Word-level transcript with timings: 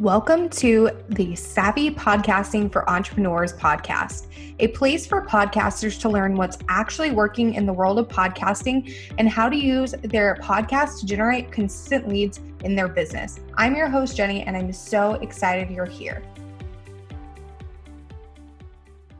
Welcome 0.00 0.48
to 0.48 0.90
the 1.10 1.36
Savvy 1.36 1.88
Podcasting 1.88 2.72
for 2.72 2.90
Entrepreneurs 2.90 3.52
podcast, 3.52 4.26
a 4.58 4.66
place 4.68 5.06
for 5.06 5.24
podcasters 5.24 6.00
to 6.00 6.08
learn 6.08 6.34
what's 6.34 6.58
actually 6.68 7.12
working 7.12 7.54
in 7.54 7.64
the 7.64 7.72
world 7.72 8.00
of 8.00 8.08
podcasting 8.08 8.92
and 9.18 9.28
how 9.28 9.48
to 9.48 9.54
use 9.54 9.94
their 10.02 10.34
podcast 10.42 10.98
to 10.98 11.06
generate 11.06 11.52
consistent 11.52 12.08
leads 12.08 12.40
in 12.64 12.74
their 12.74 12.88
business. 12.88 13.38
I'm 13.56 13.76
your 13.76 13.88
host, 13.88 14.16
Jenny, 14.16 14.42
and 14.42 14.56
I'm 14.56 14.72
so 14.72 15.14
excited 15.14 15.70
you're 15.70 15.86
here. 15.86 16.24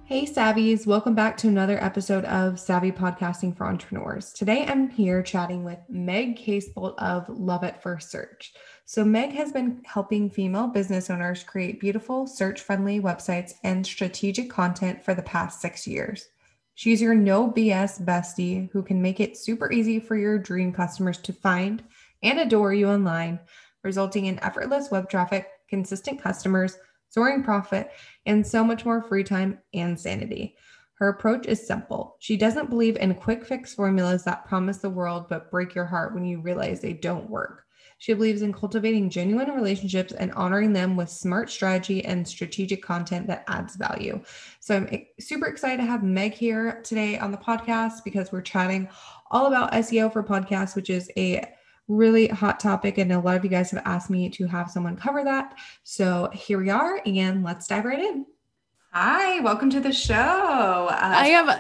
Hey, 0.06 0.27
Savvies, 0.27 0.86
welcome 0.86 1.14
back 1.14 1.36
to 1.38 1.48
another 1.48 1.82
episode 1.82 2.25
of 2.25 2.59
Savvy 2.59 2.91
Podcasting 2.91 3.56
for 3.56 3.66
Entrepreneurs. 3.66 4.32
Today 4.32 4.66
I'm 4.66 4.91
here 4.91 5.22
chatting 5.22 5.62
with 5.62 5.79
Meg 5.88 6.36
Casebolt 6.36 6.96
of 6.98 7.29
Love 7.29 7.62
at 7.62 7.80
First 7.80 8.11
Search. 8.11 8.54
So, 8.87 9.03
Meg 9.03 9.32
has 9.32 9.51
been 9.51 9.80
helping 9.87 10.29
female 10.29 10.66
business 10.66 11.09
owners 11.09 11.43
create 11.43 11.80
beautiful, 11.80 12.27
search 12.27 12.61
friendly 12.61 13.01
websites 13.01 13.55
and 13.65 13.84
strategic 13.84 14.51
content 14.51 15.02
for 15.02 15.15
the 15.15 15.23
past 15.23 15.62
six 15.62 15.87
years. 15.87 16.29
She's 16.74 17.01
your 17.01 17.15
no 17.15 17.51
BS 17.51 18.05
bestie 18.05 18.70
who 18.73 18.83
can 18.83 19.01
make 19.01 19.20
it 19.20 19.38
super 19.38 19.73
easy 19.73 19.98
for 19.98 20.16
your 20.16 20.38
dream 20.38 20.70
customers 20.70 21.16
to 21.19 21.33
find 21.33 21.83
and 22.23 22.38
adore 22.38 22.74
you 22.74 22.88
online, 22.88 23.41
resulting 23.83 24.27
in 24.27 24.43
effortless 24.45 24.91
web 24.91 25.09
traffic, 25.09 25.48
consistent 25.69 26.21
customers, 26.21 26.77
soaring 27.09 27.43
profit, 27.43 27.91
and 28.27 28.46
so 28.46 28.62
much 28.62 28.85
more 28.85 29.02
free 29.02 29.24
time 29.24 29.59
and 29.73 29.98
sanity. 29.98 30.57
Her 30.95 31.09
approach 31.09 31.46
is 31.46 31.66
simple. 31.66 32.16
She 32.19 32.37
doesn't 32.37 32.71
believe 32.71 32.96
in 32.96 33.15
quick 33.15 33.46
fix 33.46 33.73
formulas 33.73 34.24
that 34.24 34.46
promise 34.46 34.79
the 34.79 34.91
world 34.91 35.27
but 35.30 35.51
break 35.51 35.74
your 35.74 35.87
heart 35.87 36.12
when 36.12 36.27
you 36.27 36.41
realize 36.41 36.80
they 36.80 36.93
don't 36.93 37.30
work. 37.30 37.63
She 37.98 38.12
believes 38.12 38.43
in 38.43 38.53
cultivating 38.53 39.11
genuine 39.11 39.51
relationships 39.51 40.12
and 40.12 40.33
honoring 40.33 40.73
them 40.73 40.97
with 40.97 41.09
smart 41.09 41.51
strategy 41.51 42.05
and 42.05 42.27
strategic 42.27 42.83
content 42.83 43.27
that 43.29 43.45
adds 43.48 43.77
value. 43.77 44.23
So 44.60 44.77
I'm 44.77 45.07
super 45.18 45.46
excited 45.46 45.79
to 45.79 45.87
have 45.87 46.02
Meg 46.02 46.35
here 46.35 46.80
today 46.83 47.18
on 47.18 47.30
the 47.30 47.38
podcast 47.38 48.05
because 48.05 48.33
we're 48.33 48.43
chatting 48.43 48.88
all 49.30 49.46
about 49.46 49.73
SEO 49.73 50.13
for 50.13 50.23
podcasts, 50.23 50.77
which 50.77 50.91
is 50.91 51.10
a 51.16 51.45
really 51.88 52.29
hot 52.29 52.60
topic. 52.60 52.99
And 52.99 53.13
a 53.13 53.21
lot 53.21 53.37
of 53.37 53.45
you 53.45 53.51
guys 53.51 53.71
have 53.71 53.83
asked 53.85 54.11
me 54.11 54.29
to 54.30 54.46
have 54.46 54.71
someone 54.71 54.96
cover 54.96 55.24
that. 55.24 55.55
So 55.83 56.30
here 56.33 56.59
we 56.59 56.71
are, 56.71 57.01
and 57.07 57.43
let's 57.43 57.66
dive 57.66 57.85
right 57.85 57.99
in. 57.99 58.27
Hi, 58.96 59.40
welcome 59.40 59.70
to 59.70 59.80
the 59.80 59.92
show. 59.92 60.14
Uh, 60.14 60.96
I 61.00 61.26
am. 61.26 61.50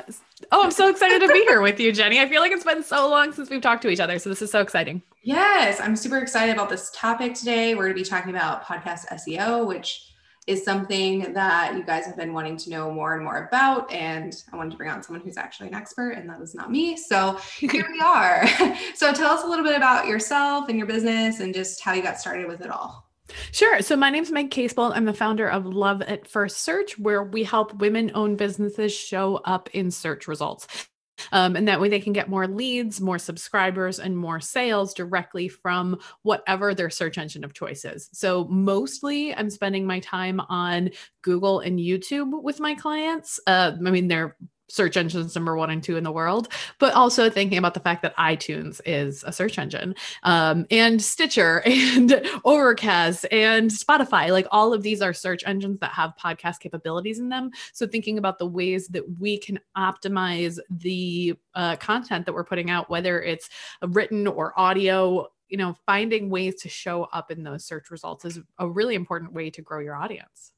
Oh, 0.52 0.62
I'm 0.62 0.70
so 0.70 0.88
excited 0.88 1.20
to 1.20 1.32
be 1.32 1.40
here 1.40 1.60
with 1.60 1.80
you, 1.80 1.90
Jenny. 1.90 2.20
I 2.20 2.28
feel 2.28 2.40
like 2.40 2.52
it's 2.52 2.62
been 2.62 2.84
so 2.84 3.10
long 3.10 3.32
since 3.32 3.50
we've 3.50 3.60
talked 3.60 3.82
to 3.82 3.88
each 3.88 3.98
other. 3.98 4.20
So 4.20 4.28
this 4.28 4.40
is 4.40 4.52
so 4.52 4.60
exciting. 4.60 5.02
Yes, 5.24 5.80
I'm 5.80 5.96
super 5.96 6.18
excited 6.18 6.54
about 6.54 6.68
this 6.68 6.92
topic 6.94 7.34
today. 7.34 7.74
We're 7.74 7.86
going 7.86 7.96
to 7.96 8.00
be 8.00 8.08
talking 8.08 8.30
about 8.30 8.64
podcast 8.64 9.08
SEO, 9.08 9.66
which 9.66 10.12
is 10.46 10.64
something 10.64 11.32
that 11.32 11.74
you 11.74 11.82
guys 11.82 12.06
have 12.06 12.16
been 12.16 12.34
wanting 12.34 12.56
to 12.58 12.70
know 12.70 12.92
more 12.92 13.16
and 13.16 13.24
more 13.24 13.48
about. 13.48 13.90
And 13.90 14.32
I 14.52 14.56
wanted 14.56 14.70
to 14.70 14.76
bring 14.76 14.90
on 14.90 15.02
someone 15.02 15.24
who's 15.24 15.36
actually 15.36 15.70
an 15.70 15.74
expert, 15.74 16.10
and 16.10 16.30
that 16.30 16.40
is 16.40 16.54
not 16.54 16.70
me. 16.70 16.96
So 16.96 17.40
here 17.58 17.84
we 17.90 17.98
are. 18.04 18.46
so 18.94 19.12
tell 19.12 19.32
us 19.32 19.42
a 19.42 19.46
little 19.48 19.64
bit 19.64 19.76
about 19.76 20.06
yourself 20.06 20.68
and 20.68 20.78
your 20.78 20.86
business 20.86 21.40
and 21.40 21.52
just 21.52 21.82
how 21.82 21.94
you 21.94 22.02
got 22.02 22.20
started 22.20 22.46
with 22.46 22.60
it 22.60 22.70
all. 22.70 23.03
Sure. 23.52 23.80
So 23.80 23.96
my 23.96 24.10
name 24.10 24.22
is 24.22 24.30
Meg 24.30 24.50
Casebolt. 24.50 24.92
I'm 24.94 25.06
the 25.06 25.14
founder 25.14 25.48
of 25.48 25.66
Love 25.66 26.02
at 26.02 26.28
First 26.28 26.58
Search, 26.58 26.98
where 26.98 27.22
we 27.22 27.42
help 27.42 27.74
women 27.74 28.10
owned 28.14 28.36
businesses 28.36 28.94
show 28.94 29.36
up 29.44 29.70
in 29.72 29.90
search 29.90 30.28
results. 30.28 30.88
Um, 31.32 31.56
and 31.56 31.68
that 31.68 31.80
way 31.80 31.88
they 31.88 32.00
can 32.00 32.12
get 32.12 32.28
more 32.28 32.46
leads, 32.48 33.00
more 33.00 33.18
subscribers, 33.18 33.98
and 33.98 34.16
more 34.16 34.40
sales 34.40 34.92
directly 34.92 35.48
from 35.48 35.98
whatever 36.22 36.74
their 36.74 36.90
search 36.90 37.18
engine 37.18 37.44
of 37.44 37.54
choice 37.54 37.84
is. 37.84 38.10
So, 38.12 38.46
mostly 38.46 39.34
I'm 39.34 39.48
spending 39.48 39.86
my 39.86 40.00
time 40.00 40.40
on 40.40 40.90
Google 41.22 41.60
and 41.60 41.78
YouTube 41.78 42.42
with 42.42 42.58
my 42.60 42.74
clients. 42.74 43.38
Uh, 43.46 43.72
I 43.86 43.90
mean, 43.90 44.08
they're 44.08 44.36
search 44.68 44.96
engines 44.96 45.34
number 45.34 45.56
one 45.56 45.70
and 45.70 45.82
two 45.82 45.96
in 45.96 46.04
the 46.04 46.12
world, 46.12 46.48
but 46.78 46.94
also 46.94 47.28
thinking 47.28 47.58
about 47.58 47.74
the 47.74 47.80
fact 47.80 48.02
that 48.02 48.16
iTunes 48.16 48.80
is 48.86 49.22
a 49.24 49.32
search 49.32 49.58
engine 49.58 49.94
um, 50.22 50.66
and 50.70 51.02
Stitcher 51.02 51.62
and 51.66 52.22
Overcast 52.44 53.26
and 53.30 53.70
Spotify. 53.70 54.30
Like 54.30 54.46
all 54.50 54.72
of 54.72 54.82
these 54.82 55.02
are 55.02 55.12
search 55.12 55.42
engines 55.46 55.80
that 55.80 55.90
have 55.92 56.14
podcast 56.22 56.60
capabilities 56.60 57.18
in 57.18 57.28
them. 57.28 57.50
So 57.72 57.86
thinking 57.86 58.18
about 58.18 58.38
the 58.38 58.46
ways 58.46 58.88
that 58.88 59.04
we 59.18 59.38
can 59.38 59.60
optimize 59.76 60.58
the 60.70 61.34
uh, 61.54 61.76
content 61.76 62.26
that 62.26 62.32
we're 62.32 62.44
putting 62.44 62.70
out, 62.70 62.90
whether 62.90 63.22
it's 63.22 63.50
written 63.88 64.26
or 64.26 64.58
audio. 64.58 65.28
You 65.48 65.58
know, 65.58 65.76
finding 65.86 66.30
ways 66.30 66.56
to 66.62 66.68
show 66.68 67.04
up 67.12 67.30
in 67.30 67.44
those 67.44 67.64
search 67.64 67.90
results 67.90 68.24
is 68.24 68.40
a 68.58 68.68
really 68.68 68.96
important 68.96 69.34
way 69.34 69.50
to 69.50 69.62
grow 69.62 69.78
your 69.78 69.94
audience. 69.94 70.53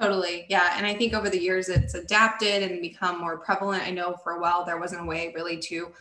Totally. 0.00 0.46
Yeah. 0.48 0.74
And 0.76 0.86
I 0.86 0.94
think 0.94 1.14
over 1.14 1.30
the 1.30 1.40
years 1.40 1.68
it's 1.68 1.94
adapted 1.94 2.62
and 2.62 2.80
become 2.80 3.20
more 3.20 3.38
prevalent. 3.38 3.84
I 3.84 3.90
know 3.90 4.16
for 4.24 4.32
a 4.32 4.40
while 4.40 4.64
there 4.64 4.78
wasn't 4.78 5.02
a 5.02 5.04
way 5.04 5.32
really 5.34 5.58
to 5.58 5.92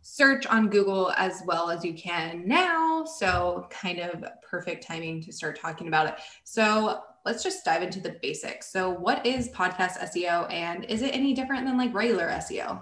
search 0.00 0.46
on 0.46 0.68
Google 0.68 1.12
as 1.16 1.42
well 1.46 1.68
as 1.68 1.84
you 1.84 1.92
can 1.92 2.46
now. 2.46 3.04
So, 3.04 3.66
kind 3.70 3.98
of 3.98 4.24
perfect 4.48 4.86
timing 4.86 5.20
to 5.24 5.32
start 5.32 5.58
talking 5.60 5.88
about 5.88 6.06
it. 6.06 6.14
So, 6.44 7.00
let's 7.24 7.42
just 7.42 7.64
dive 7.64 7.82
into 7.82 8.00
the 8.00 8.16
basics. 8.22 8.70
So, 8.70 8.88
what 8.88 9.26
is 9.26 9.48
podcast 9.48 9.98
SEO 9.98 10.50
and 10.50 10.84
is 10.84 11.02
it 11.02 11.08
any 11.08 11.34
different 11.34 11.66
than 11.66 11.76
like 11.76 11.92
regular 11.92 12.28
SEO? 12.28 12.80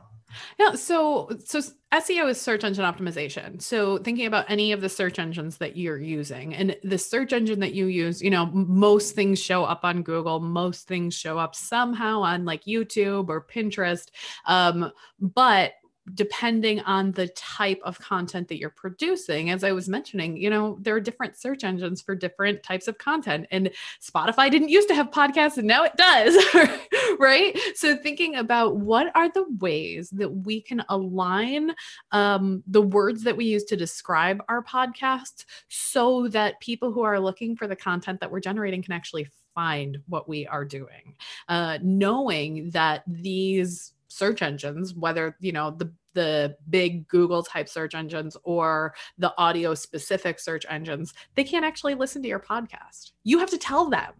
Yeah, 0.59 0.72
so 0.72 1.31
so 1.45 1.61
SEO 1.93 2.28
is 2.28 2.41
search 2.41 2.65
engine 2.65 2.84
optimization. 2.84 3.61
So 3.62 3.99
thinking 3.99 4.27
about 4.27 4.50
any 4.50 4.72
of 4.72 4.81
the 4.81 4.89
search 4.89 5.19
engines 5.19 5.59
that 5.59 5.77
you're 5.77 5.99
using 5.99 6.55
and 6.55 6.77
the 6.83 6.99
search 6.99 7.33
engine 7.33 7.61
that 7.61 7.75
you 7.75 7.87
use, 7.87 8.21
you 8.22 8.31
know, 8.31 8.47
most 8.47 9.15
things 9.15 9.41
show 9.41 9.65
up 9.65 9.81
on 9.84 10.03
Google, 10.03 10.41
most 10.41 10.89
things 10.89 11.15
show 11.15 11.39
up 11.39 11.55
somehow 11.55 12.21
on 12.22 12.45
like 12.45 12.65
YouTube 12.65 13.28
or 13.28 13.45
Pinterest. 13.45 14.09
Um, 14.47 14.91
but 15.21 15.72
depending 16.12 16.81
on 16.81 17.12
the 17.12 17.28
type 17.28 17.81
of 17.82 17.98
content 17.98 18.48
that 18.48 18.59
you're 18.59 18.69
producing 18.69 19.48
as 19.50 19.65
i 19.65 19.72
was 19.72 19.88
mentioning 19.88 20.37
you 20.37 20.50
know 20.50 20.76
there 20.82 20.94
are 20.94 21.00
different 21.00 21.37
search 21.37 21.65
engines 21.65 22.03
for 22.03 22.15
different 22.15 22.62
types 22.62 22.87
of 22.88 22.98
content 22.98 23.47
and 23.50 23.70
spotify 24.03 24.50
didn't 24.50 24.69
used 24.69 24.88
to 24.88 24.94
have 24.94 25.10
podcasts 25.10 25.56
and 25.56 25.66
now 25.66 25.82
it 25.82 25.97
does 25.97 26.37
right? 27.19 27.59
So 27.75 27.97
thinking 27.97 28.37
about 28.37 28.76
what 28.76 29.10
are 29.15 29.31
the 29.31 29.47
ways 29.59 30.10
that 30.10 30.28
we 30.28 30.60
can 30.60 30.84
align 30.88 31.75
um, 32.12 32.62
the 32.66 32.82
words 32.82 33.22
that 33.25 33.36
we 33.36 33.47
use 33.47 33.65
to 33.65 33.76
describe 33.76 34.42
our 34.48 34.62
podcasts 34.62 35.44
so 35.69 36.28
that 36.28 36.60
people 36.60 36.92
who 36.92 37.03
are 37.03 37.21
looking 37.21 37.56
for 37.56 37.66
the 37.66 37.76
content 37.76 38.21
that 38.21 38.31
we're 38.31 38.41
generating 38.41 38.82
can 38.82 38.92
actually 38.92 39.26
find 39.54 39.98
what 40.09 40.28
we 40.28 40.47
are 40.47 40.65
doing. 40.65 41.16
Uh, 41.48 41.78
knowing 41.82 42.71
that 42.71 43.03
these 43.06 43.94
search 44.14 44.42
engines 44.42 44.94
whether 44.94 45.36
you 45.41 45.52
know 45.52 45.70
the 45.70 45.92
the 46.14 46.56
big 46.70 47.08
google 47.08 47.42
type 47.42 47.69
search 47.69 47.94
engines 47.94 48.36
or 48.44 48.94
the 49.19 49.34
audio 49.36 49.75
specific 49.75 50.38
search 50.38 50.64
engines 50.69 51.12
they 51.34 51.44
can't 51.44 51.64
actually 51.64 51.94
listen 51.94 52.22
to 52.22 52.28
your 52.28 52.41
podcast. 52.41 53.12
You 53.22 53.38
have 53.38 53.50
to 53.50 53.58
tell 53.58 53.88
them. 53.88 54.12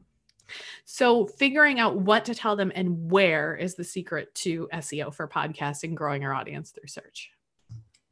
So 0.84 1.27
figuring 1.27 1.81
out 1.81 1.97
what 1.97 2.25
to 2.27 2.34
tell 2.34 2.54
them 2.56 2.71
and 2.75 3.10
where 3.10 3.56
is 3.56 3.75
the 3.75 3.84
secret 3.84 4.34
to 4.37 4.69
seo 4.75 5.12
for 5.12 5.27
podcasting 5.27 5.94
growing 5.94 6.22
your 6.22 6.34
audience 6.34 6.71
through 6.71 6.88
search. 6.88 7.31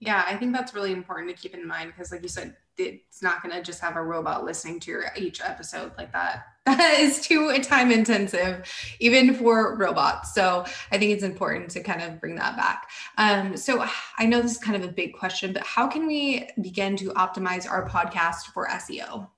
Yeah 0.01 0.25
i 0.27 0.37
think 0.37 0.53
that's 0.53 0.75
really 0.75 0.93
important 0.93 1.29
to 1.29 1.41
keep 1.41 1.55
in 1.55 1.67
mind 1.67 1.93
because 1.95 2.11
like 2.11 2.23
you 2.23 2.29
said 2.29 2.57
it's 2.79 3.23
not 3.23 3.43
going 3.43 3.55
to 3.55 3.63
just 3.63 3.81
have 3.81 3.97
a 3.97 4.03
robot 4.03 4.45
listening 4.45 4.81
to 4.81 4.91
your 4.91 5.05
each 5.17 5.41
episode 5.41 5.93
like 5.99 6.13
that. 6.13 6.47
That 6.65 7.01
is 7.01 7.21
too 7.21 7.59
time 7.59 7.91
intensive 7.91 8.65
even 9.01 9.35
for 9.35 9.77
robots. 9.77 10.33
So 10.33 10.65
i 10.93 10.99
think 10.99 11.11
it's 11.11 11.25
important 11.25 11.73
to 11.73 11.83
kind 11.83 12.01
of 12.03 12.21
bring 12.21 12.37
that 12.37 12.57
back. 12.57 12.89
Um, 13.19 13.57
so 13.57 13.85
i 14.17 14.27
know 14.27 14.41
this 14.41 14.53
is 14.53 14.59
kind 14.59 14.81
of 14.81 14.89
a 14.89 14.93
big 14.93 15.13
question 15.15 15.53
but 15.53 15.65
how 15.65 15.89
can 15.89 16.07
we 16.07 16.49
begin 16.61 16.97
to 16.99 17.11
optimize 17.11 17.69
our 17.69 17.89
podcast 17.89 18.47
for 18.55 18.69
seo 18.69 19.29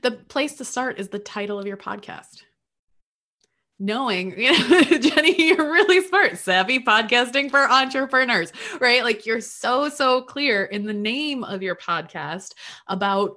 the 0.00 0.12
place 0.12 0.54
to 0.54 0.64
start 0.64 0.98
is 0.98 1.08
the 1.08 1.18
title 1.18 1.58
of 1.58 1.66
your 1.66 1.76
podcast 1.76 2.44
knowing, 3.78 4.30
you 4.38 4.52
know, 4.52 4.98
Jenny, 4.98 5.48
you're 5.48 5.72
really 5.72 6.06
smart, 6.06 6.38
savvy 6.38 6.80
podcasting 6.80 7.50
for 7.50 7.70
entrepreneurs, 7.70 8.52
right? 8.80 9.04
Like 9.04 9.26
you're 9.26 9.40
so, 9.40 9.88
so 9.88 10.22
clear 10.22 10.64
in 10.64 10.84
the 10.84 10.94
name 10.94 11.44
of 11.44 11.62
your 11.62 11.76
podcast 11.76 12.54
about 12.88 13.36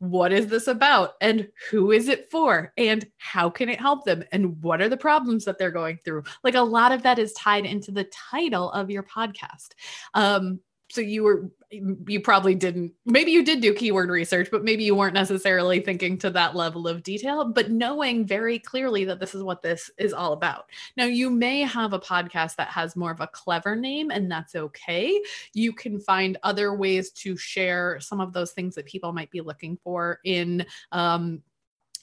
what 0.00 0.32
is 0.32 0.48
this 0.48 0.66
about 0.66 1.12
and 1.20 1.48
who 1.70 1.92
is 1.92 2.08
it 2.08 2.30
for 2.30 2.72
and 2.76 3.06
how 3.18 3.48
can 3.48 3.68
it 3.68 3.80
help 3.80 4.04
them 4.04 4.24
and 4.32 4.60
what 4.62 4.80
are 4.80 4.88
the 4.88 4.96
problems 4.96 5.44
that 5.44 5.58
they're 5.58 5.70
going 5.70 5.98
through 6.04 6.22
like 6.42 6.56
a 6.56 6.60
lot 6.60 6.90
of 6.90 7.02
that 7.02 7.18
is 7.18 7.32
tied 7.34 7.64
into 7.64 7.92
the 7.92 8.02
title 8.30 8.72
of 8.72 8.90
your 8.90 9.04
podcast 9.04 9.68
um 10.14 10.58
so 10.90 11.00
you 11.00 11.22
were 11.22 11.48
you 11.70 12.20
probably 12.20 12.54
didn't 12.54 12.92
maybe 13.04 13.30
you 13.30 13.44
did 13.44 13.60
do 13.60 13.74
keyword 13.74 14.08
research 14.08 14.48
but 14.50 14.64
maybe 14.64 14.84
you 14.84 14.94
weren't 14.94 15.12
necessarily 15.12 15.80
thinking 15.80 16.16
to 16.16 16.30
that 16.30 16.56
level 16.56 16.88
of 16.88 17.02
detail 17.02 17.44
but 17.44 17.70
knowing 17.70 18.26
very 18.26 18.58
clearly 18.58 19.04
that 19.04 19.20
this 19.20 19.34
is 19.34 19.42
what 19.42 19.62
this 19.62 19.90
is 19.98 20.12
all 20.12 20.32
about. 20.32 20.66
Now 20.96 21.04
you 21.04 21.30
may 21.30 21.62
have 21.62 21.92
a 21.92 21.98
podcast 21.98 22.56
that 22.56 22.68
has 22.68 22.96
more 22.96 23.10
of 23.10 23.20
a 23.20 23.26
clever 23.26 23.74
name 23.74 24.10
and 24.10 24.30
that's 24.30 24.54
okay. 24.54 25.20
You 25.54 25.72
can 25.72 25.98
find 25.98 26.36
other 26.42 26.74
ways 26.74 27.10
to 27.12 27.36
share 27.36 27.98
some 28.00 28.20
of 28.20 28.32
those 28.32 28.52
things 28.52 28.74
that 28.74 28.86
people 28.86 29.12
might 29.12 29.30
be 29.30 29.40
looking 29.40 29.78
for 29.82 30.20
in 30.24 30.64
um, 30.92 31.42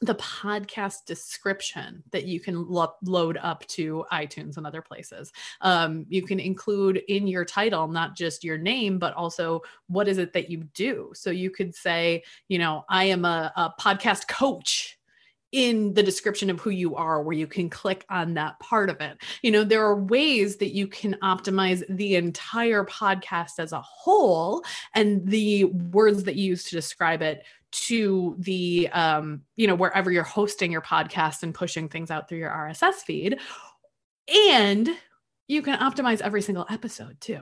the 0.01 0.15
podcast 0.15 1.05
description 1.05 2.03
that 2.11 2.25
you 2.25 2.39
can 2.39 2.67
lo- 2.67 2.95
load 3.03 3.37
up 3.41 3.65
to 3.67 4.05
iTunes 4.11 4.57
and 4.57 4.67
other 4.67 4.81
places. 4.81 5.31
Um, 5.61 6.05
you 6.09 6.23
can 6.23 6.39
include 6.39 7.01
in 7.07 7.27
your 7.27 7.45
title 7.45 7.87
not 7.87 8.15
just 8.15 8.43
your 8.43 8.57
name, 8.57 8.99
but 8.99 9.13
also 9.13 9.61
what 9.87 10.07
is 10.07 10.17
it 10.17 10.33
that 10.33 10.49
you 10.49 10.63
do. 10.73 11.11
So 11.13 11.29
you 11.29 11.49
could 11.49 11.73
say, 11.73 12.23
you 12.47 12.59
know, 12.59 12.85
I 12.89 13.05
am 13.05 13.25
a, 13.25 13.51
a 13.55 13.73
podcast 13.79 14.27
coach 14.27 14.97
in 15.51 15.93
the 15.93 16.03
description 16.03 16.49
of 16.49 16.59
who 16.59 16.69
you 16.69 16.95
are 16.95 17.23
where 17.23 17.35
you 17.35 17.47
can 17.47 17.69
click 17.69 18.05
on 18.09 18.33
that 18.33 18.59
part 18.59 18.89
of 18.89 18.99
it. 18.99 19.17
You 19.41 19.51
know, 19.51 19.63
there 19.63 19.85
are 19.85 19.95
ways 19.95 20.57
that 20.57 20.73
you 20.73 20.85
can 20.85 21.15
optimize 21.23 21.81
the 21.87 22.15
entire 22.15 22.83
podcast 22.83 23.59
as 23.59 23.71
a 23.71 23.79
whole 23.79 24.63
and 24.93 25.25
the 25.25 25.63
words 25.65 26.25
that 26.25 26.35
you 26.35 26.49
use 26.49 26.65
to 26.65 26.75
describe 26.75 27.21
it 27.21 27.43
to 27.81 28.35
the 28.39 28.89
um, 28.91 29.41
you 29.55 29.67
know 29.67 29.75
wherever 29.75 30.11
you're 30.11 30.23
hosting 30.23 30.71
your 30.71 30.81
podcast 30.81 31.43
and 31.43 31.53
pushing 31.53 31.89
things 31.89 32.11
out 32.11 32.27
through 32.27 32.39
your 32.39 32.51
RSS 32.51 32.95
feed 32.95 33.39
and 34.53 34.89
you 35.47 35.61
can 35.61 35.77
optimize 35.79 36.21
every 36.21 36.41
single 36.41 36.65
episode 36.69 37.19
too. 37.19 37.41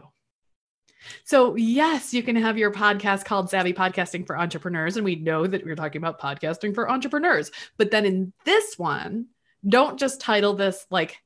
So, 1.25 1.55
yes, 1.55 2.13
you 2.13 2.23
can 2.23 2.35
have 2.37 2.57
your 2.57 2.71
podcast 2.71 3.25
called 3.25 3.49
Savvy 3.49 3.73
Podcasting 3.73 4.25
for 4.25 4.37
Entrepreneurs. 4.37 4.95
And 4.95 5.03
we 5.03 5.15
know 5.15 5.45
that 5.45 5.65
we're 5.65 5.75
talking 5.75 6.01
about 6.01 6.19
podcasting 6.19 6.73
for 6.73 6.89
entrepreneurs. 6.89 7.51
But 7.77 7.91
then 7.91 8.05
in 8.05 8.33
this 8.45 8.77
one, 8.77 9.27
don't 9.67 9.99
just 9.99 10.21
title 10.21 10.53
this 10.53 10.85
like 10.89 11.17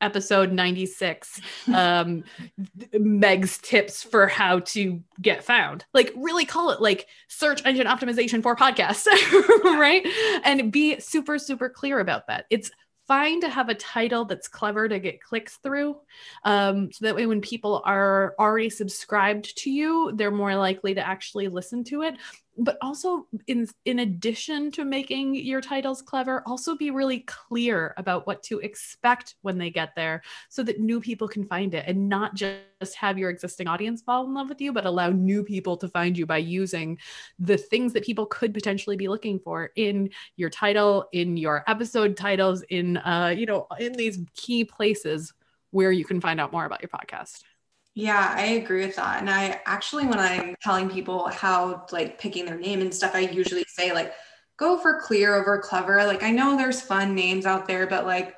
episode 0.00 0.52
96 0.52 1.40
um 1.74 2.24
meg's 2.92 3.58
tips 3.58 4.02
for 4.02 4.26
how 4.26 4.60
to 4.60 5.02
get 5.20 5.44
found. 5.44 5.84
Like 5.92 6.12
really 6.16 6.44
call 6.44 6.70
it 6.70 6.80
like 6.80 7.06
search 7.28 7.64
engine 7.64 7.86
optimization 7.86 8.42
for 8.42 8.56
podcasts 8.56 9.06
right? 9.64 10.06
And 10.44 10.72
be 10.72 11.00
super 11.00 11.38
super 11.38 11.68
clear 11.68 12.00
about 12.00 12.26
that. 12.28 12.46
It's 12.50 12.70
fine 13.08 13.40
to 13.40 13.48
have 13.48 13.70
a 13.70 13.74
title 13.74 14.26
that's 14.26 14.48
clever 14.48 14.86
to 14.86 14.98
get 14.98 15.22
clicks 15.22 15.56
through. 15.56 15.96
Um, 16.44 16.92
so 16.92 17.06
that 17.06 17.16
way, 17.16 17.26
when 17.26 17.40
people 17.40 17.82
are 17.84 18.34
already 18.38 18.68
subscribed 18.68 19.56
to 19.62 19.70
you, 19.70 20.12
they're 20.14 20.30
more 20.30 20.54
likely 20.54 20.94
to 20.94 21.04
actually 21.04 21.48
listen 21.48 21.84
to 21.84 22.02
it 22.02 22.14
but 22.58 22.76
also 22.82 23.26
in 23.46 23.66
in 23.84 24.00
addition 24.00 24.70
to 24.72 24.84
making 24.84 25.34
your 25.34 25.60
titles 25.60 26.02
clever 26.02 26.42
also 26.46 26.76
be 26.76 26.90
really 26.90 27.20
clear 27.20 27.94
about 27.96 28.26
what 28.26 28.42
to 28.42 28.58
expect 28.58 29.36
when 29.42 29.58
they 29.58 29.70
get 29.70 29.94
there 29.94 30.22
so 30.48 30.62
that 30.62 30.80
new 30.80 31.00
people 31.00 31.28
can 31.28 31.44
find 31.44 31.74
it 31.74 31.84
and 31.86 32.08
not 32.08 32.34
just 32.34 32.94
have 32.96 33.16
your 33.16 33.30
existing 33.30 33.68
audience 33.68 34.02
fall 34.02 34.26
in 34.26 34.34
love 34.34 34.48
with 34.48 34.60
you 34.60 34.72
but 34.72 34.86
allow 34.86 35.08
new 35.10 35.44
people 35.44 35.76
to 35.76 35.88
find 35.88 36.18
you 36.18 36.26
by 36.26 36.38
using 36.38 36.98
the 37.38 37.56
things 37.56 37.92
that 37.92 38.04
people 38.04 38.26
could 38.26 38.52
potentially 38.52 38.96
be 38.96 39.08
looking 39.08 39.38
for 39.38 39.70
in 39.76 40.10
your 40.36 40.50
title 40.50 41.08
in 41.12 41.36
your 41.36 41.64
episode 41.68 42.16
titles 42.16 42.62
in 42.70 42.96
uh 42.98 43.32
you 43.36 43.46
know 43.46 43.66
in 43.78 43.92
these 43.92 44.18
key 44.34 44.64
places 44.64 45.32
where 45.70 45.92
you 45.92 46.04
can 46.04 46.20
find 46.20 46.40
out 46.40 46.50
more 46.50 46.64
about 46.64 46.82
your 46.82 46.88
podcast 46.88 47.42
yeah, 47.98 48.32
I 48.36 48.42
agree 48.62 48.86
with 48.86 48.94
that. 48.94 49.18
And 49.20 49.28
I 49.28 49.60
actually, 49.66 50.06
when 50.06 50.20
I'm 50.20 50.54
telling 50.62 50.88
people 50.88 51.26
how 51.30 51.84
like 51.90 52.16
picking 52.20 52.46
their 52.46 52.56
name 52.56 52.80
and 52.80 52.94
stuff, 52.94 53.10
I 53.12 53.20
usually 53.22 53.64
say 53.66 53.92
like, 53.92 54.12
go 54.56 54.78
for 54.78 55.00
clear 55.00 55.34
over 55.34 55.58
clever. 55.58 56.04
Like 56.04 56.22
I 56.22 56.30
know 56.30 56.56
there's 56.56 56.80
fun 56.80 57.16
names 57.16 57.44
out 57.44 57.66
there, 57.66 57.88
but 57.88 58.06
like 58.06 58.36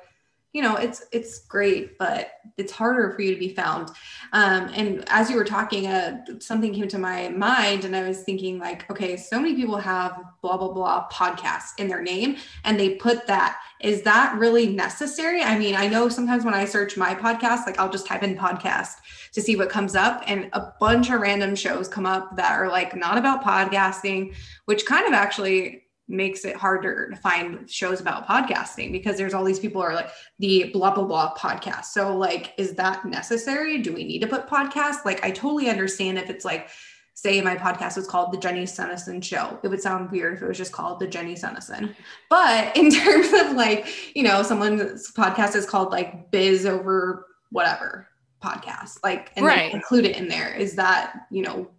you 0.53 0.61
know 0.61 0.75
it's 0.75 1.05
it's 1.11 1.45
great 1.45 1.97
but 1.97 2.33
it's 2.57 2.71
harder 2.71 3.11
for 3.11 3.21
you 3.21 3.33
to 3.33 3.39
be 3.39 3.53
found. 3.53 3.89
Um, 4.33 4.69
and 4.73 5.03
as 5.07 5.29
you 5.29 5.35
were 5.35 5.45
talking 5.45 5.87
uh, 5.87 6.23
something 6.39 6.73
came 6.73 6.87
to 6.89 6.97
my 6.97 7.29
mind 7.29 7.85
and 7.85 7.95
i 7.95 8.07
was 8.07 8.23
thinking 8.23 8.59
like 8.59 8.89
okay 8.89 9.15
so 9.17 9.39
many 9.39 9.55
people 9.55 9.77
have 9.77 10.21
blah 10.41 10.57
blah 10.57 10.71
blah 10.71 11.07
podcast 11.09 11.79
in 11.79 11.87
their 11.87 12.01
name 12.01 12.37
and 12.63 12.79
they 12.79 12.95
put 12.95 13.27
that. 13.27 13.59
Is 13.79 14.03
that 14.03 14.37
really 14.37 14.67
necessary? 14.67 15.41
I 15.41 15.57
mean 15.57 15.75
i 15.75 15.87
know 15.87 16.09
sometimes 16.09 16.43
when 16.43 16.53
i 16.53 16.65
search 16.65 16.97
my 16.97 17.15
podcast 17.15 17.65
like 17.65 17.79
i'll 17.79 17.91
just 17.91 18.05
type 18.05 18.23
in 18.23 18.35
podcast 18.35 18.95
to 19.33 19.41
see 19.41 19.55
what 19.55 19.69
comes 19.69 19.95
up 19.95 20.23
and 20.27 20.49
a 20.53 20.73
bunch 20.79 21.09
of 21.09 21.21
random 21.21 21.55
shows 21.55 21.87
come 21.87 22.05
up 22.05 22.35
that 22.35 22.51
are 22.51 22.69
like 22.69 22.95
not 22.95 23.17
about 23.17 23.43
podcasting 23.43 24.35
which 24.65 24.85
kind 24.85 25.07
of 25.07 25.13
actually 25.13 25.83
makes 26.11 26.45
it 26.45 26.55
harder 26.55 27.09
to 27.09 27.15
find 27.15 27.69
shows 27.69 28.01
about 28.01 28.27
podcasting 28.27 28.91
because 28.91 29.17
there's 29.17 29.33
all 29.33 29.43
these 29.43 29.59
people 29.59 29.81
are 29.81 29.95
like 29.95 30.09
the 30.39 30.69
blah 30.73 30.93
blah 30.93 31.05
blah 31.05 31.33
podcast. 31.35 31.85
So 31.85 32.15
like 32.15 32.53
is 32.57 32.73
that 32.73 33.05
necessary? 33.05 33.79
Do 33.79 33.93
we 33.93 34.03
need 34.03 34.19
to 34.19 34.27
put 34.27 34.47
podcast? 34.47 35.05
Like 35.05 35.23
I 35.23 35.31
totally 35.31 35.69
understand 35.69 36.17
if 36.17 36.29
it's 36.29 36.45
like 36.45 36.69
say 37.13 37.39
my 37.41 37.55
podcast 37.55 37.97
was 37.97 38.07
called 38.07 38.31
the 38.31 38.37
Jenny 38.37 38.63
Suneson 38.63 39.23
show. 39.23 39.59
It 39.63 39.67
would 39.67 39.81
sound 39.81 40.11
weird 40.11 40.37
if 40.37 40.41
it 40.41 40.47
was 40.47 40.57
just 40.57 40.71
called 40.71 40.99
the 40.99 41.07
Jenny 41.07 41.35
Suneson. 41.35 41.95
But 42.29 42.75
in 42.77 42.91
terms 42.91 43.27
of 43.33 43.55
like, 43.55 44.15
you 44.15 44.23
know, 44.23 44.43
someone's 44.43 45.11
podcast 45.11 45.55
is 45.55 45.65
called 45.65 45.91
like 45.91 46.31
biz 46.31 46.65
over 46.65 47.27
whatever 47.51 48.07
podcast, 48.43 48.99
like 49.03 49.31
and 49.35 49.45
right. 49.45 49.73
include 49.73 50.05
it 50.05 50.17
in 50.17 50.27
there. 50.27 50.53
Is 50.53 50.75
that, 50.75 51.27
you 51.29 51.43
know, 51.43 51.69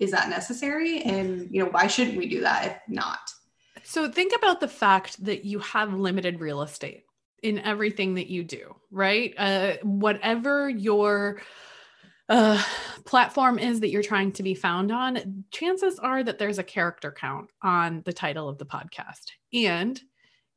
is 0.00 0.10
that 0.10 0.28
necessary? 0.28 1.00
And 1.02 1.48
you 1.50 1.62
know, 1.62 1.70
why 1.70 1.86
shouldn't 1.86 2.18
we 2.18 2.28
do 2.28 2.40
that 2.42 2.66
if 2.66 2.76
not? 2.88 3.30
So 3.84 4.10
think 4.10 4.32
about 4.34 4.60
the 4.60 4.68
fact 4.68 5.22
that 5.24 5.44
you 5.44 5.58
have 5.60 5.92
limited 5.92 6.40
real 6.40 6.62
estate 6.62 7.04
in 7.42 7.58
everything 7.58 8.14
that 8.14 8.28
you 8.28 8.42
do, 8.42 8.74
right? 8.90 9.34
Uh, 9.36 9.74
whatever 9.82 10.68
your 10.68 11.42
uh, 12.30 12.62
platform 13.04 13.58
is 13.58 13.80
that 13.80 13.90
you're 13.90 14.02
trying 14.02 14.32
to 14.32 14.42
be 14.42 14.54
found 14.54 14.90
on, 14.90 15.44
chances 15.50 15.98
are 15.98 16.22
that 16.22 16.38
there's 16.38 16.58
a 16.58 16.64
character 16.64 17.12
count 17.12 17.50
on 17.62 18.02
the 18.06 18.12
title 18.12 18.48
of 18.48 18.56
the 18.56 18.64
podcast. 18.64 19.26
And 19.52 20.00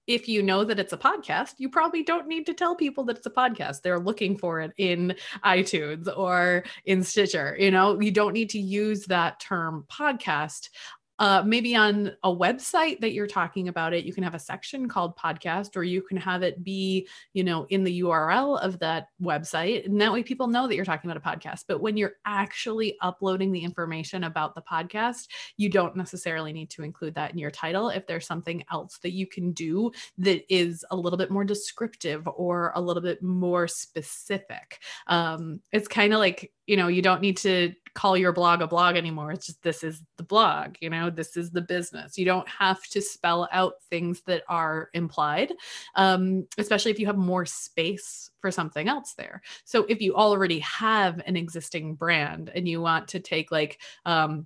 if 0.07 0.29
you 0.29 0.41
know 0.41 0.63
that 0.63 0.79
it's 0.79 0.93
a 0.93 0.97
podcast, 0.97 1.55
you 1.57 1.67
probably 1.69 2.01
don't 2.01 2.27
need 2.27 2.45
to 2.45 2.53
tell 2.53 2.75
people 2.75 3.03
that 3.03 3.17
it's 3.17 3.27
a 3.27 3.31
podcast. 3.31 3.81
They're 3.81 3.99
looking 3.99 4.37
for 4.37 4.61
it 4.61 4.71
in 4.77 5.13
iTunes 5.43 6.07
or 6.17 6.63
in 6.85 7.03
Stitcher. 7.03 7.57
You 7.59 7.71
know, 7.71 7.99
you 7.99 8.11
don't 8.11 8.31
need 8.31 8.49
to 8.51 8.59
use 8.59 9.05
that 9.07 9.41
term 9.41 9.85
podcast 9.91 10.69
uh, 11.19 11.43
maybe 11.45 11.75
on 11.75 12.11
a 12.23 12.33
website 12.33 12.99
that 12.99 13.13
you're 13.13 13.27
talking 13.27 13.67
about 13.67 13.93
it, 13.93 14.05
you 14.05 14.13
can 14.13 14.23
have 14.23 14.35
a 14.35 14.39
section 14.39 14.87
called 14.87 15.17
podcast, 15.17 15.75
or 15.75 15.83
you 15.83 16.01
can 16.01 16.17
have 16.17 16.43
it 16.43 16.63
be, 16.63 17.07
you 17.33 17.43
know, 17.43 17.65
in 17.69 17.83
the 17.83 18.01
URL 18.01 18.59
of 18.59 18.79
that 18.79 19.07
website. 19.21 19.85
And 19.85 19.99
that 19.99 20.13
way 20.13 20.23
people 20.23 20.47
know 20.47 20.67
that 20.67 20.75
you're 20.75 20.85
talking 20.85 21.09
about 21.09 21.21
a 21.23 21.37
podcast. 21.37 21.65
But 21.67 21.81
when 21.81 21.97
you're 21.97 22.13
actually 22.25 22.97
uploading 23.01 23.51
the 23.51 23.63
information 23.63 24.25
about 24.25 24.53
the 24.53 24.61
podcast, 24.61 25.27
you 25.57 25.69
don't 25.69 25.95
necessarily 25.95 26.53
need 26.53 26.69
to 26.71 26.83
include 26.83 27.15
that 27.15 27.31
in 27.31 27.39
your 27.39 27.51
title. 27.51 27.89
If 27.89 28.05
there's 28.05 28.27
something 28.27 28.63
else 28.71 28.99
that 28.99 29.11
you 29.11 29.25
can 29.25 29.53
do 29.53 29.91
that 30.19 30.43
is 30.53 30.85
a 30.91 30.95
little 30.95 31.17
bit 31.17 31.31
more 31.31 31.43
descriptive 31.43 32.27
or 32.27 32.71
a 32.75 32.81
little 32.81 33.01
bit 33.01 33.23
more 33.23 33.67
specific, 33.67 34.79
um, 35.07 35.61
it's 35.71 35.87
kind 35.87 36.13
of 36.13 36.19
like, 36.19 36.51
you 36.67 36.77
know, 36.77 36.87
you 36.87 37.01
don't 37.01 37.21
need 37.21 37.37
to 37.37 37.73
call 37.97 38.15
your 38.15 38.31
blog 38.31 38.61
a 38.61 38.67
blog 38.67 38.95
anymore. 38.95 39.31
It's 39.31 39.47
just 39.47 39.63
this 39.63 39.83
is 39.83 40.03
the 40.17 40.23
blog, 40.23 40.75
you 40.81 40.91
know, 40.91 41.09
this 41.09 41.35
is 41.35 41.49
the 41.49 41.61
business. 41.61 42.15
You 42.15 42.25
don't 42.25 42.47
have 42.47 42.83
to 42.89 43.01
spell 43.01 43.49
out 43.51 43.73
things 43.89 44.21
that 44.27 44.43
are 44.47 44.91
implied, 44.93 45.51
um, 45.95 46.45
especially 46.59 46.91
if 46.91 46.99
you 46.99 47.07
have 47.07 47.17
more 47.17 47.47
space 47.47 48.29
for 48.39 48.51
something 48.51 48.87
else 48.87 49.15
there. 49.17 49.41
So 49.65 49.83
if 49.89 49.99
you 49.99 50.13
already 50.13 50.59
have 50.59 51.23
an 51.25 51.35
existing 51.35 51.95
brand 51.95 52.51
and 52.53 52.67
you 52.67 52.81
want 52.81 53.07
to 53.09 53.19
take 53.19 53.51
like, 53.51 53.81
um, 54.05 54.45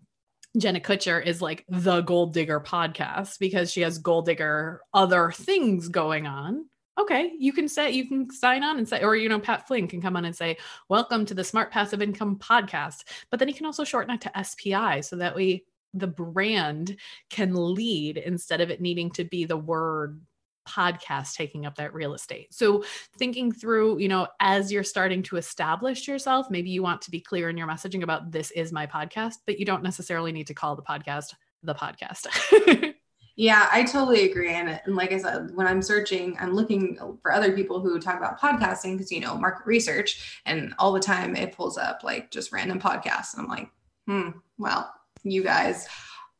Jenna 0.57 0.79
Kutcher 0.79 1.21
is 1.21 1.41
like 1.41 1.65
the 1.67 2.01
Goal 2.01 2.27
Digger 2.27 2.61
podcast 2.61 3.37
because 3.37 3.69
she 3.69 3.81
has 3.81 3.97
Goal 3.97 4.21
Digger 4.21 4.79
other 4.93 5.31
things 5.31 5.89
going 5.89 6.25
on 6.25 6.67
okay, 6.97 7.31
you 7.37 7.53
can 7.53 7.67
say, 7.67 7.91
you 7.91 8.07
can 8.07 8.29
sign 8.31 8.63
on 8.63 8.77
and 8.77 8.87
say, 8.87 9.01
or, 9.01 9.15
you 9.15 9.29
know, 9.29 9.39
Pat 9.39 9.67
Flynn 9.67 9.87
can 9.87 10.01
come 10.01 10.15
on 10.15 10.25
and 10.25 10.35
say, 10.35 10.57
welcome 10.89 11.25
to 11.25 11.33
the 11.33 11.43
Smart 11.43 11.71
Passive 11.71 12.01
Income 12.01 12.37
podcast. 12.37 13.03
But 13.29 13.39
then 13.39 13.47
he 13.47 13.53
can 13.53 13.65
also 13.65 13.83
shorten 13.83 14.13
it 14.13 14.21
to 14.21 14.43
SPI. 14.43 15.01
So 15.01 15.15
that 15.15 15.35
way 15.35 15.63
the 15.93 16.07
brand 16.07 16.97
can 17.29 17.53
lead 17.53 18.17
instead 18.17 18.61
of 18.61 18.69
it 18.69 18.81
needing 18.81 19.11
to 19.11 19.23
be 19.23 19.45
the 19.45 19.57
word 19.57 20.21
podcast 20.67 21.33
taking 21.33 21.65
up 21.65 21.75
that 21.75 21.93
real 21.93 22.13
estate. 22.13 22.53
So 22.53 22.83
thinking 23.17 23.51
through, 23.51 23.99
you 23.99 24.07
know, 24.07 24.27
as 24.39 24.71
you're 24.71 24.83
starting 24.83 25.23
to 25.23 25.37
establish 25.37 26.07
yourself, 26.07 26.47
maybe 26.49 26.69
you 26.69 26.83
want 26.83 27.01
to 27.03 27.11
be 27.11 27.19
clear 27.19 27.49
in 27.49 27.57
your 27.57 27.67
messaging 27.67 28.03
about 28.03 28.31
this 28.31 28.51
is 28.51 28.71
my 28.71 28.85
podcast, 28.85 29.35
but 29.45 29.59
you 29.59 29.65
don't 29.65 29.83
necessarily 29.83 30.31
need 30.31 30.47
to 30.47 30.53
call 30.53 30.75
the 30.75 30.83
podcast 30.83 31.33
the 31.63 31.75
podcast. 31.75 32.93
Yeah, 33.35 33.69
I 33.71 33.83
totally 33.83 34.29
agree. 34.29 34.53
And, 34.53 34.79
and, 34.85 34.95
like 34.95 35.11
I 35.11 35.17
said, 35.17 35.51
when 35.55 35.67
I'm 35.67 35.81
searching, 35.81 36.35
I'm 36.39 36.53
looking 36.53 36.97
for 37.21 37.31
other 37.31 37.53
people 37.53 37.79
who 37.79 37.99
talk 37.99 38.17
about 38.17 38.39
podcasting 38.39 38.93
because, 38.93 39.11
you 39.11 39.21
know, 39.21 39.35
market 39.37 39.65
research 39.65 40.41
and 40.45 40.73
all 40.77 40.91
the 40.91 40.99
time 40.99 41.35
it 41.35 41.53
pulls 41.53 41.77
up 41.77 42.01
like 42.03 42.29
just 42.31 42.51
random 42.51 42.79
podcasts. 42.79 43.33
And 43.33 43.43
I'm 43.43 43.47
like, 43.47 43.69
hmm, 44.07 44.29
well, 44.57 44.93
you 45.23 45.43
guys 45.43 45.87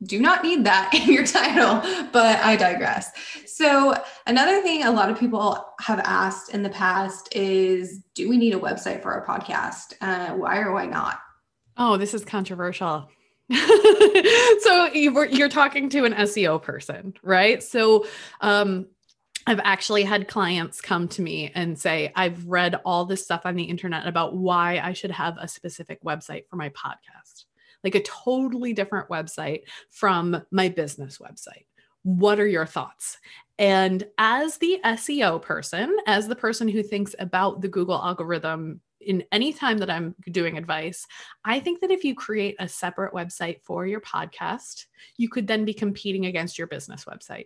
do 0.03 0.19
not 0.19 0.43
need 0.43 0.65
that 0.65 0.93
in 0.95 1.13
your 1.13 1.25
title, 1.25 1.81
but 2.11 2.39
I 2.39 2.55
digress. 2.55 3.11
So, 3.45 3.95
another 4.27 4.61
thing 4.61 4.83
a 4.83 4.91
lot 4.91 5.09
of 5.09 5.19
people 5.19 5.65
have 5.79 5.99
asked 5.99 6.53
in 6.53 6.63
the 6.63 6.69
past 6.69 7.33
is 7.35 7.99
do 8.15 8.29
we 8.29 8.37
need 8.37 8.53
a 8.53 8.59
website 8.59 9.01
for 9.01 9.13
our 9.13 9.25
podcast? 9.25 9.93
Uh, 10.01 10.35
why 10.35 10.59
or 10.59 10.73
why 10.73 10.85
not? 10.85 11.19
Oh, 11.77 11.97
this 11.97 12.13
is 12.13 12.25
controversial 12.25 13.07
so 14.61 14.89
you're 14.93 15.49
talking 15.49 15.89
to 15.89 16.05
an 16.05 16.13
SEO 16.13 16.61
person, 16.61 17.13
right? 17.23 17.61
So 17.61 18.05
um, 18.39 18.87
I've 19.47 19.59
actually 19.63 20.03
had 20.03 20.27
clients 20.27 20.81
come 20.81 21.07
to 21.09 21.21
me 21.21 21.51
and 21.53 21.77
say, 21.77 22.11
I've 22.15 22.45
read 22.47 22.79
all 22.85 23.05
this 23.05 23.23
stuff 23.23 23.41
on 23.45 23.55
the 23.55 23.63
internet 23.63 24.07
about 24.07 24.35
why 24.35 24.79
I 24.79 24.93
should 24.93 25.11
have 25.11 25.37
a 25.39 25.47
specific 25.47 26.03
website 26.03 26.47
for 26.47 26.55
my 26.55 26.69
podcast, 26.69 27.45
like 27.83 27.95
a 27.95 28.03
totally 28.03 28.73
different 28.73 29.09
website 29.09 29.63
from 29.89 30.43
my 30.51 30.69
business 30.69 31.17
website. 31.17 31.65
What 32.03 32.39
are 32.39 32.47
your 32.47 32.65
thoughts? 32.65 33.17
And 33.57 34.07
as 34.17 34.57
the 34.57 34.79
SEO 34.83 35.41
person, 35.41 35.95
as 36.07 36.27
the 36.27 36.35
person 36.35 36.67
who 36.67 36.83
thinks 36.83 37.15
about 37.19 37.61
the 37.61 37.67
Google 37.67 38.01
algorithm 38.01 38.81
in 39.05 39.23
any 39.31 39.53
time 39.53 39.77
that 39.79 39.89
I'm 39.89 40.15
doing 40.29 40.57
advice, 40.57 41.05
I 41.43 41.59
think 41.59 41.81
that 41.81 41.91
if 41.91 42.03
you 42.03 42.15
create 42.15 42.55
a 42.59 42.67
separate 42.67 43.13
website 43.13 43.61
for 43.63 43.85
your 43.85 44.01
podcast, 44.01 44.85
you 45.17 45.29
could 45.29 45.47
then 45.47 45.65
be 45.65 45.73
competing 45.73 46.25
against 46.25 46.57
your 46.57 46.67
business 46.67 47.05
website. 47.05 47.45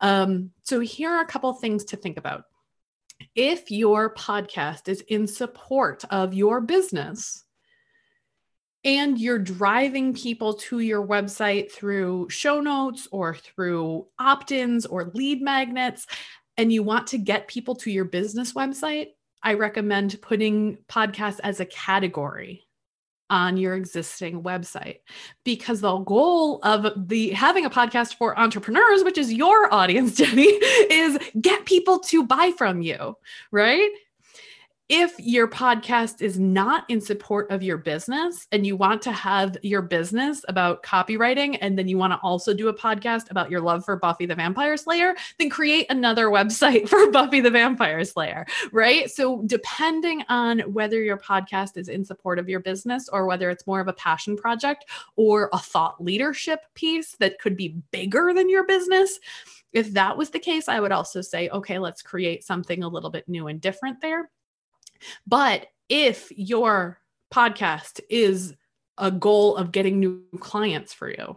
Um, 0.00 0.50
so 0.62 0.80
here 0.80 1.10
are 1.10 1.22
a 1.22 1.26
couple 1.26 1.52
things 1.54 1.84
to 1.86 1.96
think 1.96 2.18
about. 2.18 2.44
If 3.34 3.70
your 3.70 4.14
podcast 4.14 4.88
is 4.88 5.02
in 5.08 5.26
support 5.26 6.04
of 6.10 6.34
your 6.34 6.60
business, 6.60 7.44
and 8.84 9.18
you're 9.18 9.40
driving 9.40 10.14
people 10.14 10.54
to 10.54 10.78
your 10.78 11.04
website 11.04 11.72
through 11.72 12.28
show 12.30 12.60
notes 12.60 13.08
or 13.10 13.34
through 13.34 14.06
opt 14.16 14.52
ins 14.52 14.86
or 14.86 15.10
lead 15.12 15.42
magnets, 15.42 16.06
and 16.56 16.72
you 16.72 16.84
want 16.84 17.08
to 17.08 17.18
get 17.18 17.48
people 17.48 17.74
to 17.74 17.90
your 17.90 18.04
business 18.04 18.52
website, 18.52 19.08
I 19.42 19.54
recommend 19.54 20.20
putting 20.22 20.78
podcasts 20.88 21.40
as 21.42 21.60
a 21.60 21.66
category 21.66 22.66
on 23.28 23.56
your 23.56 23.74
existing 23.74 24.42
website 24.42 24.98
because 25.44 25.80
the 25.80 25.98
goal 25.98 26.60
of 26.62 27.08
the 27.08 27.30
having 27.30 27.64
a 27.64 27.70
podcast 27.70 28.14
for 28.14 28.38
entrepreneurs 28.38 29.02
which 29.02 29.18
is 29.18 29.32
your 29.32 29.72
audience 29.74 30.14
Jenny 30.16 30.44
is 30.44 31.18
get 31.40 31.64
people 31.64 31.98
to 32.00 32.24
buy 32.24 32.52
from 32.56 32.82
you 32.82 33.16
right 33.50 33.90
if 34.88 35.18
your 35.18 35.48
podcast 35.48 36.22
is 36.22 36.38
not 36.38 36.84
in 36.88 37.00
support 37.00 37.50
of 37.50 37.62
your 37.62 37.76
business 37.76 38.46
and 38.52 38.64
you 38.64 38.76
want 38.76 39.02
to 39.02 39.10
have 39.10 39.56
your 39.62 39.82
business 39.82 40.44
about 40.46 40.84
copywriting 40.84 41.58
and 41.60 41.76
then 41.76 41.88
you 41.88 41.98
want 41.98 42.12
to 42.12 42.20
also 42.22 42.54
do 42.54 42.68
a 42.68 42.74
podcast 42.74 43.28
about 43.30 43.50
your 43.50 43.60
love 43.60 43.84
for 43.84 43.96
Buffy 43.96 44.26
the 44.26 44.34
Vampire 44.36 44.76
Slayer, 44.76 45.14
then 45.38 45.50
create 45.50 45.86
another 45.90 46.26
website 46.36 46.88
for 46.88 47.10
Buffy 47.10 47.40
the 47.40 47.50
Vampire 47.50 48.04
Slayer, 48.04 48.46
right? 48.70 49.10
So, 49.10 49.42
depending 49.46 50.22
on 50.28 50.60
whether 50.60 51.02
your 51.02 51.18
podcast 51.18 51.76
is 51.76 51.88
in 51.88 52.04
support 52.04 52.38
of 52.38 52.48
your 52.48 52.60
business 52.60 53.08
or 53.08 53.26
whether 53.26 53.50
it's 53.50 53.66
more 53.66 53.80
of 53.80 53.88
a 53.88 53.92
passion 53.94 54.36
project 54.36 54.84
or 55.16 55.50
a 55.52 55.58
thought 55.58 56.02
leadership 56.02 56.60
piece 56.74 57.16
that 57.18 57.40
could 57.40 57.56
be 57.56 57.80
bigger 57.90 58.32
than 58.32 58.48
your 58.48 58.64
business, 58.64 59.18
if 59.72 59.92
that 59.94 60.16
was 60.16 60.30
the 60.30 60.38
case, 60.38 60.68
I 60.68 60.80
would 60.80 60.92
also 60.92 61.20
say, 61.20 61.48
okay, 61.48 61.78
let's 61.78 62.02
create 62.02 62.44
something 62.44 62.82
a 62.82 62.88
little 62.88 63.10
bit 63.10 63.28
new 63.28 63.48
and 63.48 63.60
different 63.60 64.00
there. 64.00 64.30
But 65.26 65.66
if 65.88 66.30
your 66.36 67.00
podcast 67.32 68.00
is 68.08 68.54
a 68.98 69.10
goal 69.10 69.56
of 69.56 69.72
getting 69.72 70.00
new 70.00 70.22
clients 70.40 70.92
for 70.92 71.10
you, 71.10 71.36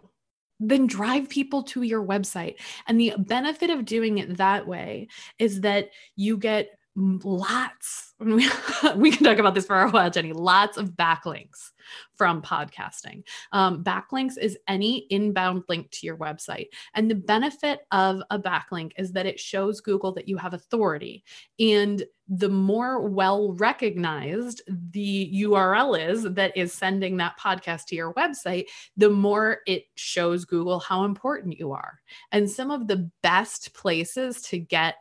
then 0.58 0.86
drive 0.86 1.28
people 1.28 1.62
to 1.62 1.82
your 1.82 2.04
website. 2.04 2.56
And 2.86 3.00
the 3.00 3.14
benefit 3.18 3.70
of 3.70 3.84
doing 3.84 4.18
it 4.18 4.36
that 4.36 4.66
way 4.66 5.08
is 5.38 5.62
that 5.62 5.90
you 6.16 6.36
get 6.36 6.70
lots 6.96 8.14
we, 8.18 9.10
can 9.12 9.24
talk 9.24 9.38
about 9.38 9.54
this 9.54 9.64
for 9.64 9.80
a 9.80 9.90
while 9.90 10.10
jenny 10.10 10.32
lots 10.32 10.76
of 10.76 10.90
backlinks 10.90 11.70
from 12.14 12.42
podcasting. 12.42 13.22
Um, 13.52 13.82
backlinks 13.84 14.38
is 14.38 14.58
any 14.68 15.06
inbound 15.10 15.64
link 15.68 15.90
to 15.90 16.06
your 16.06 16.16
website. 16.16 16.66
And 16.94 17.10
the 17.10 17.14
benefit 17.14 17.80
of 17.90 18.22
a 18.30 18.38
backlink 18.38 18.92
is 18.96 19.12
that 19.12 19.26
it 19.26 19.40
shows 19.40 19.80
google 19.80 20.12
that 20.12 20.28
you 20.28 20.36
have 20.36 20.54
authority. 20.54 21.24
And 21.58 22.04
the 22.28 22.48
more 22.48 23.08
well 23.08 23.52
recognized 23.54 24.62
the 24.92 25.32
url 25.42 25.98
is 25.98 26.22
that 26.22 26.56
is 26.56 26.72
sending 26.72 27.16
that 27.16 27.36
podcast 27.36 27.86
to 27.86 27.96
your 27.96 28.14
website 28.14 28.66
the 28.96 29.10
more 29.10 29.58
it 29.66 29.86
shows 29.96 30.44
google 30.44 30.78
how 30.78 31.04
important 31.04 31.58
you 31.58 31.72
are. 31.72 32.00
And 32.30 32.48
some 32.48 32.70
of 32.70 32.86
the 32.86 33.10
best 33.22 33.74
places 33.74 34.42
to 34.42 34.58
get 34.58 34.96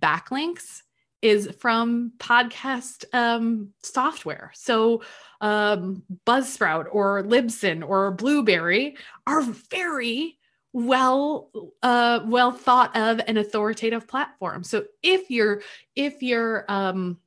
backlinks 0.00 0.82
is 1.22 1.48
from 1.58 2.12
podcast 2.18 3.04
um, 3.12 3.70
software. 3.82 4.50
So 4.54 5.02
um, 5.40 6.02
Buzzsprout 6.26 6.86
or 6.92 7.22
Libsyn 7.22 7.86
or 7.86 8.12
Blubrry 8.12 8.96
are 9.26 9.42
very 9.42 10.38
well 10.72 11.50
uh, 11.82 12.20
well 12.26 12.52
thought 12.52 12.96
of 12.96 13.20
and 13.26 13.38
authoritative 13.38 14.06
platform. 14.06 14.62
So 14.62 14.84
if 15.02 15.30
you're 15.30 15.62
if 15.96 16.22
you're 16.22 16.64
um, 16.68 17.18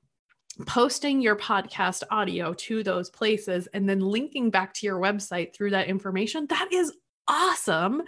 posting 0.66 1.22
your 1.22 1.36
podcast 1.36 2.04
audio 2.10 2.54
to 2.54 2.84
those 2.84 3.10
places 3.10 3.68
and 3.74 3.90
then 3.90 4.00
linking 4.00 4.50
back 4.50 4.74
to 4.76 4.86
your 4.86 5.00
website 5.00 5.54
through 5.54 5.72
that 5.72 5.88
information, 5.88 6.46
that 6.48 6.70
is 6.72 6.94
awesome 7.28 8.04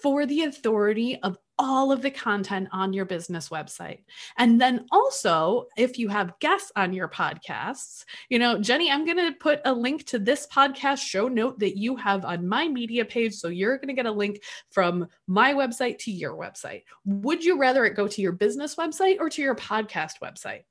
for 0.00 0.26
the 0.26 0.42
authority 0.42 1.18
of 1.22 1.38
all 1.58 1.92
of 1.92 2.02
the 2.02 2.10
content 2.10 2.68
on 2.72 2.92
your 2.92 3.04
business 3.04 3.48
website. 3.48 4.00
And 4.38 4.60
then 4.60 4.86
also, 4.90 5.66
if 5.76 5.98
you 5.98 6.08
have 6.08 6.38
guests 6.40 6.72
on 6.76 6.92
your 6.92 7.08
podcasts, 7.08 8.04
you 8.28 8.38
know, 8.38 8.58
Jenny, 8.58 8.90
I'm 8.90 9.04
going 9.04 9.18
to 9.18 9.38
put 9.38 9.60
a 9.64 9.72
link 9.72 10.04
to 10.06 10.18
this 10.18 10.46
podcast 10.48 10.98
show 10.98 11.28
note 11.28 11.58
that 11.60 11.78
you 11.78 11.96
have 11.96 12.24
on 12.24 12.48
my 12.48 12.68
media 12.68 13.04
page. 13.04 13.34
So 13.34 13.48
you're 13.48 13.76
going 13.76 13.88
to 13.88 13.94
get 13.94 14.06
a 14.06 14.12
link 14.12 14.42
from 14.70 15.06
my 15.26 15.54
website 15.54 15.98
to 16.00 16.10
your 16.10 16.34
website. 16.34 16.82
Would 17.04 17.44
you 17.44 17.58
rather 17.58 17.84
it 17.84 17.94
go 17.94 18.08
to 18.08 18.22
your 18.22 18.32
business 18.32 18.74
website 18.74 19.18
or 19.20 19.28
to 19.30 19.42
your 19.42 19.54
podcast 19.54 20.14
website? 20.22 20.64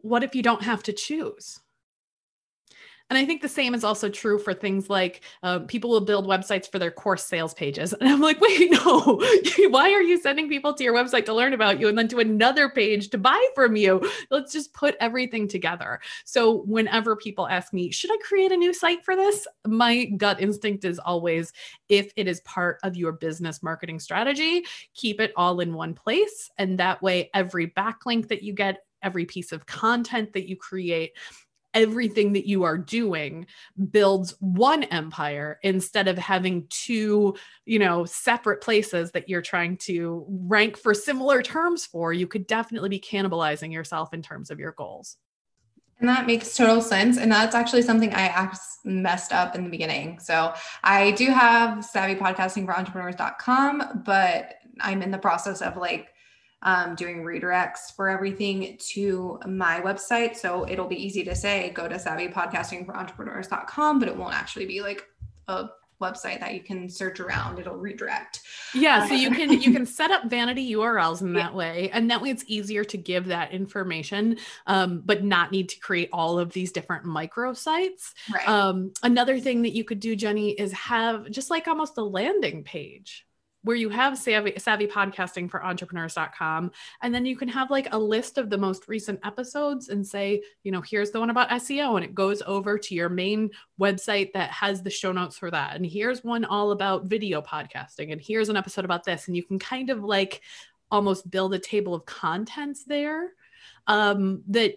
What 0.00 0.22
if 0.22 0.34
you 0.34 0.42
don't 0.42 0.62
have 0.62 0.82
to 0.84 0.92
choose? 0.92 1.60
And 3.10 3.18
I 3.18 3.24
think 3.24 3.40
the 3.40 3.48
same 3.48 3.74
is 3.74 3.84
also 3.84 4.10
true 4.10 4.38
for 4.38 4.52
things 4.52 4.90
like 4.90 5.22
uh, 5.42 5.60
people 5.60 5.88
will 5.88 6.02
build 6.02 6.26
websites 6.26 6.70
for 6.70 6.78
their 6.78 6.90
course 6.90 7.24
sales 7.24 7.54
pages. 7.54 7.94
And 8.08 8.08
I'm 8.08 8.20
like, 8.20 8.40
wait, 8.40 8.70
no, 8.70 9.20
why 9.70 9.92
are 9.92 10.02
you 10.02 10.20
sending 10.20 10.48
people 10.48 10.72
to 10.72 10.84
your 10.84 10.94
website 10.94 11.24
to 11.26 11.34
learn 11.34 11.52
about 11.52 11.80
you 11.80 11.88
and 11.88 11.98
then 11.98 12.06
to 12.08 12.20
another 12.20 12.68
page 12.68 13.08
to 13.10 13.18
buy 13.18 13.48
from 13.54 13.76
you? 13.76 14.08
Let's 14.30 14.52
just 14.52 14.72
put 14.72 14.94
everything 15.00 15.48
together. 15.48 16.00
So 16.24 16.62
whenever 16.62 17.16
people 17.16 17.48
ask 17.48 17.72
me, 17.72 17.90
should 17.90 18.12
I 18.12 18.18
create 18.22 18.52
a 18.52 18.56
new 18.56 18.72
site 18.72 19.04
for 19.04 19.16
this? 19.16 19.46
My 19.66 20.04
gut 20.04 20.40
instinct 20.40 20.84
is 20.84 20.98
always 20.98 21.52
if 21.88 22.12
it 22.16 22.28
is 22.28 22.40
part 22.42 22.78
of 22.82 22.96
your 22.96 23.12
business 23.12 23.62
marketing 23.62 23.98
strategy, 23.98 24.64
keep 24.94 25.20
it 25.20 25.32
all 25.36 25.60
in 25.60 25.74
one 25.74 25.94
place. 25.94 26.50
And 26.56 26.78
that 26.78 27.02
way, 27.02 27.30
every 27.34 27.68
backlink 27.68 28.28
that 28.28 28.42
you 28.42 28.52
get, 28.52 28.84
every 29.02 29.24
piece 29.24 29.52
of 29.52 29.66
content 29.66 30.32
that 30.32 30.48
you 30.48 30.56
create 30.56 31.12
everything 31.78 32.32
that 32.32 32.46
you 32.46 32.64
are 32.64 32.76
doing 32.76 33.46
builds 33.90 34.34
one 34.40 34.82
empire 34.84 35.60
instead 35.62 36.08
of 36.08 36.18
having 36.18 36.66
two 36.68 37.36
you 37.64 37.78
know 37.78 38.04
separate 38.04 38.60
places 38.60 39.12
that 39.12 39.28
you're 39.28 39.40
trying 39.40 39.76
to 39.76 40.26
rank 40.28 40.76
for 40.76 40.92
similar 40.92 41.40
terms 41.40 41.86
for 41.86 42.12
you 42.12 42.26
could 42.26 42.46
definitely 42.46 42.88
be 42.88 43.00
cannibalizing 43.00 43.72
yourself 43.72 44.12
in 44.12 44.20
terms 44.20 44.50
of 44.50 44.58
your 44.58 44.72
goals 44.72 45.16
and 46.00 46.08
that 46.08 46.26
makes 46.26 46.56
total 46.56 46.80
sense. 46.80 47.18
And 47.18 47.32
that's 47.32 47.56
actually 47.56 47.82
something 47.82 48.14
I 48.14 48.52
messed 48.84 49.32
up 49.32 49.56
in 49.56 49.64
the 49.64 49.70
beginning. 49.70 50.20
So 50.20 50.54
I 50.84 51.10
do 51.12 51.26
have 51.26 51.84
savvy 51.84 52.14
podcasting 52.14 52.66
for 52.66 52.76
entrepreneurs.com, 52.76 54.02
but 54.06 54.54
I'm 54.80 55.02
in 55.02 55.10
the 55.10 55.18
process 55.18 55.60
of 55.60 55.76
like 55.76 56.14
um, 56.62 56.94
doing 56.94 57.22
redirects 57.22 57.94
for 57.94 58.08
everything 58.08 58.76
to 58.78 59.38
my 59.46 59.80
website. 59.80 60.36
So 60.36 60.66
it'll 60.68 60.88
be 60.88 61.02
easy 61.02 61.24
to 61.24 61.34
say, 61.34 61.70
go 61.70 61.88
to 61.88 61.96
savvypodcastingforentrepreneurs.com, 61.96 63.98
but 63.98 64.08
it 64.08 64.16
won't 64.16 64.34
actually 64.34 64.66
be 64.66 64.80
like 64.80 65.06
a 65.46 65.68
website 66.00 66.40
that 66.40 66.54
you 66.54 66.60
can 66.60 66.88
search 66.88 67.18
around 67.18 67.58
it'll 67.58 67.76
redirect 67.76 68.40
yeah 68.74 69.06
so 69.06 69.14
you 69.14 69.30
can 69.30 69.60
you 69.60 69.72
can 69.72 69.84
set 69.84 70.10
up 70.10 70.30
vanity 70.30 70.72
urls 70.74 71.20
in 71.20 71.32
that 71.32 71.50
yeah. 71.50 71.56
way 71.56 71.90
and 71.92 72.10
that 72.10 72.22
way 72.22 72.30
it's 72.30 72.44
easier 72.46 72.84
to 72.84 72.96
give 72.96 73.26
that 73.26 73.52
information 73.52 74.36
um, 74.66 75.02
but 75.04 75.24
not 75.24 75.50
need 75.50 75.68
to 75.68 75.78
create 75.80 76.08
all 76.12 76.38
of 76.38 76.52
these 76.52 76.70
different 76.70 77.04
micro 77.04 77.52
sites 77.52 78.14
right. 78.32 78.48
um, 78.48 78.92
another 79.02 79.40
thing 79.40 79.62
that 79.62 79.72
you 79.72 79.82
could 79.82 80.00
do 80.00 80.14
jenny 80.14 80.50
is 80.50 80.72
have 80.72 81.28
just 81.30 81.50
like 81.50 81.66
almost 81.66 81.98
a 81.98 82.02
landing 82.02 82.62
page 82.62 83.26
where 83.68 83.76
you 83.76 83.90
have 83.90 84.16
savvy, 84.16 84.54
savvy 84.56 84.86
podcasting 84.86 85.50
for 85.50 85.62
entrepreneurs.com 85.62 86.70
and 87.02 87.14
then 87.14 87.26
you 87.26 87.36
can 87.36 87.48
have 87.48 87.70
like 87.70 87.92
a 87.92 87.98
list 87.98 88.38
of 88.38 88.48
the 88.48 88.56
most 88.56 88.88
recent 88.88 89.20
episodes 89.24 89.90
and 89.90 90.06
say 90.06 90.42
you 90.62 90.72
know 90.72 90.80
here's 90.80 91.10
the 91.10 91.20
one 91.20 91.28
about 91.28 91.50
seo 91.50 91.96
and 91.96 92.04
it 92.04 92.14
goes 92.14 92.42
over 92.46 92.78
to 92.78 92.94
your 92.94 93.10
main 93.10 93.50
website 93.78 94.32
that 94.32 94.50
has 94.50 94.82
the 94.82 94.90
show 94.90 95.12
notes 95.12 95.38
for 95.38 95.50
that. 95.50 95.76
And 95.76 95.86
here's 95.86 96.24
one 96.24 96.44
all 96.44 96.72
about 96.72 97.06
video 97.06 97.40
podcasting 97.40 98.12
and 98.12 98.20
here's 98.20 98.48
an 98.48 98.56
episode 98.56 98.84
about 98.84 99.04
this. 99.04 99.26
And 99.26 99.36
you 99.36 99.42
can 99.42 99.58
kind 99.58 99.90
of 99.90 100.02
like 100.02 100.42
almost 100.90 101.30
build 101.30 101.54
a 101.54 101.58
table 101.58 101.94
of 101.94 102.06
contents 102.06 102.84
there 102.84 103.32
um, 103.86 104.42
that 104.48 104.74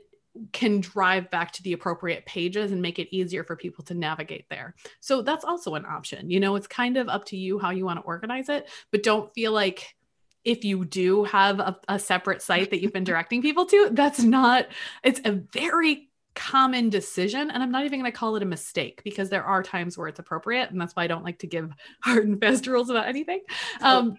can 0.54 0.80
drive 0.80 1.30
back 1.30 1.52
to 1.52 1.64
the 1.64 1.74
appropriate 1.74 2.26
pages 2.26 2.72
and 2.72 2.82
make 2.82 3.00
it 3.00 3.14
easier 3.16 3.44
for 3.44 3.56
people 3.56 3.84
to 3.86 3.94
navigate 3.94 4.46
there. 4.50 4.76
So 5.00 5.22
that's 5.22 5.44
also 5.44 5.76
an 5.76 5.86
option. 5.86 6.30
You 6.30 6.40
know, 6.40 6.56
it's 6.56 6.68
kind 6.68 6.98
of 6.98 7.10
up 7.10 7.26
to 7.26 7.38
you 7.38 7.60
how 7.60 7.72
you 7.72 7.86
want 7.86 8.00
to 8.00 8.06
organize 8.06 8.50
it, 8.50 8.70
but 8.92 9.04
don't 9.04 9.34
feel 9.34 9.52
like 9.52 9.96
if 10.44 10.64
you 10.64 10.86
do 10.86 11.24
have 11.26 11.60
a, 11.60 11.78
a 11.88 12.00
separate 12.00 12.42
site 12.42 12.72
that 12.72 12.82
you've 12.82 12.94
been 12.94 13.04
directing 13.12 13.42
people 13.42 13.66
to, 13.66 13.90
that's 13.92 14.22
not, 14.22 14.68
it's 15.04 15.22
a 15.26 15.32
very 15.32 16.11
common 16.34 16.90
decision 16.90 17.52
and 17.52 17.62
i'm 17.62 17.72
not 17.72 17.84
even 17.86 18.00
going 18.00 18.12
to 18.12 18.18
call 18.18 18.36
it 18.36 18.44
a 18.44 18.46
mistake 18.46 19.02
because 19.04 19.30
there 19.30 19.44
are 19.44 19.62
times 19.62 19.98
where 19.98 20.08
it's 20.08 20.20
appropriate 20.20 20.72
and 20.72 20.80
that's 20.80 20.96
why 20.96 21.04
i 21.04 21.08
don't 21.08 21.26
like 21.26 21.40
to 21.40 21.48
give 21.48 21.72
hard 22.02 22.26
and 22.26 22.40
fast 22.40 22.68
rules 22.68 22.90
about 22.90 23.08
anything. 23.08 23.42
Um, 23.82 24.18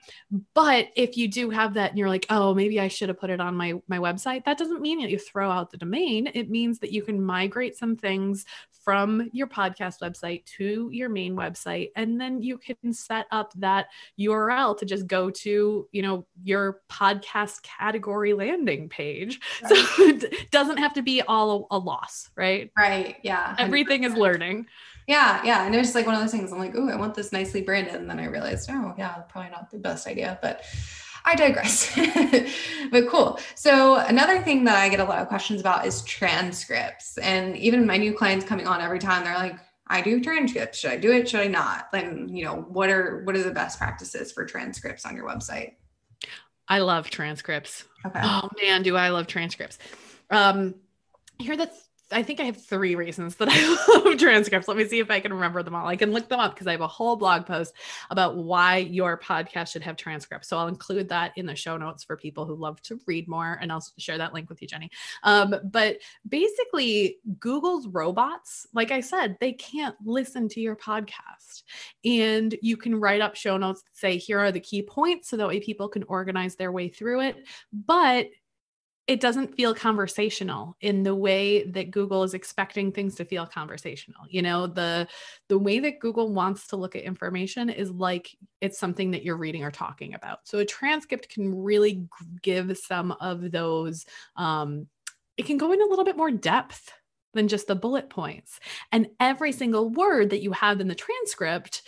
but 0.55 0.89
if 0.95 1.17
you 1.17 1.29
do 1.29 1.51
have 1.51 1.75
that 1.75 1.91
and 1.91 1.99
you're 1.99 2.09
like 2.09 2.27
oh 2.31 2.55
maybe 2.55 2.81
i 2.81 2.89
should 2.89 3.09
have 3.09 3.19
put 3.19 3.31
it 3.31 3.41
on 3.41 3.57
my 3.57 3.75
my 3.89 3.99
website 3.99 4.45
that 4.45 4.59
doesn't 4.59 4.81
mean 4.81 5.01
that 5.01 5.11
you 5.11 5.19
throw 5.19 5.51
out 5.51 5.71
the 5.71 5.77
domain. 5.77 6.31
It 6.35 6.51
means 6.51 6.79
that 6.81 6.93
you 6.93 7.03
can 7.03 7.23
migrate 7.23 7.77
some 7.77 7.97
things 7.97 8.45
from 8.83 9.31
your 9.33 9.47
podcast 9.47 10.01
website 10.01 10.45
to 10.45 10.89
your 10.93 11.09
main 11.09 11.37
website 11.37 11.91
and 11.97 12.21
then 12.21 12.43
you 12.43 12.59
can 12.59 12.93
set 12.93 13.27
up 13.31 13.53
that 13.57 13.87
url 14.21 14.77
to 14.77 14.85
just 14.85 15.07
go 15.07 15.31
to 15.31 15.89
you 15.93 16.03
know 16.03 16.27
your 16.43 16.81
podcast 16.91 17.63
category 17.63 18.35
landing 18.35 18.89
page. 18.89 19.41
Right. 19.63 19.71
so 19.71 20.03
it 20.05 20.51
doesn't 20.51 20.79
have 20.79 20.95
to 20.95 21.03
be 21.03 21.23
all 21.23 21.69
a, 21.71 21.77
a 21.77 21.79
loss 21.79 22.31
right? 22.37 22.71
Right. 22.77 23.17
Yeah. 23.23 23.55
100%. 23.55 23.61
everything 23.61 24.05
is 24.05 24.15
learning. 24.15 24.67
Yeah. 25.07 25.43
Yeah. 25.45 25.65
And 25.65 25.75
it 25.75 25.79
was 25.79 25.95
like 25.95 26.07
one 26.07 26.15
of 26.15 26.21
those 26.21 26.31
things 26.33 26.53
i'm 26.53 26.59
like 26.59 26.75
oh 26.77 26.89
i 26.89 26.97
want 26.97 27.15
this 27.15 27.33
nicely 27.33 27.63
branded. 27.63 27.95
And 27.95 28.09
then 28.11 28.19
i 28.19 28.27
realized 28.27 28.69
oh 28.71 28.95
yeah 28.99 29.15
probably 29.29 29.51
not 29.51 29.71
the 29.71 29.79
best 29.79 30.07
idea. 30.07 30.39
But 30.43 30.65
I 31.25 31.35
digress. 31.35 31.95
but 32.91 33.09
cool. 33.09 33.39
So 33.55 33.97
another 33.97 34.43
thing 34.43 34.65
that 34.65 34.77
I 34.77 34.89
get 34.89 35.01
a 35.01 35.05
lot 35.05 35.21
of 35.21 35.29
questions 35.29 35.61
about 35.61 35.87
is 35.87 36.03
transcripts. 36.03 37.19
And 37.19 37.57
even 37.57 37.87
my 37.87 37.97
new 37.97 38.13
clients 38.13 38.45
coming 38.45 38.67
on 38.67 38.81
every 38.81 38.99
time, 38.99 39.25
they're 39.25 39.35
like, 39.35 39.57
I 39.87 40.01
do 40.01 40.21
transcripts. 40.21 40.79
Should 40.79 40.91
I 40.91 40.97
do 40.97 41.13
it? 41.13 41.29
Should 41.29 41.41
I 41.41 41.49
not? 41.49 41.89
And 41.93 42.37
you 42.37 42.45
know, 42.45 42.67
what 42.69 42.89
are 42.89 43.23
what 43.25 43.37
are 43.37 43.43
the 43.43 43.51
best 43.51 43.79
practices 43.79 44.33
for 44.33 44.45
transcripts 44.45 45.05
on 45.05 45.15
your 45.15 45.27
website? 45.27 45.75
I 46.69 46.79
love 46.79 47.11
transcripts. 47.11 47.85
Okay. 48.07 48.21
Oh 48.23 48.49
man, 48.61 48.83
do 48.83 48.97
I 48.97 49.11
love 49.11 49.27
transcripts. 49.27 49.79
Um 50.31 50.77
here 51.39 51.57
that's 51.57 51.89
I 52.13 52.23
think 52.23 52.41
I 52.41 52.45
have 52.45 52.57
three 52.57 52.95
reasons 52.95 53.37
that 53.37 53.49
I 53.51 54.03
love 54.05 54.19
transcripts. 54.19 54.69
Let 54.69 54.77
me 54.77 54.87
see 54.87 55.01
if 55.01 55.11
I 55.11 55.21
can 55.21 55.33
remember 55.33 55.63
them 55.63 55.75
all. 55.75 55.87
I 55.87 55.97
can 55.97 56.13
look 56.13 56.29
them 56.29 56.41
up 56.41 56.55
because 56.55 56.67
I 56.67 56.73
have 56.73 56.81
a 56.81 56.89
whole 56.89 57.17
blog 57.17 57.47
post 57.47 57.75
about 58.11 58.37
why 58.37 58.79
your 58.79 59.19
podcast 59.19 59.73
should 59.73 59.83
have 59.83 59.97
transcripts. 59.97 60.49
So 60.49 60.59
I'll 60.59 60.69
include 60.69 61.09
that 61.09 61.33
in 61.37 61.47
the 61.47 61.57
show 61.57 61.77
notes 61.77 62.05
for 62.05 62.17
people 62.17 62.45
who 62.45 62.55
love 62.55 62.81
to 62.83 63.01
read 63.07 63.29
more, 63.29 63.59
and 63.61 63.73
I'll 63.73 63.85
share 63.99 64.19
that 64.19 64.35
link 64.35 64.49
with 64.49 64.61
you, 64.63 64.69
Jenny. 64.69 64.91
Um, 65.23 65.55
but 65.65 65.99
basically, 66.29 67.19
Google's 67.39 67.87
robots, 67.89 68.67
like 68.73 68.91
I 68.91 69.01
said, 69.01 69.37
they 69.41 69.53
can't 69.53 69.97
listen 70.05 70.49
to 70.51 70.61
your 70.61 70.77
podcast, 70.77 71.63
and 72.05 72.55
you 72.63 72.77
can 72.77 72.99
write 73.01 73.21
up 73.21 73.35
show 73.35 73.57
notes 73.57 73.83
that 73.83 73.97
say 73.97 74.17
here 74.19 74.39
are 74.39 74.53
the 74.53 74.61
key 74.61 74.83
points, 74.83 75.29
so 75.31 75.37
that 75.37 75.49
way 75.49 75.61
people 75.61 75.89
can 75.89 76.05
organize 76.05 76.57
their 76.57 76.73
way 76.73 76.89
through 76.89 77.21
it. 77.21 77.37
But 77.73 78.29
it 79.09 79.21
doesn't 79.21 79.57
feel 79.57 79.75
conversational 79.75 80.77
in 80.81 81.03
the 81.03 81.15
way 81.15 81.65
that 81.65 81.91
Google 81.91 82.23
is 82.23 82.35
expecting 82.35 82.93
things 82.93 83.17
to 83.17 83.25
feel 83.25 83.47
conversational. 83.47 84.23
You 84.29 84.43
know, 84.43 84.67
the 84.69 85.09
the 85.49 85.59
way 85.59 85.81
that 85.81 85.99
Google 85.99 86.33
wants 86.33 86.69
to 86.69 86.77
look 86.77 86.95
at 86.95 87.03
information 87.03 87.69
is 87.69 87.91
like 87.91 88.31
it's 88.61 88.79
something 88.79 89.11
that 89.11 89.25
you're 89.25 89.37
reading 89.37 89.65
or 89.65 89.73
talking 89.73 90.15
about. 90.15 90.41
So 90.45 90.59
a 90.59 90.65
transcript 90.65 91.29
can 91.31 91.63
really 91.63 92.07
give 92.43 92.79
some 92.79 93.13
of 93.13 93.51
those 93.51 94.07
um, 94.37 94.87
it 95.37 95.47
can 95.47 95.57
go 95.57 95.73
in 95.73 95.83
a 95.83 95.87
little 95.87 96.05
bit 96.05 96.17
more 96.17 96.31
depth 96.31 96.93
than 97.35 97.49
just 97.49 97.67
the 97.67 97.75
bullet 97.75 98.11
points. 98.11 98.61
And 98.93 99.09
every 99.19 99.53
single 99.53 99.89
word 99.89 100.31
that 100.31 100.43
you 100.43 100.53
have 100.53 100.81
in 100.81 100.89
the 100.89 100.95
transcript 100.95 101.83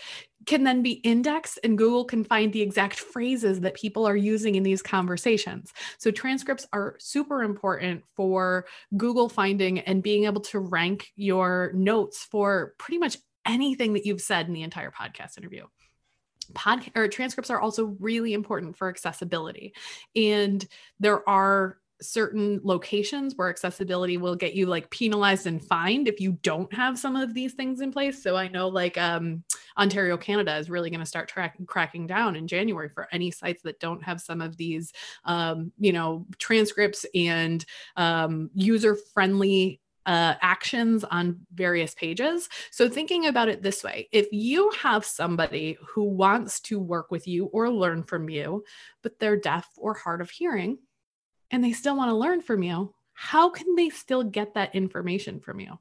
can 0.46 0.64
then 0.64 0.82
be 0.82 0.92
indexed 0.92 1.58
and 1.64 1.78
Google 1.78 2.04
can 2.04 2.24
find 2.24 2.52
the 2.52 2.62
exact 2.62 2.98
phrases 2.98 3.60
that 3.60 3.74
people 3.74 4.06
are 4.06 4.16
using 4.16 4.54
in 4.54 4.62
these 4.62 4.82
conversations. 4.82 5.72
So 5.98 6.10
transcripts 6.10 6.66
are 6.72 6.96
super 6.98 7.42
important 7.42 8.04
for 8.16 8.66
Google 8.96 9.28
finding 9.28 9.80
and 9.80 10.02
being 10.02 10.24
able 10.24 10.40
to 10.42 10.58
rank 10.58 11.12
your 11.16 11.72
notes 11.74 12.24
for 12.24 12.74
pretty 12.78 12.98
much 12.98 13.18
anything 13.46 13.94
that 13.94 14.06
you've 14.06 14.20
said 14.20 14.46
in 14.46 14.54
the 14.54 14.62
entire 14.62 14.90
podcast 14.90 15.38
interview. 15.38 15.66
Pod 16.52 16.90
or 16.94 17.08
transcripts 17.08 17.50
are 17.50 17.60
also 17.60 17.96
really 18.00 18.34
important 18.34 18.76
for 18.76 18.88
accessibility. 18.88 19.72
And 20.14 20.64
there 21.00 21.26
are 21.28 21.78
certain 22.00 22.60
locations 22.62 23.34
where 23.36 23.48
accessibility 23.48 24.16
will 24.16 24.34
get 24.34 24.54
you 24.54 24.66
like 24.66 24.90
penalized 24.90 25.46
and 25.46 25.64
fined 25.64 26.08
if 26.08 26.20
you 26.20 26.32
don't 26.42 26.72
have 26.72 26.98
some 26.98 27.16
of 27.16 27.34
these 27.34 27.54
things 27.54 27.80
in 27.80 27.92
place. 27.92 28.22
So 28.22 28.36
I 28.36 28.48
know 28.48 28.68
like 28.68 28.98
um, 28.98 29.44
Ontario, 29.78 30.16
Canada 30.16 30.56
is 30.56 30.70
really 30.70 30.90
going 30.90 31.00
to 31.00 31.06
start 31.06 31.28
track- 31.28 31.56
cracking 31.66 32.06
down 32.06 32.36
in 32.36 32.46
January 32.46 32.88
for 32.88 33.08
any 33.12 33.30
sites 33.30 33.62
that 33.62 33.80
don't 33.80 34.02
have 34.02 34.20
some 34.20 34.40
of 34.40 34.56
these, 34.56 34.92
um, 35.24 35.72
you 35.78 35.92
know, 35.92 36.26
transcripts 36.38 37.06
and 37.14 37.64
um, 37.96 38.50
user 38.54 38.96
friendly 39.14 39.80
uh, 40.06 40.34
actions 40.40 41.02
on 41.04 41.40
various 41.54 41.94
pages. 41.94 42.48
So, 42.70 42.88
thinking 42.88 43.26
about 43.26 43.48
it 43.48 43.62
this 43.62 43.82
way 43.82 44.08
if 44.12 44.28
you 44.32 44.70
have 44.82 45.04
somebody 45.04 45.78
who 45.86 46.04
wants 46.04 46.60
to 46.60 46.78
work 46.78 47.10
with 47.10 47.26
you 47.26 47.46
or 47.46 47.70
learn 47.70 48.02
from 48.02 48.28
you, 48.28 48.64
but 49.02 49.18
they're 49.18 49.38
deaf 49.38 49.68
or 49.78 49.94
hard 49.94 50.20
of 50.20 50.30
hearing, 50.30 50.78
and 51.50 51.62
they 51.62 51.72
still 51.72 51.96
want 51.96 52.10
to 52.10 52.16
learn 52.16 52.40
from 52.40 52.62
you, 52.62 52.94
how 53.12 53.50
can 53.50 53.74
they 53.76 53.90
still 53.90 54.24
get 54.24 54.54
that 54.54 54.74
information 54.74 55.40
from 55.40 55.60
you? 55.60 55.78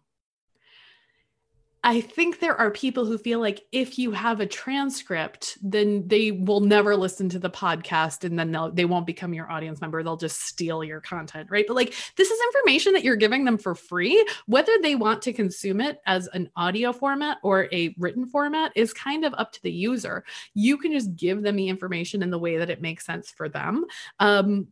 I 1.86 2.00
think 2.00 2.40
there 2.40 2.56
are 2.56 2.72
people 2.72 3.06
who 3.06 3.18
feel 3.18 3.42
like 3.42 3.66
if 3.74 4.00
you 4.00 4.12
have 4.12 4.40
a 4.40 4.46
transcript, 4.46 5.58
then 5.62 6.08
they 6.08 6.32
will 6.32 6.62
never 6.62 6.96
listen 6.96 7.28
to 7.30 7.40
the 7.40 7.50
podcast 7.50 8.24
and 8.24 8.40
then 8.40 8.54
they'll, 8.54 8.72
they 8.72 8.86
won't 8.86 9.06
become 9.06 9.34
your 9.34 9.52
audience 9.52 9.82
member. 9.82 10.02
They'll 10.02 10.16
just 10.16 10.46
steal 10.46 10.82
your 10.82 11.02
content, 11.02 11.50
right? 11.52 11.66
But 11.68 11.76
like 11.76 11.94
this 12.16 12.32
is 12.32 12.40
information 12.56 12.94
that 12.94 13.04
you're 13.04 13.18
giving 13.18 13.44
them 13.44 13.58
for 13.58 13.76
free. 13.76 14.26
Whether 14.46 14.72
they 14.82 14.96
want 14.96 15.22
to 15.24 15.34
consume 15.34 15.82
it 15.82 16.00
as 16.06 16.28
an 16.28 16.50
audio 16.56 16.94
format 16.94 17.40
or 17.44 17.68
a 17.74 17.94
written 17.98 18.28
format 18.28 18.72
is 18.78 18.94
kind 18.94 19.26
of 19.26 19.34
up 19.34 19.52
to 19.52 19.62
the 19.62 19.72
user. 19.72 20.24
You 20.54 20.78
can 20.78 20.94
just 20.94 21.14
give 21.18 21.42
them 21.42 21.58
the 21.58 21.68
information 21.68 22.24
in 22.24 22.30
the 22.30 22.40
way 22.40 22.58
that 22.58 22.70
it 22.70 22.82
makes 22.82 23.06
sense 23.06 23.30
for 23.30 23.50
them. 23.50 23.84
Um, 24.20 24.68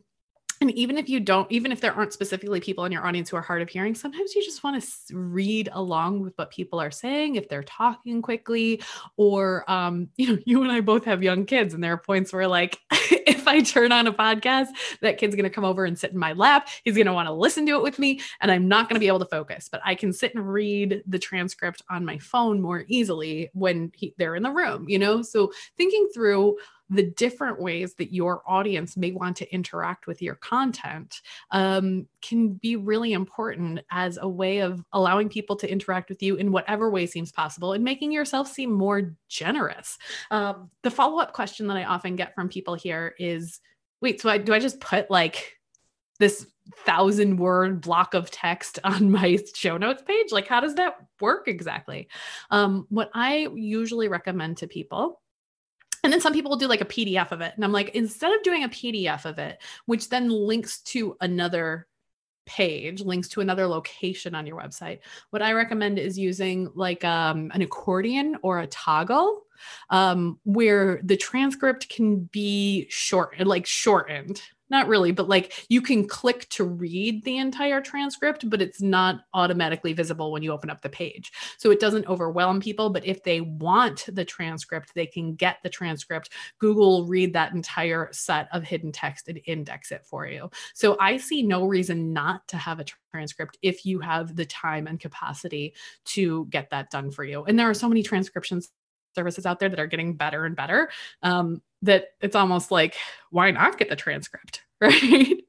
and 0.62 0.71
even 0.71 0.97
if 0.97 1.10
you 1.10 1.19
don't 1.19 1.52
even 1.52 1.71
if 1.71 1.82
there 1.82 1.93
aren't 1.93 2.13
specifically 2.13 2.62
people 2.62 2.86
in 2.86 2.91
your 2.91 3.06
audience 3.06 3.30
who 3.30 3.38
are 3.38 3.41
hard 3.41 3.62
of 3.62 3.69
hearing 3.69 3.95
sometimes 3.95 4.36
you 4.36 4.43
just 4.43 4.63
want 4.63 4.82
to 4.82 5.17
read 5.17 5.69
along 5.74 6.21
with 6.21 6.38
what 6.38 6.52
people 6.52 6.80
are 6.80 6.91
saying 6.91 7.36
if 7.36 7.50
they're 7.50 7.63
talking 7.63 8.21
quickly 8.21 8.82
or 9.17 9.69
um, 9.69 10.08
you 10.17 10.28
know 10.28 10.38
you 10.45 10.62
and 10.62 10.71
i 10.71 10.80
both 10.80 11.04
have 11.04 11.24
young 11.24 11.45
kids 11.45 11.74
and 11.74 11.84
there 11.84 11.93
are 11.93 11.97
points 11.97 12.32
where 12.32 12.47
like 12.47 12.80
if 12.91 13.47
i 13.47 13.60
turn 13.62 13.91
on 13.91 14.08
a 14.08 14.13
podcast 14.13 14.67
that 15.02 15.17
kid's 15.17 15.36
going 15.36 15.43
to 15.43 15.50
come 15.50 15.65
over 15.65 15.86
and 15.86 15.97
sit 15.97 16.12
in 16.12 16.17
my 16.17 16.34
lap. 16.34 16.67
He's 16.84 16.95
going 16.95 17.08
to 17.08 17.13
want 17.13 17.28
to 17.28 17.34
listen 17.34 17.65
to 17.65 17.76
it 17.76 17.82
with 17.82 17.97
me 17.97 18.21
and 18.39 18.52
i'm 18.52 18.67
not 18.67 18.88
going 18.88 18.95
to 18.95 19.00
be 19.00 19.08
able 19.08 19.19
to 19.19 19.26
focus 19.26 19.67
but 19.69 19.82
i 19.84 19.95
can 19.95 20.13
sit 20.13 20.36
and 20.36 20.47
read 20.47 21.02
the 21.08 21.19
transcript 21.19 21.82
on 21.89 22.06
my 22.06 22.17
phone 22.19 22.62
more 22.62 22.86
easily 22.88 23.50
when 23.54 23.91
he, 23.95 24.13
they're 24.17 24.36
in 24.36 24.43
the 24.43 24.52
room 24.52 24.86
you 24.88 25.00
know? 25.00 25.21
So 25.21 25.52
thinking 25.78 26.10
through 26.13 26.58
the 26.91 27.04
different 27.04 27.60
ways 27.60 27.93
that 27.95 28.13
your 28.13 28.43
audience 28.45 28.97
may 28.97 29.13
want 29.13 29.38
to 29.38 29.54
interact 29.54 30.08
with 30.08 30.21
your 30.21 30.36
content 30.36 31.21
um, 31.51 32.06
can 32.21 32.49
be 32.49 32.75
really 32.75 33.13
important 33.13 33.80
as 33.91 34.19
a 34.21 34.27
way 34.27 34.60
of 34.60 34.84
allowing 34.91 35.30
people 35.30 35.56
to 35.56 35.71
interact 35.71 36.10
with 36.10 36.21
you 36.21 36.36
in 36.36 36.51
whatever 36.51 36.91
way 36.91 37.06
seems 37.06 37.32
possible 37.32 37.71
and 37.71 37.84
making 37.84 38.12
yourself 38.12 38.45
seem 38.51 38.73
more 38.73 39.15
generous. 39.30 39.97
Um, 40.32 40.69
the 40.84 40.91
follow 40.91 41.19
up 41.19 41.32
question 41.32 41.65
that 41.67 41.77
I 41.77 41.86
often 41.86 42.17
get 42.17 42.36
from 42.36 42.49
people 42.49 42.75
here 42.75 43.15
is 43.17 43.62
wait, 44.01 44.19
so 44.19 44.30
I, 44.30 44.38
do 44.38 44.54
I 44.54 44.60
just 44.60 44.82
put 44.82 45.10
like 45.10 45.58
this 46.19 46.45
thousand 46.86 47.38
word 47.38 47.80
block 47.80 48.13
of 48.13 48.30
text 48.32 48.80
on 48.84 49.12
my 49.12 49.39
show 49.56 49.77
notes 49.77 50.04
page? 50.06 50.34
Like, 50.34 50.47
how 50.47 50.60
does 50.60 50.75
that 50.75 50.97
work 51.21 51.47
exactly? 51.47 52.10
Um, 52.49 52.86
what 52.89 53.10
I 53.13 53.47
usually 53.56 54.10
recommend 54.10 54.58
to 54.58 54.67
people 54.67 55.20
and 56.03 56.11
then 56.11 56.21
some 56.21 56.33
people 56.33 56.49
will 56.49 56.57
do 56.57 56.67
like 56.67 56.81
a 56.81 56.85
PDF 56.85 57.31
of 57.31 57.41
it. 57.41 57.53
And 57.55 57.63
I'm 57.63 57.71
like, 57.71 57.89
instead 57.89 58.33
of 58.33 58.43
doing 58.43 58.63
a 58.63 58.69
PDF 58.69 59.25
of 59.25 59.39
it, 59.39 59.61
which 59.85 60.09
then 60.09 60.29
links 60.29 60.81
to 60.83 61.15
another 61.21 61.87
page, 62.45 63.01
links 63.01 63.29
to 63.29 63.41
another 63.41 63.67
location 63.67 64.33
on 64.33 64.45
your 64.45 64.57
website, 64.57 64.99
what 65.29 65.41
I 65.41 65.53
recommend 65.53 65.99
is 65.99 66.17
using 66.17 66.69
like 66.73 67.03
um, 67.05 67.51
an 67.53 67.61
accordion 67.61 68.37
or 68.41 68.59
a 68.59 68.67
toggle 68.67 69.43
um, 69.89 70.39
where 70.43 71.02
the 71.04 71.17
transcript 71.17 71.89
can 71.89 72.30
be 72.32 72.88
short, 72.89 73.39
like 73.45 73.65
shortened 73.65 74.41
not 74.71 74.88
really, 74.88 75.12
but 75.12 75.28
like 75.28 75.65
you 75.69 75.82
can 75.82 76.08
click 76.08 76.47
to 76.50 76.63
read 76.63 77.24
the 77.26 77.38
entire 77.38 77.82
transcript, 77.82 78.50
but 78.50 78.62
it's 78.62 78.82
not 78.82 79.19
automatically 79.34 79.91
visible 79.91 80.32
when 80.32 80.41
you 80.41 80.52
open 80.52 80.69
up 80.69 80.82
the 80.82 80.89
page. 80.89 81.32
So 81.58 81.71
it 81.71 81.82
doesn't 81.82 82.08
overwhelm 82.08 82.62
people. 82.62 82.89
But 82.89 83.06
if 83.06 83.21
they 83.21 83.41
want 83.41 84.06
the 84.08 84.24
transcript, 84.24 84.93
they 84.95 85.06
can 85.06 85.36
get 85.36 85.58
the 85.62 85.69
transcript. 85.69 86.30
Google 86.58 87.02
will 87.02 87.08
read 87.08 87.34
that 87.34 87.54
entire 87.54 88.08
set 88.13 88.47
of 88.54 88.63
hidden 88.63 88.93
text 88.93 89.28
and 89.28 89.41
index 89.45 89.91
it 89.91 90.06
for 90.06 90.26
you. 90.26 90.50
So 90.74 90.95
I 91.02 91.17
see 91.17 91.43
no 91.43 91.65
reason 91.65 92.13
not 92.13 92.47
to 92.47 92.58
have 92.58 92.80
a 92.80 92.86
transcript 93.13 93.58
if 93.62 93.86
you 93.86 94.00
have 94.00 94.38
the 94.38 94.45
time 94.45 94.88
and 94.88 95.02
capacity 95.02 95.76
to 96.06 96.45
get 96.45 96.69
that 96.69 96.89
done 96.89 97.12
for 97.12 97.26
you. 97.26 97.43
And 97.43 97.60
there 97.60 97.69
are 97.69 97.74
so 97.74 97.89
many 97.89 98.04
transcriptions 98.04 98.71
services 99.15 99.45
out 99.45 99.60
there 99.60 99.69
that 99.69 99.80
are 99.80 99.88
getting 99.88 100.13
better 100.13 100.45
and 100.45 100.56
better 100.56 100.89
um, 101.24 101.62
that 101.82 102.10
it's 102.21 102.36
almost 102.36 102.71
like 102.71 102.95
why 103.30 103.52
not 103.52 103.78
get 103.78 103.89
the 103.89 103.95
transcript 103.95 104.62
right? 104.82 105.41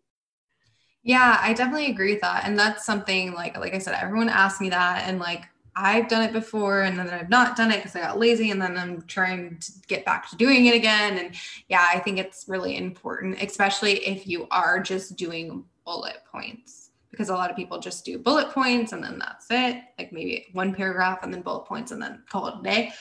Yeah 1.02 1.38
i 1.40 1.52
definitely 1.52 1.86
agree 1.86 2.12
with 2.12 2.22
that. 2.22 2.44
And 2.44 2.58
that's 2.58 2.84
something 2.84 3.32
like 3.32 3.56
like 3.58 3.74
i 3.74 3.78
said 3.78 3.96
everyone 4.00 4.28
asks 4.28 4.60
me 4.60 4.70
that 4.70 5.08
and 5.08 5.18
like 5.18 5.44
i've 5.74 6.06
done 6.06 6.22
it 6.22 6.32
before 6.32 6.82
and 6.82 6.98
then 6.98 7.08
i've 7.08 7.30
not 7.30 7.56
done 7.56 7.70
it 7.70 7.78
because 7.78 7.96
i 7.96 8.00
got 8.00 8.18
lazy 8.18 8.50
and 8.50 8.60
then 8.60 8.76
i'm 8.76 9.00
trying 9.02 9.56
to 9.58 9.72
get 9.88 10.04
back 10.04 10.28
to 10.28 10.36
doing 10.36 10.66
it 10.66 10.74
again. 10.74 11.18
And 11.18 11.34
yeah 11.68 11.86
i 11.92 11.98
think 11.98 12.18
it's 12.18 12.44
really 12.48 12.76
important 12.76 13.42
especially 13.42 14.06
if 14.06 14.26
you 14.26 14.46
are 14.50 14.80
just 14.80 15.16
doing 15.16 15.64
bullet 15.84 16.18
points 16.30 16.82
because 17.12 17.28
a 17.28 17.34
lot 17.34 17.50
of 17.50 17.56
people 17.56 17.78
just 17.78 18.04
do 18.04 18.18
bullet 18.18 18.50
points 18.50 18.92
and 18.92 19.04
then 19.04 19.18
that's 19.18 19.46
it. 19.50 19.82
Like 19.98 20.12
maybe 20.12 20.48
one 20.52 20.74
paragraph 20.74 21.22
and 21.22 21.32
then 21.32 21.42
bullet 21.42 21.66
points 21.66 21.92
and 21.92 22.02
then 22.02 22.22
call 22.28 22.48
it 22.48 22.54
a 22.58 22.62
day 22.62 22.92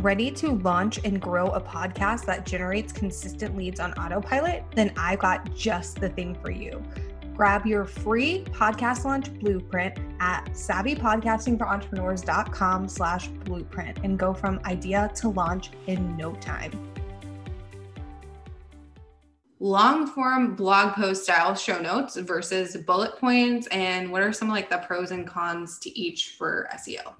Ready 0.00 0.30
to 0.32 0.52
launch 0.52 0.98
and 1.04 1.20
grow 1.20 1.48
a 1.48 1.60
podcast 1.60 2.24
that 2.24 2.46
generates 2.46 2.94
consistent 2.94 3.54
leads 3.54 3.78
on 3.78 3.92
autopilot? 3.92 4.64
Then 4.74 4.90
I 4.96 5.16
got 5.16 5.54
just 5.54 6.00
the 6.00 6.08
thing 6.08 6.34
for 6.34 6.50
you. 6.50 6.82
Grab 7.36 7.66
your 7.66 7.84
free 7.84 8.42
podcast 8.52 9.04
launch 9.04 9.30
blueprint 9.38 9.98
at 10.18 10.46
savvypodcastingforentrepreneurs.com 10.52 12.88
slash 12.88 13.28
blueprint 13.28 13.98
and 14.02 14.18
go 14.18 14.32
from 14.32 14.60
idea 14.64 15.12
to 15.16 15.28
launch 15.28 15.72
in 15.86 16.16
no 16.16 16.32
time. 16.36 16.72
Long 19.60 20.06
form 20.06 20.56
blog 20.56 20.94
post 20.94 21.24
style 21.24 21.54
show 21.54 21.78
notes 21.78 22.16
versus 22.16 22.78
bullet 22.78 23.18
points, 23.18 23.66
and 23.66 24.10
what 24.10 24.22
are 24.22 24.32
some 24.32 24.48
like 24.48 24.70
the 24.70 24.78
pros 24.78 25.10
and 25.10 25.26
cons 25.26 25.78
to 25.80 25.90
each 25.98 26.30
for 26.38 26.66
SEO? 26.76 27.12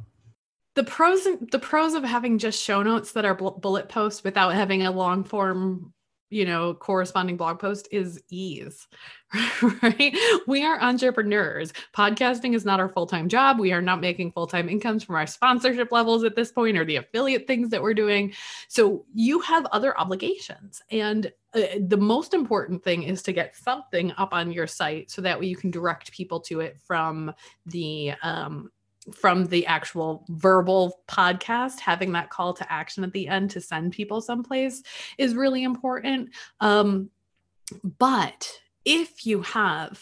The 0.74 0.84
pros 0.84 1.26
the 1.50 1.58
pros 1.58 1.94
of 1.94 2.04
having 2.04 2.38
just 2.38 2.62
show 2.62 2.82
notes 2.82 3.12
that 3.12 3.24
are 3.24 3.34
bullet 3.34 3.88
posts 3.88 4.24
without 4.24 4.54
having 4.54 4.84
a 4.84 4.90
long 4.90 5.24
form 5.24 5.92
you 6.30 6.44
know 6.44 6.74
corresponding 6.74 7.36
blog 7.36 7.58
post 7.58 7.88
is 7.90 8.22
ease 8.30 8.86
right? 9.82 10.14
We 10.46 10.64
are 10.64 10.80
entrepreneurs. 10.80 11.72
Podcasting 11.96 12.54
is 12.54 12.64
not 12.64 12.80
our 12.80 12.88
full-time 12.88 13.28
job. 13.28 13.58
We 13.58 13.72
are 13.72 13.80
not 13.80 14.00
making 14.00 14.32
full-time 14.32 14.68
incomes 14.68 15.04
from 15.04 15.16
our 15.16 15.26
sponsorship 15.26 15.90
levels 15.90 16.24
at 16.24 16.36
this 16.36 16.52
point 16.52 16.76
or 16.76 16.84
the 16.84 16.96
affiliate 16.96 17.46
things 17.46 17.70
that 17.70 17.82
we're 17.82 17.94
doing. 17.94 18.34
So 18.68 19.06
you 19.14 19.40
have 19.40 19.66
other 19.66 19.98
obligations. 19.98 20.82
And 20.90 21.32
uh, 21.54 21.62
the 21.80 21.96
most 21.96 22.34
important 22.34 22.84
thing 22.84 23.04
is 23.04 23.22
to 23.22 23.32
get 23.32 23.56
something 23.56 24.12
up 24.18 24.32
on 24.32 24.52
your 24.52 24.66
site 24.66 25.10
so 25.10 25.22
that 25.22 25.40
way 25.40 25.46
you 25.46 25.56
can 25.56 25.70
direct 25.70 26.12
people 26.12 26.40
to 26.40 26.60
it 26.60 26.78
from 26.86 27.32
the 27.66 28.12
um, 28.22 28.70
from 29.14 29.46
the 29.46 29.66
actual 29.66 30.24
verbal 30.28 31.00
podcast, 31.08 31.80
having 31.80 32.12
that 32.12 32.30
call 32.30 32.54
to 32.54 32.72
action 32.72 33.04
at 33.04 33.12
the 33.12 33.28
end 33.28 33.50
to 33.50 33.60
send 33.60 33.92
people 33.92 34.20
someplace 34.20 34.82
is 35.18 35.34
really 35.34 35.64
important. 35.64 36.30
Um, 36.60 37.10
but 37.98 38.50
if 38.84 39.26
you 39.26 39.42
have 39.42 40.00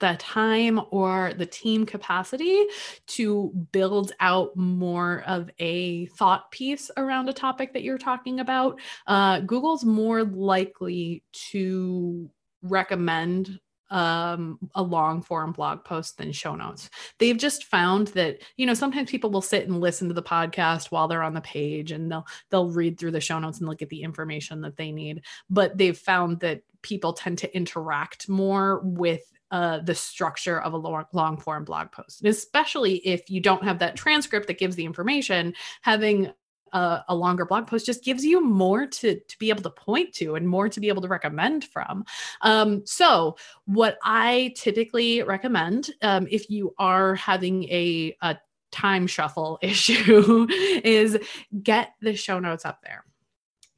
the 0.00 0.16
time 0.18 0.80
or 0.90 1.32
the 1.36 1.46
team 1.46 1.86
capacity 1.86 2.64
to 3.06 3.52
build 3.72 4.12
out 4.20 4.56
more 4.56 5.22
of 5.26 5.48
a 5.58 6.06
thought 6.06 6.50
piece 6.50 6.90
around 6.96 7.28
a 7.28 7.32
topic 7.32 7.72
that 7.72 7.82
you're 7.82 7.98
talking 7.98 8.40
about, 8.40 8.80
uh, 9.06 9.40
Google's 9.40 9.84
more 9.84 10.24
likely 10.24 11.22
to 11.32 12.28
recommend 12.62 13.60
um, 13.94 14.58
a 14.74 14.82
long 14.82 15.22
form 15.22 15.52
blog 15.52 15.84
post 15.84 16.18
than 16.18 16.32
show 16.32 16.56
notes. 16.56 16.90
They've 17.20 17.38
just 17.38 17.64
found 17.64 18.08
that, 18.08 18.40
you 18.56 18.66
know, 18.66 18.74
sometimes 18.74 19.08
people 19.08 19.30
will 19.30 19.40
sit 19.40 19.68
and 19.68 19.80
listen 19.80 20.08
to 20.08 20.14
the 20.14 20.22
podcast 20.22 20.90
while 20.90 21.06
they're 21.06 21.22
on 21.22 21.34
the 21.34 21.40
page 21.40 21.92
and 21.92 22.10
they'll 22.10 22.26
they'll 22.50 22.70
read 22.70 22.98
through 22.98 23.12
the 23.12 23.20
show 23.20 23.38
notes 23.38 23.60
and 23.60 23.68
look 23.68 23.82
at 23.82 23.90
the 23.90 24.02
information 24.02 24.62
that 24.62 24.76
they 24.76 24.90
need. 24.90 25.22
But 25.48 25.78
they've 25.78 25.96
found 25.96 26.40
that 26.40 26.62
people 26.82 27.12
tend 27.12 27.38
to 27.38 27.56
interact 27.56 28.28
more 28.28 28.80
with 28.82 29.22
uh, 29.52 29.78
the 29.78 29.94
structure 29.94 30.60
of 30.60 30.72
a 30.72 30.76
long, 30.76 31.04
long 31.12 31.36
form 31.36 31.64
blog 31.64 31.92
post. 31.92 32.20
And 32.20 32.28
especially 32.28 32.96
if 33.06 33.30
you 33.30 33.40
don't 33.40 33.62
have 33.62 33.78
that 33.78 33.94
transcript 33.94 34.48
that 34.48 34.58
gives 34.58 34.74
the 34.74 34.84
information, 34.84 35.54
having 35.82 36.32
a, 36.74 37.04
a, 37.08 37.14
longer 37.14 37.46
blog 37.46 37.66
post 37.66 37.86
just 37.86 38.04
gives 38.04 38.24
you 38.24 38.44
more 38.44 38.86
to, 38.86 39.18
to 39.18 39.38
be 39.38 39.48
able 39.48 39.62
to 39.62 39.70
point 39.70 40.12
to 40.14 40.34
and 40.34 40.46
more 40.46 40.68
to 40.68 40.80
be 40.80 40.88
able 40.88 41.02
to 41.02 41.08
recommend 41.08 41.64
from. 41.64 42.04
Um, 42.42 42.84
so, 42.84 43.36
what 43.64 43.98
I 44.02 44.52
typically 44.56 45.22
recommend 45.22 45.90
um, 46.02 46.26
if 46.30 46.50
you 46.50 46.74
are 46.78 47.14
having 47.14 47.64
a, 47.64 48.16
a 48.20 48.38
time 48.72 49.06
shuffle 49.06 49.58
issue 49.62 50.46
is 50.50 51.18
get 51.62 51.94
the 52.00 52.14
show 52.14 52.38
notes 52.38 52.64
up 52.64 52.82
there 52.82 53.04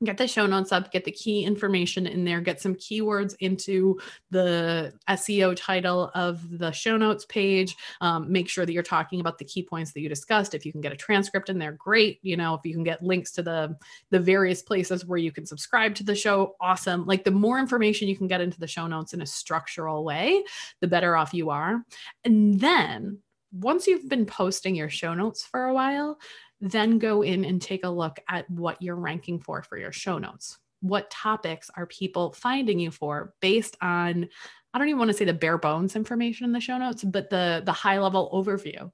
get 0.04 0.18
the 0.18 0.28
show 0.28 0.46
notes 0.46 0.72
up, 0.72 0.92
get 0.92 1.04
the 1.04 1.10
key 1.10 1.44
information 1.44 2.06
in 2.06 2.24
there, 2.24 2.40
get 2.40 2.60
some 2.60 2.74
keywords 2.74 3.34
into 3.40 3.98
the 4.30 4.92
SEO 5.08 5.56
title 5.56 6.10
of 6.14 6.58
the 6.58 6.70
show 6.70 6.96
notes 6.96 7.24
page. 7.24 7.74
Um, 8.00 8.30
make 8.30 8.48
sure 8.48 8.66
that 8.66 8.72
you're 8.72 8.82
talking 8.82 9.20
about 9.20 9.38
the 9.38 9.44
key 9.44 9.62
points 9.62 9.92
that 9.92 10.00
you 10.00 10.08
discussed. 10.08 10.54
If 10.54 10.66
you 10.66 10.72
can 10.72 10.82
get 10.82 10.92
a 10.92 10.96
transcript 10.96 11.48
in 11.48 11.58
there, 11.58 11.72
great. 11.72 12.18
You 12.22 12.36
know, 12.36 12.54
if 12.54 12.60
you 12.64 12.74
can 12.74 12.84
get 12.84 13.02
links 13.02 13.32
to 13.32 13.42
the 13.42 13.76
the 14.10 14.20
various 14.20 14.62
places 14.62 15.06
where 15.06 15.18
you 15.18 15.32
can 15.32 15.46
subscribe 15.46 15.94
to 15.96 16.04
the 16.04 16.14
show, 16.14 16.56
awesome. 16.60 17.06
Like 17.06 17.24
the 17.24 17.30
more 17.30 17.58
information 17.58 18.08
you 18.08 18.16
can 18.16 18.28
get 18.28 18.40
into 18.40 18.60
the 18.60 18.66
show 18.66 18.86
notes 18.86 19.14
in 19.14 19.22
a 19.22 19.26
structural 19.26 20.04
way, 20.04 20.42
the 20.80 20.88
better 20.88 21.16
off 21.16 21.32
you 21.32 21.50
are. 21.50 21.82
And 22.24 22.60
then 22.60 23.20
once 23.52 23.86
you've 23.86 24.08
been 24.08 24.26
posting 24.26 24.74
your 24.74 24.90
show 24.90 25.14
notes 25.14 25.44
for 25.44 25.64
a 25.64 25.74
while, 25.74 26.18
then 26.60 26.98
go 26.98 27.22
in 27.22 27.44
and 27.44 27.60
take 27.60 27.84
a 27.84 27.88
look 27.88 28.18
at 28.28 28.48
what 28.50 28.80
you're 28.80 28.96
ranking 28.96 29.38
for 29.38 29.62
for 29.62 29.76
your 29.78 29.92
show 29.92 30.18
notes. 30.18 30.58
What 30.80 31.10
topics 31.10 31.70
are 31.76 31.86
people 31.86 32.32
finding 32.32 32.78
you 32.78 32.90
for 32.90 33.34
based 33.40 33.76
on 33.80 34.28
I 34.74 34.78
don't 34.78 34.88
even 34.88 34.98
want 34.98 35.10
to 35.10 35.16
say 35.16 35.24
the 35.24 35.32
bare 35.32 35.56
bones 35.56 35.96
information 35.96 36.44
in 36.44 36.52
the 36.52 36.60
show 36.60 36.76
notes, 36.76 37.02
but 37.02 37.30
the 37.30 37.62
the 37.64 37.72
high 37.72 37.98
level 37.98 38.30
overview. 38.30 38.90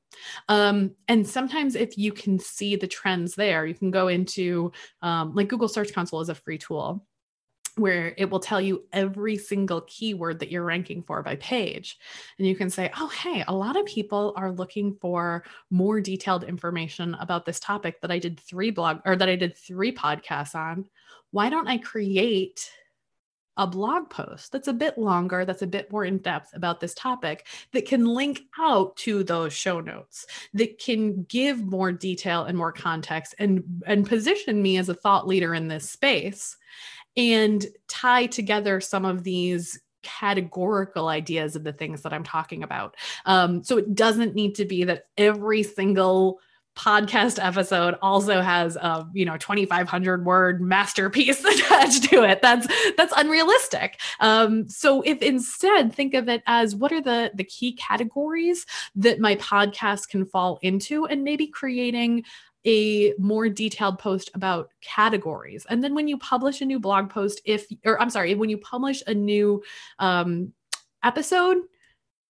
Um, 0.48 0.92
and 1.08 1.26
sometimes 1.26 1.74
if 1.74 1.98
you 1.98 2.12
can 2.12 2.38
see 2.38 2.76
the 2.76 2.86
trends 2.86 3.34
there, 3.34 3.66
you 3.66 3.74
can 3.74 3.90
go 3.90 4.06
into 4.06 4.70
um, 5.02 5.34
like 5.34 5.48
Google 5.48 5.66
Search 5.66 5.92
Console 5.92 6.20
is 6.20 6.28
a 6.28 6.36
free 6.36 6.58
tool 6.58 7.04
where 7.76 8.14
it 8.18 8.28
will 8.28 8.40
tell 8.40 8.60
you 8.60 8.84
every 8.92 9.36
single 9.36 9.80
keyword 9.82 10.38
that 10.38 10.50
you're 10.50 10.64
ranking 10.64 11.02
for 11.02 11.22
by 11.22 11.36
page. 11.36 11.98
And 12.38 12.46
you 12.46 12.54
can 12.54 12.68
say, 12.68 12.90
oh, 12.98 13.08
hey, 13.08 13.44
a 13.48 13.54
lot 13.54 13.76
of 13.76 13.86
people 13.86 14.34
are 14.36 14.52
looking 14.52 14.96
for 15.00 15.44
more 15.70 16.00
detailed 16.00 16.44
information 16.44 17.14
about 17.14 17.46
this 17.46 17.60
topic 17.60 18.00
that 18.00 18.10
I 18.10 18.18
did 18.18 18.38
three 18.40 18.70
blog 18.70 18.98
or 19.04 19.16
that 19.16 19.28
I 19.28 19.36
did 19.36 19.56
three 19.56 19.92
podcasts 19.92 20.54
on. 20.54 20.84
Why 21.30 21.48
don't 21.48 21.68
I 21.68 21.78
create 21.78 22.70
a 23.58 23.66
blog 23.66 24.08
post 24.08 24.50
that's 24.50 24.68
a 24.68 24.72
bit 24.72 24.96
longer, 24.96 25.44
that's 25.44 25.62
a 25.62 25.66
bit 25.66 25.90
more 25.92 26.04
in 26.04 26.18
depth 26.18 26.54
about 26.54 26.80
this 26.80 26.94
topic, 26.94 27.46
that 27.72 27.86
can 27.86 28.06
link 28.06 28.40
out 28.58 28.96
to 28.96 29.22
those 29.22 29.52
show 29.52 29.80
notes, 29.80 30.26
that 30.54 30.78
can 30.78 31.24
give 31.24 31.62
more 31.62 31.92
detail 31.92 32.44
and 32.44 32.56
more 32.56 32.72
context 32.72 33.34
and, 33.38 33.62
and 33.86 34.08
position 34.08 34.62
me 34.62 34.78
as 34.78 34.88
a 34.88 34.94
thought 34.94 35.26
leader 35.26 35.54
in 35.54 35.68
this 35.68 35.88
space 35.88 36.56
and 37.16 37.66
tie 37.88 38.26
together 38.26 38.80
some 38.80 39.04
of 39.04 39.24
these 39.24 39.80
categorical 40.02 41.08
ideas 41.08 41.56
of 41.56 41.64
the 41.64 41.72
things 41.72 42.02
that 42.02 42.12
I'm 42.12 42.24
talking 42.24 42.62
about. 42.62 42.96
Um, 43.24 43.62
so 43.62 43.78
it 43.78 43.94
doesn't 43.94 44.34
need 44.34 44.56
to 44.56 44.64
be 44.64 44.84
that 44.84 45.04
every 45.16 45.62
single 45.62 46.40
podcast 46.76 47.38
episode 47.44 47.96
also 48.00 48.40
has 48.40 48.76
a 48.76 49.06
you 49.12 49.26
know 49.26 49.36
2500 49.36 50.24
word 50.24 50.62
masterpiece 50.62 51.44
attached 51.44 52.04
to 52.04 52.22
it 52.22 52.40
that's 52.40 52.66
that's 52.96 53.12
unrealistic 53.18 54.00
um 54.20 54.66
so 54.70 55.02
if 55.02 55.20
instead 55.20 55.92
think 55.92 56.14
of 56.14 56.30
it 56.30 56.42
as 56.46 56.74
what 56.74 56.90
are 56.90 57.02
the 57.02 57.30
the 57.34 57.44
key 57.44 57.74
categories 57.74 58.64
that 58.94 59.20
my 59.20 59.36
podcast 59.36 60.08
can 60.08 60.24
fall 60.24 60.58
into 60.62 61.04
and 61.04 61.22
maybe 61.22 61.46
creating 61.46 62.24
a 62.64 63.14
more 63.18 63.48
detailed 63.48 63.98
post 63.98 64.30
about 64.34 64.70
categories. 64.80 65.66
And 65.68 65.82
then 65.82 65.94
when 65.94 66.08
you 66.08 66.18
publish 66.18 66.60
a 66.60 66.64
new 66.64 66.78
blog 66.78 67.10
post, 67.10 67.40
if, 67.44 67.66
or 67.84 68.00
I'm 68.00 68.10
sorry, 68.10 68.34
when 68.34 68.50
you 68.50 68.58
publish 68.58 69.02
a 69.06 69.14
new 69.14 69.62
um, 69.98 70.52
episode, 71.02 71.58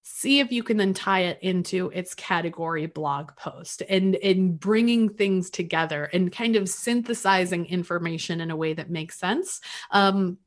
see 0.03 0.41
if 0.41 0.51
you 0.51 0.63
can 0.63 0.79
then 0.79 0.95
tie 0.95 1.21
it 1.21 1.39
into 1.43 1.91
its 1.91 2.15
category 2.15 2.87
blog 2.87 3.37
post 3.37 3.83
and 3.91 4.17
and 4.17 4.59
bringing 4.59 5.11
things 5.11 5.51
together 5.51 6.05
and 6.15 6.33
kind 6.33 6.57
of 6.57 6.67
synthesizing 6.67 7.67
information 7.67 8.41
in 8.41 8.51
a 8.51 8.57
way 8.57 8.73
that 8.73 8.89
makes 8.89 9.19
sense 9.19 9.61
um, 9.91 10.39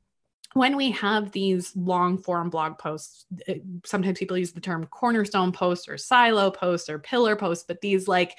when 0.53 0.75
we 0.75 0.91
have 0.91 1.31
these 1.31 1.73
long 1.75 2.17
form 2.17 2.49
blog 2.49 2.77
posts, 2.77 3.25
sometimes 3.85 4.19
people 4.19 4.37
use 4.37 4.51
the 4.51 4.59
term 4.59 4.85
cornerstone 4.85 5.51
post 5.51 5.87
or 5.87 5.97
silo 5.97 6.51
post 6.51 6.89
or 6.89 6.99
pillar 6.99 7.35
post, 7.35 7.67
but 7.67 7.79
these 7.81 8.07
like 8.07 8.37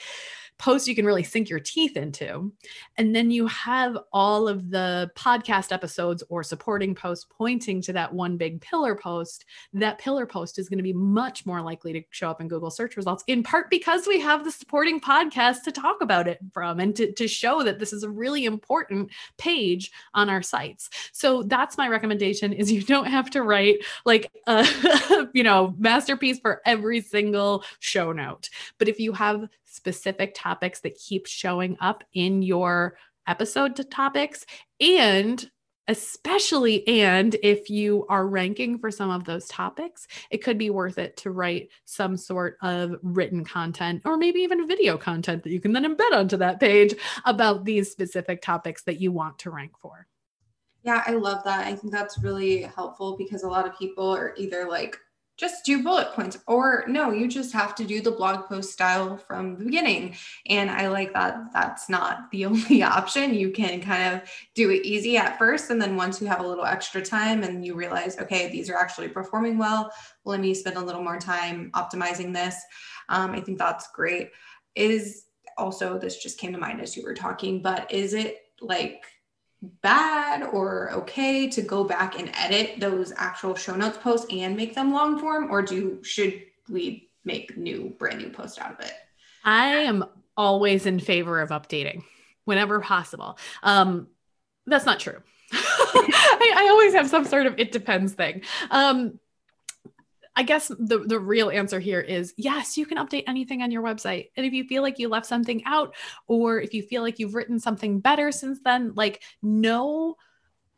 posts 0.62 0.86
you 0.86 0.94
can 0.94 1.04
really 1.04 1.24
sink 1.24 1.48
your 1.48 1.58
teeth 1.58 1.96
into. 1.96 2.52
And 2.96 3.16
then 3.16 3.32
you 3.32 3.48
have 3.48 3.98
all 4.12 4.46
of 4.46 4.70
the 4.70 5.10
podcast 5.16 5.72
episodes 5.72 6.22
or 6.28 6.44
supporting 6.44 6.94
posts 6.94 7.26
pointing 7.36 7.82
to 7.82 7.92
that 7.94 8.14
one 8.14 8.36
big 8.36 8.60
pillar 8.60 8.94
post. 8.94 9.44
That 9.72 9.98
pillar 9.98 10.24
post 10.24 10.60
is 10.60 10.68
going 10.68 10.78
to 10.78 10.84
be 10.84 10.92
much 10.92 11.44
more 11.44 11.60
likely 11.60 11.92
to 11.94 12.02
show 12.10 12.30
up 12.30 12.40
in 12.40 12.46
Google 12.46 12.70
search 12.70 12.96
results, 12.96 13.24
in 13.26 13.42
part 13.42 13.70
because 13.70 14.06
we 14.06 14.20
have 14.20 14.44
the 14.44 14.52
supporting 14.52 15.00
podcast 15.00 15.64
to 15.64 15.72
talk 15.72 16.00
about 16.00 16.28
it 16.28 16.38
from 16.52 16.78
and 16.78 16.94
to, 16.94 17.10
to 17.10 17.26
show 17.26 17.64
that 17.64 17.80
this 17.80 17.92
is 17.92 18.04
a 18.04 18.10
really 18.10 18.44
important 18.44 19.10
page 19.38 19.90
on 20.14 20.30
our 20.30 20.42
sites. 20.42 20.90
So 21.10 21.42
that's 21.42 21.76
my 21.76 21.88
recommendation 21.88 22.52
is 22.52 22.70
you 22.70 22.82
don't 22.82 23.06
have 23.06 23.30
to 23.30 23.42
write 23.42 23.78
like 24.04 24.30
a 24.46 24.64
you 25.34 25.42
know 25.42 25.74
masterpiece 25.76 26.38
for 26.38 26.62
every 26.64 27.00
single 27.00 27.64
show 27.80 28.12
note. 28.12 28.48
But 28.78 28.86
if 28.86 29.00
you 29.00 29.12
have 29.14 29.48
specific 29.72 30.34
topics 30.34 30.80
that 30.80 30.94
keep 30.96 31.26
showing 31.26 31.76
up 31.80 32.04
in 32.12 32.42
your 32.42 32.96
episode 33.26 33.76
to 33.76 33.84
topics. 33.84 34.44
And 34.80 35.50
especially 35.88 36.86
and 36.86 37.34
if 37.42 37.68
you 37.68 38.06
are 38.08 38.28
ranking 38.28 38.78
for 38.78 38.88
some 38.88 39.10
of 39.10 39.24
those 39.24 39.48
topics 39.48 40.06
it 40.30 40.38
could 40.38 40.56
be 40.56 40.70
worth 40.70 40.96
it 40.96 41.16
to 41.16 41.32
write 41.32 41.68
some 41.86 42.16
sort 42.16 42.56
of 42.62 42.94
written 43.02 43.44
content 43.44 44.00
or 44.04 44.16
maybe 44.16 44.38
even 44.38 44.68
video 44.68 44.96
content 44.96 45.42
that 45.42 45.50
you 45.50 45.60
can 45.60 45.72
then 45.72 45.84
embed 45.84 46.12
onto 46.12 46.36
that 46.36 46.60
page 46.60 46.94
about 47.24 47.64
these 47.64 47.90
specific 47.90 48.40
topics 48.40 48.84
that 48.84 49.00
you 49.00 49.10
want 49.10 49.36
to 49.40 49.50
rank 49.50 49.72
for. 49.80 50.06
Yeah 50.84 51.02
i 51.06 51.12
love 51.12 51.42
that. 51.44 51.66
I 51.66 51.74
think 51.74 51.92
that's 51.92 52.22
really 52.22 52.62
helpful 52.62 53.16
because 53.16 53.42
a 53.42 53.48
lot 53.48 53.66
of 53.66 53.76
people 53.76 54.08
are 54.08 54.34
either 54.36 54.68
like 54.68 54.96
just 55.36 55.64
do 55.64 55.82
bullet 55.82 56.12
points. 56.12 56.38
Or 56.46 56.84
no 56.86 57.10
you 57.10 57.26
just 57.26 57.52
have 57.52 57.74
to 57.76 57.84
do 57.84 58.00
the 58.00 58.10
blog 58.10 58.46
post 58.48 58.72
style 58.72 59.16
from 59.16 59.56
the 59.56 59.64
beginning. 59.64 60.14
And 60.46 60.70
i 60.70 60.88
like 60.88 61.12
that 61.14 61.36
that's 61.52 61.88
not 61.88 62.30
the 62.30 62.44
only 62.46 62.82
option. 62.82 63.34
You 63.34 63.50
can 63.50 63.80
kind 63.80 64.14
of 64.14 64.28
do 64.54 64.70
it 64.70 64.84
easy 64.84 65.16
at 65.16 65.38
first 65.38 65.70
and 65.70 65.80
then 65.80 65.96
once 65.96 66.20
you 66.20 66.26
have 66.26 66.40
a 66.40 66.46
little 66.46 66.64
extra 66.64 67.02
time 67.02 67.42
and 67.42 67.64
you 67.64 67.74
realize 67.74 68.18
okay 68.18 68.50
these 68.50 68.70
are 68.70 68.76
actually 68.76 69.08
performing 69.08 69.58
well 69.58 69.90
let 70.24 70.40
me 70.40 70.54
spend 70.54 70.76
a 70.76 70.80
little 70.84 71.02
more 71.02 71.18
time 71.18 71.70
optimizing 71.74 72.32
this. 72.32 72.56
Um, 73.08 73.32
i 73.32 73.40
think 73.40 73.58
that's 73.58 73.90
great. 73.92 74.30
Is 74.74 75.26
also 75.58 75.98
this 75.98 76.22
just 76.22 76.38
came 76.38 76.52
to 76.52 76.58
mind 76.58 76.80
as 76.80 76.96
you 76.96 77.02
were 77.02 77.14
talking 77.14 77.60
but 77.60 77.90
is 77.92 78.14
it 78.14 78.38
like 78.60 79.04
bad 79.62 80.42
or 80.42 80.90
okay 80.90 81.48
to 81.48 81.62
go 81.62 81.84
back 81.84 82.18
and 82.18 82.30
edit 82.34 82.80
those 82.80 83.12
actual 83.16 83.54
show 83.54 83.76
notes 83.76 83.98
posts 83.98 84.26
and 84.30 84.56
make 84.56 84.74
them 84.74 84.92
long 84.92 85.18
form 85.18 85.50
or 85.50 85.62
do 85.62 86.02
should 86.02 86.42
we 86.68 87.08
make 87.24 87.56
new 87.56 87.94
brand 87.98 88.18
new 88.18 88.30
post 88.30 88.58
out 88.58 88.72
of 88.72 88.80
it? 88.80 88.92
I 89.44 89.66
am 89.68 90.04
always 90.36 90.86
in 90.86 90.98
favor 90.98 91.40
of 91.40 91.50
updating 91.50 92.02
whenever 92.44 92.80
possible. 92.80 93.38
Um 93.62 94.08
that's 94.66 94.86
not 94.86 94.98
true. 94.98 95.18
I, 95.52 96.54
I, 96.56 96.68
always 96.70 96.94
have 96.94 97.08
some 97.10 97.26
sort 97.26 97.46
of 97.46 97.54
it 97.58 97.72
depends 97.72 98.14
thing. 98.14 98.42
Um 98.70 99.20
I 100.34 100.42
guess 100.42 100.68
the, 100.68 101.04
the 101.06 101.20
real 101.20 101.50
answer 101.50 101.78
here 101.78 102.00
is 102.00 102.32
yes, 102.36 102.78
you 102.78 102.86
can 102.86 102.98
update 102.98 103.24
anything 103.26 103.62
on 103.62 103.70
your 103.70 103.82
website. 103.82 104.30
And 104.36 104.46
if 104.46 104.52
you 104.52 104.64
feel 104.64 104.82
like 104.82 104.98
you 104.98 105.08
left 105.08 105.26
something 105.26 105.62
out, 105.64 105.94
or 106.26 106.60
if 106.60 106.72
you 106.74 106.82
feel 106.82 107.02
like 107.02 107.18
you've 107.18 107.34
written 107.34 107.60
something 107.60 108.00
better 108.00 108.32
since 108.32 108.60
then, 108.64 108.92
like 108.94 109.22
no 109.42 110.16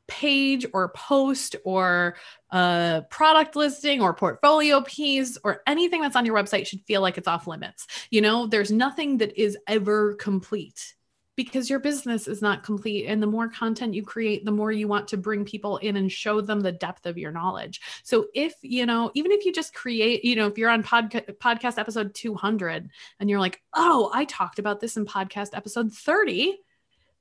page 0.06 0.66
or 0.72 0.90
post 0.90 1.56
or 1.64 2.16
a 2.50 3.02
product 3.10 3.56
listing 3.56 4.00
or 4.00 4.12
portfolio 4.12 4.82
piece 4.82 5.38
or 5.44 5.62
anything 5.66 6.02
that's 6.02 6.16
on 6.16 6.26
your 6.26 6.36
website 6.36 6.66
should 6.66 6.82
feel 6.82 7.00
like 7.00 7.16
it's 7.16 7.28
off 7.28 7.46
limits. 7.46 7.86
You 8.10 8.20
know, 8.20 8.46
there's 8.46 8.70
nothing 8.70 9.18
that 9.18 9.40
is 9.40 9.56
ever 9.66 10.14
complete 10.14 10.94
because 11.36 11.68
your 11.68 11.78
business 11.78 12.28
is 12.28 12.40
not 12.40 12.62
complete 12.62 13.06
and 13.06 13.22
the 13.22 13.26
more 13.26 13.48
content 13.48 13.94
you 13.94 14.02
create 14.02 14.44
the 14.44 14.50
more 14.50 14.70
you 14.70 14.86
want 14.86 15.08
to 15.08 15.16
bring 15.16 15.44
people 15.44 15.78
in 15.78 15.96
and 15.96 16.10
show 16.10 16.40
them 16.40 16.60
the 16.60 16.72
depth 16.72 17.06
of 17.06 17.18
your 17.18 17.32
knowledge. 17.32 17.80
So 18.02 18.26
if 18.34 18.54
you 18.62 18.86
know 18.86 19.10
even 19.14 19.32
if 19.32 19.44
you 19.44 19.52
just 19.52 19.74
create 19.74 20.24
you 20.24 20.36
know 20.36 20.46
if 20.46 20.58
you're 20.58 20.70
on 20.70 20.82
podcast 20.82 21.36
podcast 21.38 21.78
episode 21.78 22.14
200 22.14 22.90
and 23.20 23.30
you're 23.30 23.40
like 23.40 23.60
oh 23.74 24.10
i 24.12 24.24
talked 24.24 24.58
about 24.58 24.80
this 24.80 24.96
in 24.96 25.06
podcast 25.06 25.50
episode 25.54 25.92
30 25.92 26.58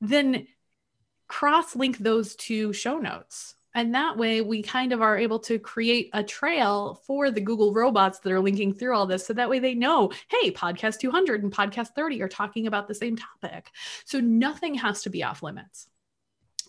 then 0.02 0.48
cross 1.28 1.76
link 1.76 1.98
those 1.98 2.36
two 2.36 2.74
show 2.74 2.98
notes 2.98 3.56
and 3.76 3.96
that 3.96 4.18
way, 4.18 4.42
we 4.42 4.62
kind 4.62 4.94
of 4.94 5.02
are 5.02 5.18
able 5.18 5.40
to 5.40 5.60
create 5.60 6.10
a 6.14 6.24
trail 6.24 7.02
for 7.06 7.32
the 7.32 7.42
Google 7.42 7.74
robots 7.74 8.20
that 8.20 8.32
are 8.32 8.40
linking 8.40 8.74
through 8.74 8.96
all 8.96 9.06
this. 9.06 9.26
So 9.26 9.34
that 9.34 9.50
way 9.50 9.60
they 9.60 9.74
know, 9.74 10.12
hey, 10.30 10.52
podcast 10.52 11.00
200 11.00 11.44
and 11.44 11.52
podcast 11.52 11.90
30 11.96 12.22
are 12.22 12.28
talking 12.28 12.68
about 12.68 12.88
the 12.88 12.96
same 12.96 13.16
topic. 13.16 13.72
So 14.06 14.20
nothing 14.20 14.76
has 14.76 15.02
to 15.04 15.10
be 15.10 15.24
off 15.24 15.44
limits. 15.44 15.88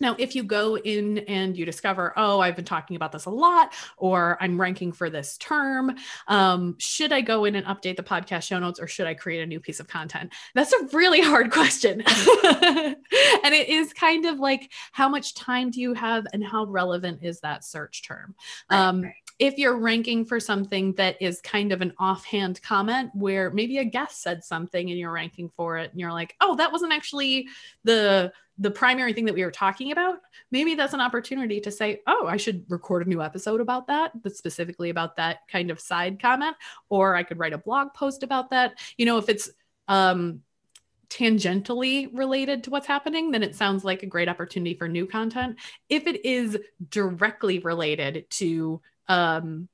Now, 0.01 0.17
if 0.19 0.35
you 0.35 0.43
go 0.43 0.77
in 0.77 1.19
and 1.19 1.57
you 1.57 1.65
discover, 1.65 2.13
oh, 2.17 2.41
I've 2.41 2.57
been 2.57 2.65
talking 2.65 2.97
about 2.97 3.13
this 3.13 3.27
a 3.27 3.31
lot, 3.31 3.73
or 3.97 4.37
I'm 4.41 4.61
ranking 4.61 4.93
for 4.93 5.11
this 5.11 5.37
term, 5.39 5.97
um, 6.29 6.77
should 6.79 7.13
I 7.13 7.21
go 7.21 7.45
in 7.45 7.55
and 7.55 7.67
update 7.67 7.97
the 7.97 8.03
podcast 8.03 8.43
show 8.43 8.59
notes 8.59 8.81
or 8.81 8.87
should 8.87 9.07
I 9.07 9.15
create 9.15 9.43
a 9.43 9.47
new 9.47 9.61
piece 9.61 9.81
of 9.81 9.89
content? 9.89 10.33
That's 10.55 10.73
a 10.73 10.87
really 10.93 11.21
hard 11.23 11.51
question. 11.51 12.01
and 12.07 13.55
it 13.55 13.69
is 13.69 13.93
kind 13.93 14.27
of 14.27 14.39
like 14.39 14.73
how 14.93 15.09
much 15.09 15.35
time 15.35 15.71
do 15.71 15.81
you 15.81 15.95
have 15.95 16.27
and 16.33 16.45
how 16.45 16.65
relevant 16.65 17.21
is 17.23 17.41
that 17.41 17.65
search 17.65 18.03
term? 18.03 18.35
Right, 18.71 18.79
um, 18.79 19.03
right 19.03 19.15
if 19.39 19.59
you're 19.59 19.77
ranking 19.77 20.25
for 20.25 20.39
something 20.39 20.93
that 20.95 21.21
is 21.21 21.41
kind 21.41 21.73
of 21.73 21.81
an 21.81 21.93
offhand 21.99 22.63
comment 22.63 23.11
where 23.15 23.51
maybe 23.51 23.79
a 23.79 23.85
guest 23.85 24.23
said 24.23 24.45
something 24.45 24.91
and 24.91 24.99
you're 24.99 25.11
ranking 25.11 25.51
for 25.57 25.77
it 25.77 25.91
and 25.91 26.01
you're 26.01 26.13
like 26.13 26.37
oh 26.41 26.55
that 26.57 26.73
wasn't 26.73 26.93
actually 26.93 27.49
the 27.83 28.33
the 28.59 28.71
primary 28.71 29.13
thing 29.13 29.25
that 29.25 29.35
we 29.35 29.45
were 29.45 29.51
talking 29.51 29.91
about 29.91 30.19
maybe 30.53 30.75
that's 30.75 30.95
an 30.95 31.01
opportunity 31.01 31.61
to 31.61 31.71
say 31.71 32.01
oh 32.07 32.27
i 32.27 32.37
should 32.37 32.65
record 32.69 33.05
a 33.05 33.09
new 33.09 33.21
episode 33.21 33.61
about 33.61 33.87
that 33.87 34.13
that's 34.23 34.39
specifically 34.39 34.91
about 34.91 35.17
that 35.17 35.39
kind 35.49 35.71
of 35.71 35.81
side 35.81 36.21
comment 36.21 36.57
or 36.89 37.17
i 37.17 37.23
could 37.23 37.39
write 37.39 37.53
a 37.53 37.59
blog 37.59 37.93
post 37.95 38.23
about 38.23 38.51
that 38.51 38.79
you 38.97 39.05
know 39.05 39.19
if 39.19 39.29
it's 39.29 39.51
um 39.89 40.41
tangentially 41.11 42.09
related 42.13 42.65
to 42.65 42.71
what's 42.71 42.89
happening, 42.89 43.31
then 43.31 43.45
it 43.45 43.55
sounds 43.55 43.85
like 43.85 44.03
a 44.03 44.07
great 44.07 44.29
opportunity 44.29 44.75
for 44.75 44.89
new 44.89 45.07
content. 45.07 45.57
If 45.89 46.09
it 46.09 46.25
is 46.25 46.59
directly 46.91 47.61
related 47.61 48.29
to 48.31 48.81
um, 49.09 49.69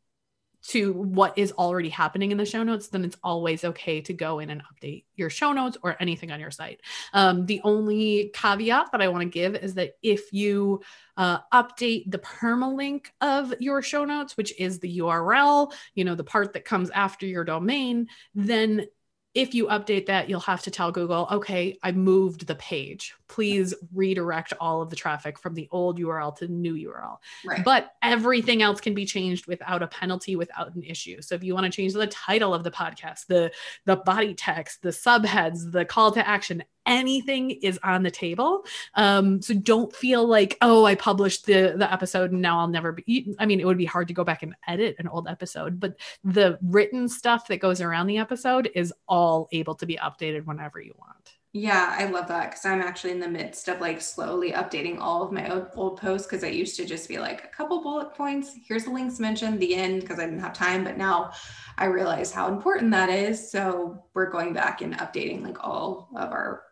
to 0.62 0.92
what 0.92 1.38
is 1.38 1.52
already 1.52 1.88
happening 1.88 2.32
in 2.32 2.36
the 2.36 2.44
show 2.44 2.62
notes, 2.62 2.88
then 2.88 3.04
it's 3.04 3.16
always 3.24 3.64
okay 3.64 4.00
to 4.02 4.12
go 4.12 4.40
in 4.40 4.50
and 4.50 4.62
update 4.62 5.04
your 5.16 5.30
show 5.30 5.52
notes 5.52 5.78
or 5.82 5.96
anything 6.00 6.30
on 6.30 6.40
your 6.40 6.50
site. 6.50 6.80
Um, 7.14 7.46
the 7.46 7.60
only 7.64 8.30
caveat 8.34 8.92
that 8.92 9.00
I 9.00 9.08
want 9.08 9.22
to 9.22 9.28
give 9.28 9.56
is 9.56 9.74
that 9.74 9.92
if 10.02 10.32
you 10.32 10.82
uh, 11.16 11.38
update 11.52 12.10
the 12.10 12.18
permalink 12.18 13.06
of 13.20 13.54
your 13.58 13.80
show 13.80 14.04
notes, 14.04 14.36
which 14.36 14.58
is 14.60 14.78
the 14.78 14.98
URL, 14.98 15.72
you 15.94 16.04
know, 16.04 16.14
the 16.14 16.24
part 16.24 16.52
that 16.52 16.64
comes 16.64 16.90
after 16.90 17.26
your 17.26 17.44
domain, 17.44 18.08
then 18.34 18.86
if 19.32 19.54
you 19.54 19.66
update 19.66 20.06
that, 20.06 20.28
you'll 20.28 20.40
have 20.40 20.62
to 20.62 20.72
tell 20.72 20.90
Google, 20.90 21.28
okay, 21.30 21.78
I 21.84 21.92
moved 21.92 22.48
the 22.48 22.56
page. 22.56 23.14
Please 23.28 23.72
redirect 23.94 24.52
all 24.58 24.82
of 24.82 24.90
the 24.90 24.96
traffic 24.96 25.38
from 25.38 25.54
the 25.54 25.68
old 25.70 26.00
URL 26.00 26.34
to 26.38 26.48
the 26.48 26.52
new 26.52 26.74
URL. 26.74 27.18
Right. 27.44 27.64
But 27.64 27.94
everything 28.02 28.60
else 28.60 28.80
can 28.80 28.92
be 28.92 29.06
changed 29.06 29.46
without 29.46 29.84
a 29.84 29.86
penalty, 29.86 30.34
without 30.34 30.74
an 30.74 30.82
issue. 30.82 31.22
So 31.22 31.36
if 31.36 31.44
you 31.44 31.54
want 31.54 31.64
to 31.64 31.70
change 31.70 31.92
the 31.92 32.08
title 32.08 32.52
of 32.52 32.64
the 32.64 32.72
podcast, 32.72 33.26
the 33.26 33.52
the 33.86 33.96
body 33.96 34.34
text, 34.34 34.82
the 34.82 34.90
subheads, 34.90 35.70
the 35.70 35.84
call 35.84 36.10
to 36.12 36.26
action, 36.26 36.64
anything 36.90 37.50
is 37.50 37.78
on 37.82 38.02
the 38.02 38.10
table. 38.10 38.64
Um, 38.94 39.40
so 39.40 39.54
don't 39.54 39.94
feel 39.94 40.26
like, 40.26 40.58
oh, 40.60 40.84
I 40.84 40.96
published 40.96 41.46
the 41.46 41.74
the 41.76 41.90
episode 41.90 42.32
and 42.32 42.42
now 42.42 42.58
I'll 42.58 42.68
never 42.68 42.92
be. 42.92 43.34
I 43.38 43.46
mean, 43.46 43.60
it 43.60 43.64
would 43.64 43.78
be 43.78 43.84
hard 43.84 44.08
to 44.08 44.14
go 44.14 44.24
back 44.24 44.42
and 44.42 44.54
edit 44.66 44.96
an 44.98 45.08
old 45.08 45.28
episode, 45.28 45.78
but 45.78 45.96
the 46.24 46.58
written 46.62 47.08
stuff 47.08 47.46
that 47.48 47.60
goes 47.60 47.80
around 47.80 48.08
the 48.08 48.18
episode 48.18 48.70
is 48.74 48.92
all 49.08 49.48
able 49.52 49.74
to 49.76 49.86
be 49.86 49.96
updated 49.96 50.44
whenever 50.44 50.80
you 50.80 50.94
want. 50.98 51.36
Yeah, 51.52 51.96
I 51.98 52.04
love 52.04 52.28
that 52.28 52.50
because 52.50 52.64
I'm 52.64 52.80
actually 52.80 53.10
in 53.10 53.18
the 53.18 53.28
midst 53.28 53.66
of 53.66 53.80
like 53.80 54.00
slowly 54.00 54.52
updating 54.52 55.00
all 55.00 55.24
of 55.24 55.32
my 55.32 55.50
old, 55.50 55.66
old 55.74 56.00
posts 56.00 56.28
because 56.28 56.44
I 56.44 56.48
used 56.48 56.76
to 56.76 56.86
just 56.86 57.08
be 57.08 57.18
like 57.18 57.42
a 57.42 57.48
couple 57.48 57.82
bullet 57.82 58.14
points. 58.14 58.52
Here's 58.68 58.84
the 58.84 58.92
links 58.92 59.18
mentioned, 59.18 59.58
the 59.58 59.74
end 59.74 60.02
because 60.02 60.20
I 60.20 60.26
didn't 60.26 60.40
have 60.40 60.52
time. 60.52 60.84
But 60.84 60.96
now 60.96 61.32
I 61.76 61.86
realize 61.86 62.30
how 62.30 62.46
important 62.46 62.92
that 62.92 63.08
is. 63.08 63.50
So 63.50 64.04
we're 64.14 64.30
going 64.30 64.52
back 64.52 64.80
and 64.80 64.96
updating 64.98 65.42
like 65.42 65.58
all 65.64 66.08
of 66.14 66.30
our 66.30 66.62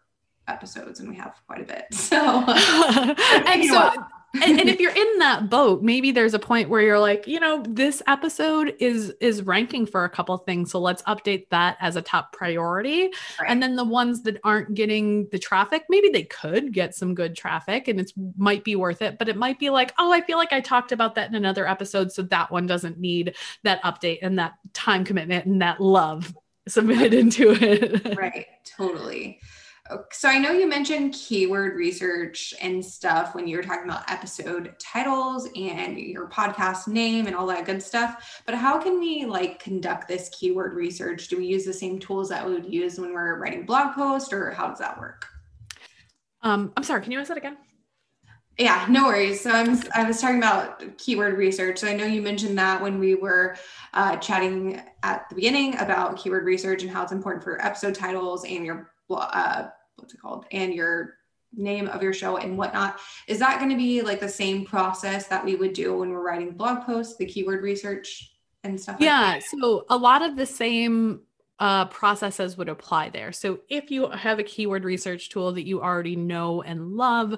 episodes 0.49 1.01
and 1.01 1.09
we 1.09 1.17
have 1.17 1.35
quite 1.47 1.61
a 1.61 1.65
bit. 1.65 1.87
So, 1.93 2.17
uh, 2.17 3.15
and 3.47 3.65
so 3.65 3.93
and, 4.35 4.61
and, 4.61 4.69
if 4.69 4.79
you're 4.79 4.95
in 4.95 5.19
that 5.19 5.49
boat, 5.49 5.83
maybe 5.83 6.13
there's 6.13 6.35
a 6.35 6.39
point 6.39 6.69
where 6.69 6.83
you're 6.83 6.99
like, 6.99 7.27
you 7.27 7.41
know, 7.41 7.63
this 7.67 8.03
episode 8.07 8.75
is 8.79 9.11
is 9.21 9.43
ranking 9.43 9.87
for 9.87 10.05
a 10.05 10.11
couple 10.11 10.37
things, 10.39 10.71
so 10.71 10.79
let's 10.79 11.03
update 11.05 11.49
that 11.51 11.79
as 11.81 11.97
a 11.97 12.03
top 12.03 12.33
priority. 12.33 13.11
Right. 13.41 13.49
And 13.49 13.63
then 13.63 13.77
the 13.77 13.85
ones 13.85 14.23
that 14.25 14.39
aren't 14.45 14.75
getting 14.75 15.29
the 15.33 15.39
traffic, 15.39 15.85
maybe 15.89 16.11
they 16.11 16.25
could 16.25 16.73
get 16.73 16.95
some 16.95 17.15
good 17.15 17.37
traffic, 17.37 17.89
and 17.89 17.99
it 17.99 18.13
might 18.37 18.65
be 18.65 18.77
worth 18.77 19.01
it. 19.01 19.19
But 19.19 19.31
it 19.31 19.37
might 19.37 19.59
be 19.59 19.71
like, 19.71 19.95
oh, 19.99 20.13
I 20.13 20.21
feel 20.21 20.37
like 20.37 20.53
I 20.53 20.61
talked 20.61 20.93
about 20.93 21.15
that 21.15 21.31
in 21.31 21.35
another 21.35 21.67
episode, 21.67 22.13
so 22.13 22.23
that 22.25 22.51
one 22.51 22.67
doesn't 22.67 22.99
need 22.99 23.35
that 23.65 23.83
update 23.83 24.19
and 24.21 24.39
that 24.39 24.55
time 24.75 25.05
commitment 25.05 25.47
and 25.47 25.63
that 25.63 25.81
love 25.81 26.35
submitted 26.69 27.15
into 27.23 27.53
it. 27.53 28.17
right. 28.17 28.47
Totally. 28.77 29.41
So 30.13 30.29
I 30.29 30.39
know 30.39 30.53
you 30.53 30.69
mentioned 30.69 31.15
keyword 31.15 31.77
research 31.77 32.53
and 32.61 32.85
stuff 32.85 33.35
when 33.35 33.47
you 33.47 33.57
were 33.57 33.63
talking 33.63 33.85
about 33.85 34.11
episode 34.11 34.75
titles 34.79 35.49
and 35.57 35.99
your 35.99 36.29
podcast 36.29 36.89
name 36.89 37.27
and 37.27 37.35
all 37.35 37.47
that 37.47 37.65
good 37.65 37.83
stuff. 37.83 38.43
But 38.45 38.55
how 38.55 38.79
can 38.79 39.01
we 39.01 39.25
like 39.25 39.59
conduct 39.59 40.09
this 40.09 40.31
keyword 40.39 40.75
research? 40.75 41.29
Do 41.29 41.39
we 41.39 41.47
use 41.47 41.65
the 41.65 41.73
same 41.73 41.99
tools 41.99 42.29
that 42.29 42.47
we 42.47 42.53
would 42.53 42.71
use 42.71 43.01
when 43.01 43.13
we're 43.13 43.39
writing 43.39 43.65
blog 43.65 43.95
posts 43.95 44.33
or 44.33 44.51
how 44.51 44.69
does 44.69 44.79
that 44.79 44.99
work? 44.99 45.27
Um, 46.43 46.73
I'm 46.77 46.85
sorry, 46.85 47.03
can 47.03 47.13
you 47.13 47.21
ask 47.21 47.29
that 47.29 47.39
again? 47.39 47.57
Yeah, 48.59 48.87
no 48.91 49.05
worries. 49.05 49.41
So 49.41 49.53
I'm 49.53 49.79
I 49.95 50.03
was 50.03 50.21
talking 50.21 50.39
about 50.39 50.99
keyword 50.99 51.39
research. 51.39 51.79
So 51.79 51.87
I 51.87 51.95
know 51.95 52.05
you 52.05 52.21
mentioned 52.21 52.59
that 52.59 52.83
when 52.83 52.99
we 52.99 53.15
were 53.15 53.57
uh, 53.95 54.17
chatting 54.17 54.83
at 55.05 55.29
the 55.29 55.37
beginning 55.37 55.79
about 55.79 56.17
keyword 56.17 56.45
research 56.45 56.83
and 56.83 56.91
how 56.91 57.05
it's 57.05 57.13
important 57.13 57.45
for 57.45 57.65
episode 57.65 57.95
titles 57.95 58.45
and 58.45 58.67
your 58.67 58.91
uh, 59.11 59.69
what's 59.99 60.15
it 60.15 60.21
called 60.21 60.47
and 60.53 60.75
your 60.75 61.15
name 61.57 61.89
of 61.89 62.03
your 62.03 62.13
show 62.13 62.37
and 62.37 62.59
whatnot 62.59 62.99
is 63.27 63.39
that 63.39 63.59
going 63.59 63.71
to 63.71 63.77
be 63.77 64.03
like 64.03 64.21
the 64.21 64.29
same 64.29 64.65
process 64.65 65.29
that 65.29 65.45
we 65.45 65.55
would 65.55 65.73
do 65.73 65.97
when 65.97 66.11
we're 66.11 66.25
writing 66.25 66.51
blog 66.51 66.85
posts 66.85 67.17
the 67.17 67.25
keyword 67.25 67.63
research 67.63 68.35
and 68.65 68.79
stuff 68.79 68.97
yeah 69.01 69.33
like 69.33 69.43
so 69.43 69.87
a 69.89 69.97
lot 69.97 70.21
of 70.21 70.37
the 70.37 70.45
same 70.45 71.21
uh, 71.61 71.87
processes 71.87 72.57
would 72.57 72.69
apply 72.69 73.11
there. 73.11 73.33
So 73.33 73.61
if 73.69 73.91
you 73.91 74.09
have 74.11 74.39
a 74.39 74.45
keyword 74.45 74.85
research 74.85 75.29
tool 75.29 75.53
that 75.53 75.67
you 75.67 75.83
already 75.83 76.17
know 76.17 76.63
and 76.63 76.93
love, 76.93 77.35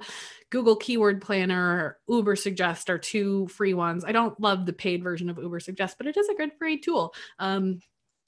Google 0.50 0.76
Keyword 0.76 1.22
Planner, 1.22 1.98
Ubersuggest 2.08 2.88
are 2.90 2.98
two 2.98 3.48
free 3.48 3.74
ones. 3.74 4.04
I 4.04 4.12
don't 4.12 4.38
love 4.38 4.66
the 4.66 4.72
paid 4.72 5.02
version 5.02 5.30
of 5.30 5.36
Ubersuggest, 5.36 5.94
but 5.96 6.06
it 6.06 6.16
is 6.16 6.28
a 6.28 6.34
good 6.34 6.52
free 6.58 6.78
tool. 6.78 7.14
Um, 7.38 7.80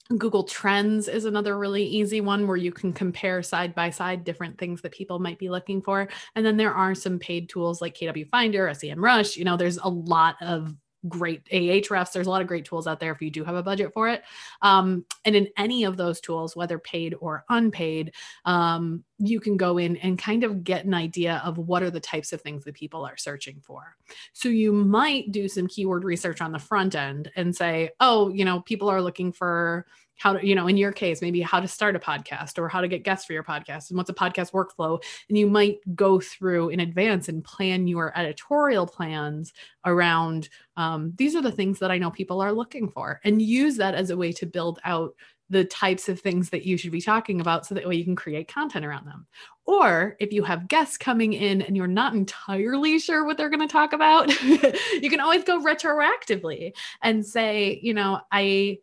Google 0.09 0.43
Trends 0.43 1.07
is 1.07 1.25
another 1.25 1.57
really 1.57 1.83
easy 1.83 2.19
one 2.19 2.45
where 2.45 2.57
you 2.57 2.71
can 2.71 2.91
compare 2.91 3.41
side 3.41 3.73
by 3.73 3.89
side 3.89 4.23
different 4.23 4.57
things 4.57 4.81
that 4.81 4.91
people 4.91 5.17
might 5.17 5.39
be 5.39 5.49
looking 5.49 5.81
for. 5.81 6.09
And 6.35 6.45
then 6.45 6.57
there 6.57 6.73
are 6.73 6.93
some 6.93 7.19
paid 7.19 7.49
tools 7.49 7.81
like 7.81 7.95
KW 7.95 8.27
Finder, 8.29 8.67
SEMrush. 8.67 9.37
You 9.37 9.45
know, 9.45 9.55
there's 9.55 9.77
a 9.77 9.87
lot 9.87 10.35
of 10.41 10.75
great 11.07 11.43
Ahrefs. 11.45 12.11
There's 12.11 12.27
a 12.27 12.29
lot 12.29 12.41
of 12.41 12.47
great 12.47 12.65
tools 12.65 12.87
out 12.87 12.99
there 12.99 13.11
if 13.11 13.21
you 13.21 13.29
do 13.29 13.43
have 13.43 13.55
a 13.55 13.63
budget 13.63 13.93
for 13.93 14.09
it. 14.09 14.23
Um, 14.61 15.05
and 15.25 15.35
in 15.35 15.47
any 15.57 15.83
of 15.83 15.97
those 15.97 16.21
tools, 16.21 16.55
whether 16.55 16.79
paid 16.79 17.15
or 17.19 17.43
unpaid, 17.49 18.13
um, 18.45 19.03
you 19.17 19.39
can 19.39 19.57
go 19.57 19.77
in 19.77 19.97
and 19.97 20.17
kind 20.17 20.43
of 20.43 20.63
get 20.63 20.85
an 20.85 20.93
idea 20.93 21.41
of 21.45 21.57
what 21.57 21.83
are 21.83 21.91
the 21.91 21.99
types 21.99 22.33
of 22.33 22.41
things 22.41 22.63
that 22.65 22.75
people 22.75 23.05
are 23.05 23.17
searching 23.17 23.61
for. 23.61 23.95
So 24.33 24.49
you 24.49 24.71
might 24.71 25.31
do 25.31 25.47
some 25.47 25.67
keyword 25.67 26.03
research 26.03 26.41
on 26.41 26.51
the 26.51 26.59
front 26.59 26.95
end 26.95 27.31
and 27.35 27.55
say, 27.55 27.91
oh, 27.99 28.29
you 28.29 28.45
know, 28.45 28.61
people 28.61 28.89
are 28.89 29.01
looking 29.01 29.31
for 29.31 29.85
how 30.23 30.31
to, 30.31 30.47
you 30.47 30.55
know, 30.55 30.67
in 30.67 30.77
your 30.77 30.93
case, 30.93 31.21
maybe 31.21 31.41
how 31.41 31.59
to 31.59 31.67
start 31.67 31.97
a 31.97 31.99
podcast 31.99 32.57
or 32.57 32.69
how 32.69 32.79
to 32.79 32.87
get 32.87 33.03
guests 33.03 33.25
for 33.25 33.33
your 33.33 33.43
podcast 33.43 33.89
and 33.89 33.97
what's 33.97 34.09
a 34.09 34.13
podcast 34.13 34.53
workflow. 34.53 35.03
And 35.27 35.37
you 35.37 35.47
might 35.47 35.79
go 35.95 36.21
through 36.21 36.69
in 36.69 36.79
advance 36.79 37.27
and 37.27 37.43
plan 37.43 37.87
your 37.87 38.17
editorial 38.17 38.87
plans 38.87 39.51
around 39.83 40.47
um, 40.77 41.11
these 41.17 41.35
are 41.35 41.41
the 41.41 41.51
things 41.51 41.77
that 41.79 41.91
I 41.91 41.97
know 41.97 42.09
people 42.09 42.39
are 42.39 42.53
looking 42.53 42.89
for 42.89 43.19
and 43.25 43.41
use 43.41 43.75
that 43.77 43.95
as 43.95 44.11
a 44.11 44.17
way 44.17 44.31
to 44.31 44.45
build 44.45 44.79
out 44.85 45.13
the 45.49 45.65
types 45.65 46.07
of 46.07 46.21
things 46.21 46.49
that 46.51 46.65
you 46.65 46.77
should 46.77 46.93
be 46.93 47.01
talking 47.01 47.41
about 47.41 47.65
so 47.65 47.75
that 47.75 47.85
way 47.85 47.95
you 47.95 48.05
can 48.05 48.15
create 48.15 48.47
content 48.47 48.85
around 48.85 49.05
them. 49.05 49.27
Or 49.65 50.15
if 50.21 50.31
you 50.31 50.41
have 50.43 50.69
guests 50.69 50.97
coming 50.97 51.33
in 51.33 51.61
and 51.61 51.75
you're 51.75 51.85
not 51.85 52.13
entirely 52.13 52.97
sure 52.97 53.25
what 53.25 53.35
they're 53.35 53.49
going 53.49 53.59
to 53.59 53.67
talk 53.67 53.91
about, 53.91 54.29
you 54.41 55.09
can 55.09 55.19
always 55.19 55.43
go 55.43 55.61
retroactively 55.61 56.71
and 57.01 57.25
say, 57.25 57.77
you 57.83 57.93
know, 57.93 58.21
I 58.31 58.79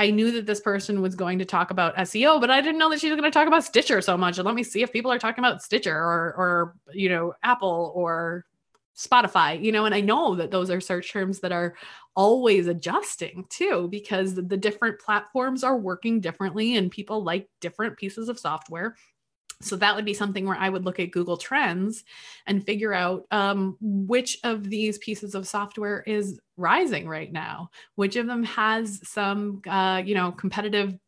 I 0.00 0.10
knew 0.10 0.30
that 0.32 0.46
this 0.46 0.60
person 0.60 1.02
was 1.02 1.14
going 1.14 1.40
to 1.40 1.44
talk 1.44 1.70
about 1.70 1.94
SEO, 1.94 2.40
but 2.40 2.50
I 2.50 2.62
didn't 2.62 2.78
know 2.78 2.88
that 2.88 3.00
she 3.00 3.10
was 3.10 3.20
going 3.20 3.30
to 3.30 3.38
talk 3.38 3.46
about 3.46 3.64
Stitcher 3.64 4.00
so 4.00 4.16
much. 4.16 4.38
And 4.38 4.46
let 4.46 4.54
me 4.54 4.62
see 4.62 4.82
if 4.82 4.90
people 4.90 5.12
are 5.12 5.18
talking 5.18 5.44
about 5.44 5.62
Stitcher 5.62 5.94
or, 5.94 6.34
or 6.38 6.76
you 6.94 7.10
know, 7.10 7.34
Apple 7.42 7.92
or 7.94 8.46
Spotify, 8.96 9.62
you 9.62 9.72
know, 9.72 9.84
and 9.84 9.94
I 9.94 10.00
know 10.00 10.36
that 10.36 10.50
those 10.50 10.70
are 10.70 10.80
search 10.80 11.12
terms 11.12 11.40
that 11.40 11.52
are 11.52 11.74
always 12.16 12.66
adjusting 12.66 13.44
too, 13.50 13.88
because 13.90 14.34
the 14.34 14.56
different 14.56 15.00
platforms 15.00 15.62
are 15.64 15.76
working 15.76 16.20
differently 16.20 16.76
and 16.76 16.90
people 16.90 17.22
like 17.22 17.50
different 17.60 17.98
pieces 17.98 18.30
of 18.30 18.38
software. 18.38 18.96
So 19.62 19.76
that 19.76 19.94
would 19.94 20.04
be 20.04 20.14
something 20.14 20.46
where 20.46 20.56
I 20.56 20.68
would 20.68 20.84
look 20.84 20.98
at 21.00 21.10
Google 21.10 21.36
Trends 21.36 22.04
and 22.46 22.64
figure 22.64 22.94
out 22.94 23.26
um, 23.30 23.76
which 23.80 24.38
of 24.42 24.68
these 24.70 24.98
pieces 24.98 25.34
of 25.34 25.46
software 25.46 26.02
is 26.06 26.40
rising 26.56 27.06
right 27.06 27.30
now, 27.30 27.70
which 27.94 28.16
of 28.16 28.26
them 28.26 28.42
has 28.44 29.06
some, 29.06 29.60
uh, 29.68 30.02
you 30.04 30.14
know, 30.14 30.32
competitive 30.32 30.98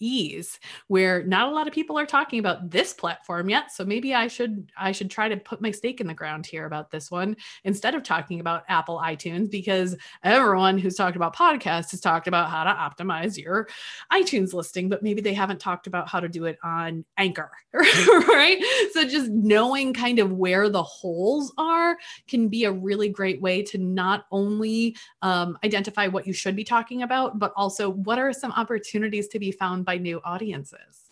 ease 0.00 0.58
where 0.88 1.22
not 1.24 1.48
a 1.48 1.54
lot 1.54 1.66
of 1.66 1.72
people 1.72 1.98
are 1.98 2.06
talking 2.06 2.38
about 2.38 2.70
this 2.70 2.92
platform 2.92 3.48
yet 3.48 3.72
so 3.72 3.84
maybe 3.84 4.14
i 4.14 4.26
should 4.26 4.70
i 4.76 4.92
should 4.92 5.10
try 5.10 5.28
to 5.28 5.36
put 5.36 5.60
my 5.60 5.70
stake 5.70 6.00
in 6.00 6.06
the 6.06 6.14
ground 6.14 6.46
here 6.46 6.66
about 6.66 6.90
this 6.90 7.10
one 7.10 7.36
instead 7.64 7.94
of 7.94 8.02
talking 8.02 8.40
about 8.40 8.64
apple 8.68 9.00
itunes 9.04 9.50
because 9.50 9.96
everyone 10.24 10.78
who's 10.78 10.94
talked 10.94 11.16
about 11.16 11.34
podcasts 11.34 11.90
has 11.90 12.00
talked 12.00 12.26
about 12.26 12.50
how 12.50 12.64
to 12.64 12.70
optimize 12.70 13.36
your 13.36 13.68
itunes 14.12 14.52
listing 14.52 14.88
but 14.88 15.02
maybe 15.02 15.20
they 15.20 15.34
haven't 15.34 15.60
talked 15.60 15.86
about 15.86 16.08
how 16.08 16.20
to 16.20 16.28
do 16.28 16.44
it 16.44 16.58
on 16.62 17.04
anchor 17.16 17.50
right? 17.74 18.62
So 18.92 19.04
just 19.04 19.30
knowing 19.30 19.92
kind 19.92 20.18
of 20.18 20.32
where 20.32 20.68
the 20.70 20.82
holes 20.82 21.52
are 21.58 21.96
can 22.26 22.48
be 22.48 22.64
a 22.64 22.72
really 22.72 23.10
great 23.10 23.40
way 23.42 23.62
to 23.64 23.78
not 23.78 24.24
only 24.32 24.96
um, 25.20 25.58
identify 25.64 26.06
what 26.06 26.26
you 26.26 26.32
should 26.32 26.56
be 26.56 26.64
talking 26.64 27.02
about 27.02 27.38
but 27.38 27.52
also 27.56 27.90
what 27.90 28.18
are 28.18 28.32
some 28.32 28.52
opportunities 28.52 29.28
to 29.28 29.38
be 29.38 29.52
found 29.52 29.84
by 29.88 29.96
new 29.96 30.20
audiences. 30.22 31.06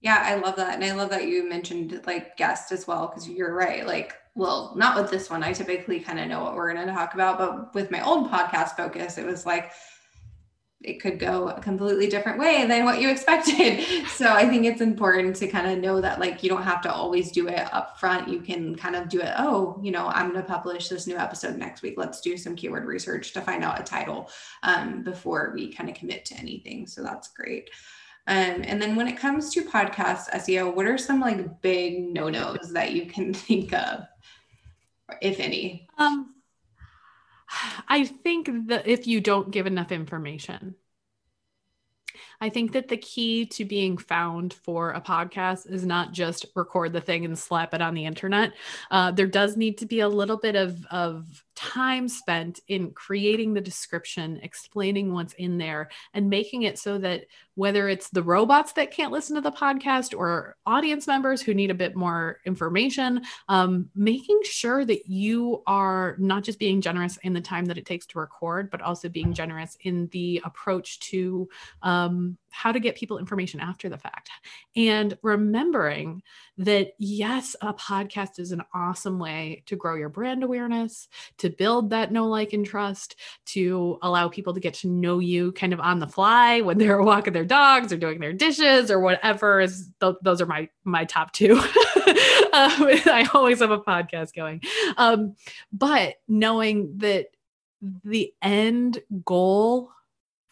Yeah, 0.00 0.24
I 0.24 0.34
love 0.34 0.56
that. 0.56 0.74
And 0.74 0.82
I 0.82 0.90
love 0.90 1.08
that 1.10 1.28
you 1.28 1.48
mentioned 1.48 2.02
like 2.04 2.36
guest 2.36 2.72
as 2.72 2.84
well, 2.84 3.06
because 3.06 3.28
you're 3.28 3.54
right. 3.54 3.86
Like, 3.86 4.14
well, 4.34 4.72
not 4.74 5.00
with 5.00 5.08
this 5.08 5.30
one. 5.30 5.44
I 5.44 5.52
typically 5.52 6.00
kind 6.00 6.18
of 6.18 6.26
know 6.26 6.42
what 6.42 6.56
we're 6.56 6.74
going 6.74 6.84
to 6.84 6.92
talk 6.92 7.14
about, 7.14 7.38
but 7.38 7.72
with 7.76 7.92
my 7.92 8.04
old 8.04 8.28
podcast 8.28 8.76
focus, 8.76 9.18
it 9.18 9.24
was 9.24 9.46
like, 9.46 9.70
it 10.84 11.00
could 11.00 11.18
go 11.18 11.48
a 11.48 11.60
completely 11.60 12.08
different 12.08 12.38
way 12.38 12.66
than 12.66 12.84
what 12.84 13.00
you 13.00 13.08
expected. 13.10 13.84
So 14.08 14.32
I 14.32 14.48
think 14.48 14.64
it's 14.64 14.80
important 14.80 15.36
to 15.36 15.46
kind 15.46 15.66
of 15.66 15.78
know 15.78 16.00
that 16.00 16.20
like 16.20 16.42
you 16.42 16.48
don't 16.48 16.62
have 16.62 16.82
to 16.82 16.92
always 16.92 17.30
do 17.30 17.48
it 17.48 17.72
up 17.72 17.98
front. 17.98 18.28
You 18.28 18.40
can 18.40 18.74
kind 18.74 18.96
of 18.96 19.08
do 19.08 19.20
it, 19.20 19.32
oh, 19.38 19.78
you 19.82 19.90
know, 19.90 20.08
I'm 20.08 20.32
going 20.32 20.42
to 20.42 20.48
publish 20.48 20.88
this 20.88 21.06
new 21.06 21.16
episode 21.16 21.56
next 21.56 21.82
week. 21.82 21.94
Let's 21.96 22.20
do 22.20 22.36
some 22.36 22.56
keyword 22.56 22.84
research 22.84 23.32
to 23.32 23.40
find 23.40 23.64
out 23.64 23.80
a 23.80 23.84
title 23.84 24.30
um, 24.62 25.02
before 25.02 25.52
we 25.54 25.72
kind 25.72 25.88
of 25.88 25.96
commit 25.96 26.24
to 26.26 26.34
anything. 26.36 26.86
So 26.86 27.02
that's 27.02 27.28
great. 27.28 27.70
Um, 28.28 28.62
and 28.64 28.80
then 28.80 28.94
when 28.94 29.08
it 29.08 29.16
comes 29.16 29.52
to 29.54 29.64
podcast 29.64 30.30
SEO, 30.30 30.74
what 30.74 30.86
are 30.86 30.98
some 30.98 31.20
like 31.20 31.60
big 31.60 32.12
no-nos 32.12 32.72
that 32.72 32.92
you 32.92 33.06
can 33.06 33.34
think 33.34 33.72
of, 33.72 34.06
if 35.20 35.40
any? 35.40 35.88
Um, 35.98 36.31
I 37.88 38.04
think 38.04 38.68
that 38.68 38.86
if 38.86 39.06
you 39.06 39.20
don't 39.20 39.50
give 39.50 39.66
enough 39.66 39.92
information, 39.92 40.74
I 42.40 42.48
think 42.48 42.72
that 42.72 42.88
the 42.88 42.96
key 42.96 43.46
to 43.46 43.64
being 43.64 43.96
found 43.96 44.52
for 44.52 44.90
a 44.90 45.00
podcast 45.00 45.70
is 45.70 45.86
not 45.86 46.12
just 46.12 46.46
record 46.54 46.92
the 46.92 47.00
thing 47.00 47.24
and 47.24 47.38
slap 47.38 47.72
it 47.72 47.80
on 47.80 47.94
the 47.94 48.04
internet. 48.04 48.52
Uh, 48.90 49.12
there 49.12 49.26
does 49.26 49.56
need 49.56 49.78
to 49.78 49.86
be 49.86 50.00
a 50.00 50.08
little 50.08 50.36
bit 50.36 50.56
of, 50.56 50.84
of 50.90 51.44
time 51.62 52.08
spent 52.08 52.58
in 52.66 52.90
creating 52.90 53.54
the 53.54 53.60
description, 53.60 54.40
explaining 54.42 55.12
what's 55.12 55.32
in 55.34 55.58
there, 55.58 55.88
and 56.12 56.28
making 56.28 56.62
it 56.62 56.76
so 56.76 56.98
that 56.98 57.26
whether 57.54 57.88
it's 57.88 58.10
the 58.10 58.22
robots 58.22 58.72
that 58.72 58.90
can't 58.90 59.12
listen 59.12 59.36
to 59.36 59.40
the 59.40 59.52
podcast 59.52 60.16
or 60.16 60.56
audience 60.66 61.06
members 61.06 61.40
who 61.40 61.54
need 61.54 61.70
a 61.70 61.74
bit 61.74 61.94
more 61.94 62.40
information, 62.46 63.22
um, 63.48 63.88
making 63.94 64.40
sure 64.42 64.84
that 64.84 65.06
you 65.08 65.62
are 65.68 66.16
not 66.18 66.42
just 66.42 66.58
being 66.58 66.80
generous 66.80 67.16
in 67.22 67.32
the 67.32 67.40
time 67.40 67.64
that 67.66 67.78
it 67.78 67.86
takes 67.86 68.06
to 68.06 68.18
record, 68.18 68.68
but 68.68 68.82
also 68.82 69.08
being 69.08 69.32
generous 69.32 69.76
in 69.82 70.08
the 70.08 70.42
approach 70.44 70.98
to 70.98 71.48
um, 71.82 72.36
how 72.52 72.70
to 72.70 72.78
get 72.78 72.96
people 72.96 73.18
information 73.18 73.58
after 73.60 73.88
the 73.88 73.98
fact. 73.98 74.30
And 74.76 75.18
remembering 75.22 76.22
that 76.58 76.92
yes 76.98 77.56
a 77.60 77.74
podcast 77.74 78.38
is 78.38 78.52
an 78.52 78.62
awesome 78.74 79.18
way 79.18 79.62
to 79.66 79.74
grow 79.74 79.94
your 79.96 80.08
brand 80.08 80.44
awareness 80.44 81.08
to 81.38 81.50
build 81.50 81.90
that 81.90 82.12
know 82.12 82.28
like 82.28 82.52
and 82.52 82.64
trust 82.64 83.16
to 83.46 83.98
allow 84.02 84.28
people 84.28 84.54
to 84.54 84.60
get 84.60 84.74
to 84.74 84.88
know 84.88 85.18
you 85.18 85.52
kind 85.52 85.72
of 85.72 85.80
on 85.80 85.98
the 85.98 86.06
fly 86.06 86.60
when 86.60 86.78
they're 86.78 87.02
walking 87.02 87.32
their 87.32 87.44
dogs 87.44 87.92
or 87.92 87.96
doing 87.96 88.20
their 88.20 88.32
dishes 88.32 88.90
or 88.90 89.00
whatever 89.00 89.60
is 89.60 89.88
th- 90.00 90.16
those 90.22 90.40
are 90.40 90.46
my 90.46 90.68
my 90.84 91.04
top 91.04 91.32
two. 91.32 91.60
Um, 92.52 92.70
i 93.06 93.26
always 93.32 93.60
have 93.60 93.70
a 93.70 93.78
podcast 93.78 94.34
going. 94.34 94.60
Um, 94.98 95.36
but 95.72 96.16
knowing 96.28 96.98
that 96.98 97.28
the 98.04 98.32
end 98.42 99.00
goal 99.24 99.90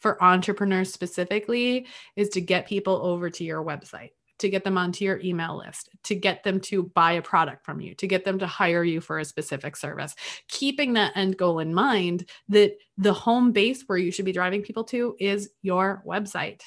for 0.01 0.23
entrepreneurs 0.23 0.93
specifically 0.93 1.87
is 2.17 2.29
to 2.31 2.41
get 2.41 2.67
people 2.67 2.97
over 2.97 3.31
to 3.31 3.45
your 3.45 3.65
website 3.65 4.11
to 4.41 4.49
get 4.49 4.65
them 4.65 4.79
onto 4.79 5.05
your 5.05 5.21
email 5.21 5.59
list, 5.59 5.91
to 6.03 6.15
get 6.15 6.43
them 6.43 6.61
to 6.61 6.85
buy 6.95 7.13
a 7.13 7.23
product 7.23 7.65
from 7.65 7.81
you, 7.81 7.95
to 7.95 8.07
get 8.07 8.25
them 8.25 8.39
to 8.39 8.47
hire 8.47 8.83
you 8.83 9.01
for 9.01 9.19
a 9.19 9.25
specific 9.25 9.77
service. 9.77 10.15
Keeping 10.49 10.95
that 10.95 11.15
end 11.15 11.37
goal 11.37 11.61
in 11.61 11.73
mind 11.73 12.29
that 12.49 12.77
the 12.97 13.13
home 13.13 13.53
base 13.53 13.85
where 13.87 13.99
you 13.99 14.11
should 14.11 14.25
be 14.25 14.33
driving 14.33 14.63
people 14.63 14.85
to 14.85 15.15
is 15.21 15.51
your 15.63 16.03
website 16.07 16.63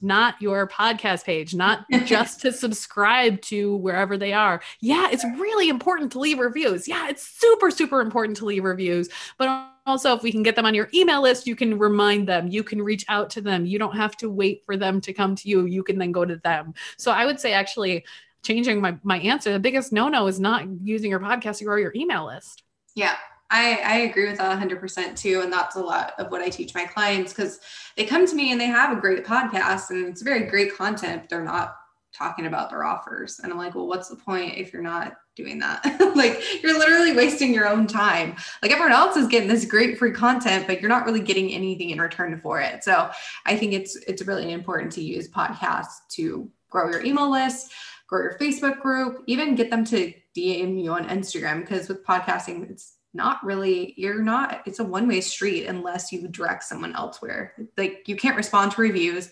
not 0.00 0.40
your 0.40 0.68
podcast 0.68 1.24
page, 1.24 1.54
not 1.54 1.84
just 2.04 2.40
to 2.42 2.52
subscribe 2.52 3.40
to 3.42 3.76
wherever 3.76 4.16
they 4.16 4.32
are. 4.32 4.62
Yeah, 4.80 5.08
it's 5.10 5.24
really 5.24 5.68
important 5.68 6.12
to 6.12 6.20
leave 6.20 6.38
reviews. 6.38 6.86
Yeah, 6.86 7.08
it's 7.08 7.26
super, 7.26 7.70
super 7.70 8.00
important 8.00 8.36
to 8.38 8.44
leave 8.44 8.64
reviews. 8.64 9.08
But 9.38 9.68
also, 9.86 10.14
if 10.14 10.22
we 10.22 10.30
can 10.30 10.42
get 10.42 10.56
them 10.56 10.66
on 10.66 10.74
your 10.74 10.88
email 10.94 11.22
list, 11.22 11.46
you 11.46 11.56
can 11.56 11.78
remind 11.78 12.28
them, 12.28 12.48
you 12.48 12.62
can 12.62 12.82
reach 12.82 13.04
out 13.08 13.30
to 13.30 13.40
them. 13.40 13.66
You 13.66 13.78
don't 13.78 13.96
have 13.96 14.16
to 14.18 14.30
wait 14.30 14.62
for 14.66 14.76
them 14.76 15.00
to 15.02 15.12
come 15.12 15.34
to 15.36 15.48
you. 15.48 15.66
You 15.66 15.82
can 15.82 15.98
then 15.98 16.12
go 16.12 16.24
to 16.24 16.36
them. 16.36 16.74
So 16.96 17.10
I 17.10 17.24
would 17.24 17.40
say, 17.40 17.52
actually, 17.52 18.04
changing 18.42 18.80
my, 18.80 18.96
my 19.02 19.18
answer, 19.18 19.52
the 19.52 19.58
biggest 19.58 19.92
no 19.92 20.08
no 20.08 20.26
is 20.26 20.38
not 20.38 20.66
using 20.82 21.10
your 21.10 21.20
podcast 21.20 21.58
to 21.58 21.64
grow 21.64 21.76
your 21.76 21.92
email 21.94 22.26
list. 22.26 22.62
Yeah, 22.94 23.16
I, 23.50 23.80
I 23.84 23.96
agree 24.00 24.28
with 24.28 24.38
that 24.38 24.60
100% 24.60 25.16
too. 25.16 25.40
And 25.40 25.52
that's 25.52 25.76
a 25.76 25.80
lot 25.80 26.12
of 26.18 26.30
what 26.30 26.42
I 26.42 26.50
teach 26.50 26.74
my 26.74 26.84
clients 26.84 27.32
because 27.32 27.60
they 27.96 28.04
come 28.04 28.26
to 28.26 28.34
me 28.34 28.52
and 28.52 28.60
they 28.60 28.66
have 28.66 28.96
a 28.96 29.00
great 29.00 29.24
podcast 29.24 29.90
and 29.90 30.06
it's 30.06 30.22
very 30.22 30.44
great 30.44 30.76
content, 30.76 31.22
but 31.22 31.30
they're 31.30 31.44
not 31.44 31.76
talking 32.12 32.46
about 32.46 32.70
their 32.70 32.84
offers. 32.84 33.40
And 33.42 33.52
I'm 33.52 33.58
like, 33.58 33.74
well, 33.74 33.86
what's 33.86 34.08
the 34.08 34.16
point 34.16 34.56
if 34.56 34.72
you're 34.72 34.82
not 34.82 35.14
doing 35.36 35.58
that? 35.60 35.82
like, 36.16 36.42
you're 36.62 36.78
literally 36.78 37.14
wasting 37.14 37.54
your 37.54 37.68
own 37.68 37.86
time. 37.86 38.36
Like, 38.62 38.72
everyone 38.72 38.92
else 38.92 39.16
is 39.16 39.28
getting 39.28 39.48
this 39.48 39.64
great 39.64 39.98
free 39.98 40.12
content, 40.12 40.66
but 40.66 40.80
you're 40.80 40.90
not 40.90 41.06
really 41.06 41.20
getting 41.20 41.50
anything 41.50 41.90
in 41.90 42.00
return 42.00 42.38
for 42.40 42.60
it. 42.60 42.84
So 42.84 43.10
I 43.46 43.56
think 43.56 43.72
it's 43.72 43.96
it's 44.06 44.26
really 44.26 44.52
important 44.52 44.92
to 44.92 45.02
use 45.02 45.28
podcasts 45.28 46.06
to 46.10 46.50
grow 46.70 46.90
your 46.90 47.04
email 47.04 47.30
list, 47.30 47.72
grow 48.06 48.22
your 48.22 48.38
Facebook 48.38 48.80
group, 48.80 49.22
even 49.26 49.54
get 49.54 49.70
them 49.70 49.84
to 49.86 50.12
DM 50.36 50.82
you 50.82 50.92
on 50.92 51.08
Instagram 51.08 51.60
because 51.60 51.88
with 51.88 52.04
podcasting, 52.04 52.70
it's 52.70 52.97
not 53.18 53.44
really 53.44 53.92
you're 53.98 54.22
not 54.22 54.62
it's 54.64 54.78
a 54.78 54.84
one-way 54.84 55.20
street 55.20 55.66
unless 55.66 56.10
you 56.10 56.26
direct 56.28 56.64
someone 56.64 56.96
elsewhere. 56.96 57.54
Like 57.76 58.04
you 58.06 58.16
can't 58.16 58.36
respond 58.36 58.72
to 58.72 58.80
reviews 58.80 59.30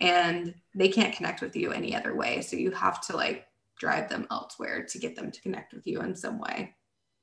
and 0.00 0.54
they 0.74 0.88
can't 0.88 1.14
connect 1.14 1.42
with 1.42 1.54
you 1.54 1.72
any 1.72 1.94
other 1.94 2.14
way. 2.14 2.40
So 2.40 2.56
you 2.56 2.70
have 2.70 3.00
to 3.08 3.16
like 3.16 3.46
drive 3.78 4.08
them 4.08 4.26
elsewhere 4.30 4.86
to 4.88 4.98
get 4.98 5.16
them 5.16 5.30
to 5.30 5.40
connect 5.42 5.74
with 5.74 5.86
you 5.86 6.00
in 6.00 6.14
some 6.14 6.38
way 6.38 6.74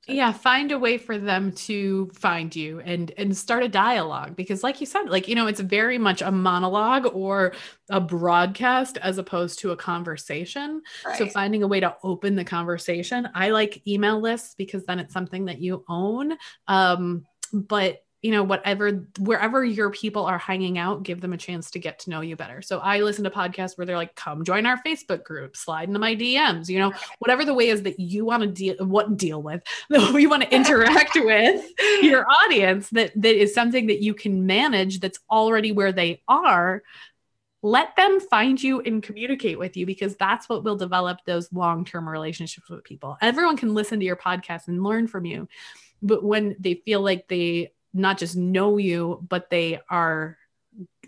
yeah 0.08 0.32
find 0.32 0.72
a 0.72 0.78
way 0.78 0.98
for 0.98 1.16
them 1.16 1.52
to 1.52 2.10
find 2.14 2.56
you 2.56 2.80
and 2.80 3.12
and 3.16 3.36
start 3.36 3.62
a 3.62 3.68
dialogue 3.68 4.34
because 4.34 4.62
like 4.62 4.80
you 4.80 4.86
said 4.86 5.08
like 5.08 5.28
you 5.28 5.34
know 5.34 5.46
it's 5.46 5.60
very 5.60 5.96
much 5.96 6.22
a 6.22 6.32
monologue 6.32 7.06
or 7.12 7.52
a 7.88 8.00
broadcast 8.00 8.96
as 8.98 9.18
opposed 9.18 9.58
to 9.60 9.70
a 9.70 9.76
conversation. 9.76 10.82
Right. 11.04 11.18
so 11.18 11.26
finding 11.26 11.62
a 11.62 11.68
way 11.68 11.78
to 11.80 11.94
open 12.02 12.34
the 12.34 12.44
conversation. 12.44 13.28
I 13.34 13.50
like 13.50 13.86
email 13.86 14.20
lists 14.20 14.54
because 14.56 14.84
then 14.86 14.98
it's 14.98 15.12
something 15.12 15.44
that 15.44 15.60
you 15.60 15.84
own. 15.88 16.36
Um 16.66 17.26
but 17.52 18.02
you 18.22 18.30
know 18.30 18.44
whatever 18.44 19.04
wherever 19.18 19.64
your 19.64 19.90
people 19.90 20.24
are 20.24 20.38
hanging 20.38 20.78
out 20.78 21.02
give 21.02 21.20
them 21.20 21.32
a 21.32 21.36
chance 21.36 21.70
to 21.72 21.78
get 21.78 21.98
to 21.98 22.10
know 22.10 22.20
you 22.20 22.36
better. 22.36 22.62
So 22.62 22.78
i 22.78 23.00
listen 23.00 23.24
to 23.24 23.30
podcasts 23.30 23.76
where 23.76 23.84
they're 23.84 23.96
like 23.96 24.14
come 24.14 24.44
join 24.44 24.64
our 24.64 24.80
facebook 24.82 25.24
group 25.24 25.56
slide 25.56 25.88
into 25.88 25.98
my 25.98 26.14
dms 26.14 26.68
you 26.68 26.78
know 26.78 26.92
whatever 27.18 27.44
the 27.44 27.54
way 27.54 27.68
is 27.68 27.82
that 27.82 27.98
you 27.98 28.24
want 28.24 28.42
to 28.42 28.48
deal 28.48 28.76
what 28.86 29.16
deal 29.16 29.42
with 29.42 29.62
that 29.90 30.20
you 30.20 30.30
want 30.30 30.44
to 30.44 30.54
interact 30.54 31.14
with 31.16 31.64
your 32.02 32.24
audience 32.44 32.88
that 32.90 33.12
that 33.20 33.34
is 33.34 33.52
something 33.52 33.88
that 33.88 34.00
you 34.00 34.14
can 34.14 34.46
manage 34.46 35.00
that's 35.00 35.18
already 35.30 35.72
where 35.72 35.92
they 35.92 36.22
are 36.28 36.82
let 37.64 37.94
them 37.94 38.18
find 38.18 38.60
you 38.60 38.80
and 38.80 39.04
communicate 39.04 39.56
with 39.56 39.76
you 39.76 39.86
because 39.86 40.16
that's 40.16 40.48
what 40.48 40.64
will 40.64 40.74
develop 40.74 41.18
those 41.26 41.52
long-term 41.52 42.08
relationships 42.08 42.68
with 42.68 42.82
people. 42.82 43.16
Everyone 43.22 43.56
can 43.56 43.72
listen 43.72 44.00
to 44.00 44.04
your 44.04 44.16
podcast 44.16 44.66
and 44.66 44.82
learn 44.82 45.06
from 45.06 45.24
you 45.24 45.46
but 46.02 46.24
when 46.24 46.56
they 46.58 46.74
feel 46.74 47.00
like 47.00 47.28
they 47.28 47.70
not 47.92 48.18
just 48.18 48.36
know 48.36 48.76
you, 48.78 49.24
but 49.28 49.50
they 49.50 49.80
are 49.88 50.38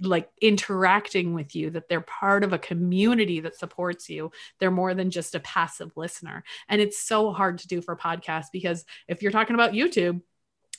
like 0.01 0.29
interacting 0.41 1.35
with 1.35 1.55
you, 1.55 1.71
that 1.71 1.89
they're 1.89 2.01
part 2.01 2.45
of 2.45 2.53
a 2.53 2.59
community 2.59 3.41
that 3.41 3.57
supports 3.57 4.09
you. 4.11 4.31
They're 4.59 4.71
more 4.71 4.95
than 4.95 5.11
just 5.11 5.35
a 5.35 5.41
passive 5.41 5.93
listener. 5.97 6.45
And 6.69 6.81
it's 6.81 7.03
so 7.03 7.33
hard 7.33 7.59
to 7.59 7.69
do 7.69 7.81
for 7.81 7.97
podcasts 7.97 8.49
because 8.53 8.85
if 9.09 9.23
you're 9.23 9.33
talking 9.33 9.55
about 9.55 9.73
YouTube, 9.73 10.21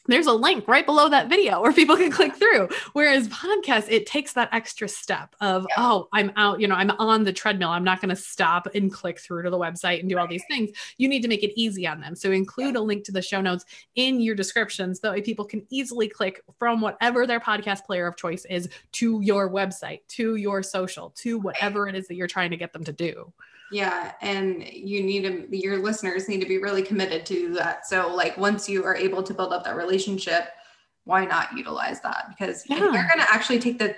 there's 0.08 0.28
a 0.28 0.34
link 0.34 0.68
right 0.68 0.86
below 0.86 1.10
that 1.10 1.30
video 1.30 1.62
where 1.62 1.74
people 1.74 1.98
can 1.98 2.12
click 2.12 2.36
through. 2.36 2.70
Whereas 2.94 3.28
podcast, 3.30 3.88
it 3.90 4.06
takes 4.06 4.34
that 4.34 4.50
extra 4.52 4.88
step 4.88 5.36
of, 5.42 5.66
yeah. 5.70 5.84
oh, 5.84 6.08
I'm 6.14 6.32
out, 6.36 6.60
you 6.60 6.68
know, 6.68 6.76
I'm 6.76 6.92
on 6.92 7.24
the 7.24 7.34
treadmill. 7.34 7.70
I'm 7.70 7.84
not 7.84 8.02
going 8.02 8.10
to 8.10 8.16
stop 8.16 8.68
and 8.76 8.92
click 8.92 9.20
through 9.20 9.44
to 9.44 9.50
the 9.50 9.58
website 9.58 10.00
and 10.00 10.10
do 10.10 10.18
all 10.18 10.28
these 10.28 10.44
things. 10.50 10.72
You 10.98 11.08
need 11.08 11.22
to 11.22 11.28
make 11.28 11.44
it 11.44 11.60
easy 11.60 11.88
on 11.88 12.00
them. 12.00 12.16
So 12.16 12.32
include 12.32 12.76
yeah. 12.76 12.82
a 12.82 12.84
link 12.84 13.04
to 13.06 13.12
the 13.12 13.22
show 13.22 13.42
notes 13.42 13.66
in 13.96 14.20
your 14.20 14.36
descriptions. 14.36 15.00
That 15.00 15.12
way 15.12 15.22
people 15.22 15.46
can 15.46 15.66
easily 15.70 16.08
click 16.08 16.42
from 16.60 16.82
whatever 16.82 17.26
their 17.26 17.40
podcast 17.40 17.86
player 17.86 18.08
of 18.08 18.16
choice 18.16 18.46
is 18.46 18.70
to 18.94 19.22
your 19.22 19.50
website, 19.50 20.02
to 20.10 20.36
your 20.36 20.64
social, 20.64 21.12
to 21.18 21.40
whatever 21.40 21.88
it 21.88 21.96
is 21.96 22.08
that 22.08 22.16
you're 22.16 22.28
trying 22.28 22.52
to 22.52 22.58
get 22.58 22.74
them 22.74 22.84
to 22.84 22.94
do. 22.94 23.32
Yeah, 23.72 24.14
and 24.22 24.64
you 24.64 25.04
need 25.04 25.24
to 25.24 25.58
your 25.58 25.80
listeners 25.80 26.30
need 26.30 26.42
to 26.42 26.48
be 26.48 26.60
really 26.60 26.84
committed 26.84 27.26
to 27.28 27.54
that. 27.56 27.88
So 27.88 28.14
like 28.14 28.38
once 28.38 28.70
you 28.70 28.84
are 28.84 28.96
able 28.96 29.24
to 29.24 29.34
build 29.34 29.54
up 29.54 29.64
that 29.64 29.76
relationship, 29.76 30.50
why 31.06 31.26
not 31.26 31.56
utilize 31.58 32.02
that? 32.02 32.28
Because 32.30 32.64
yeah. 32.70 32.78
if 32.78 32.82
you're 32.82 32.92
going 32.92 33.20
to 33.20 33.34
actually 33.34 33.60
take 33.60 33.80
the 33.80 33.96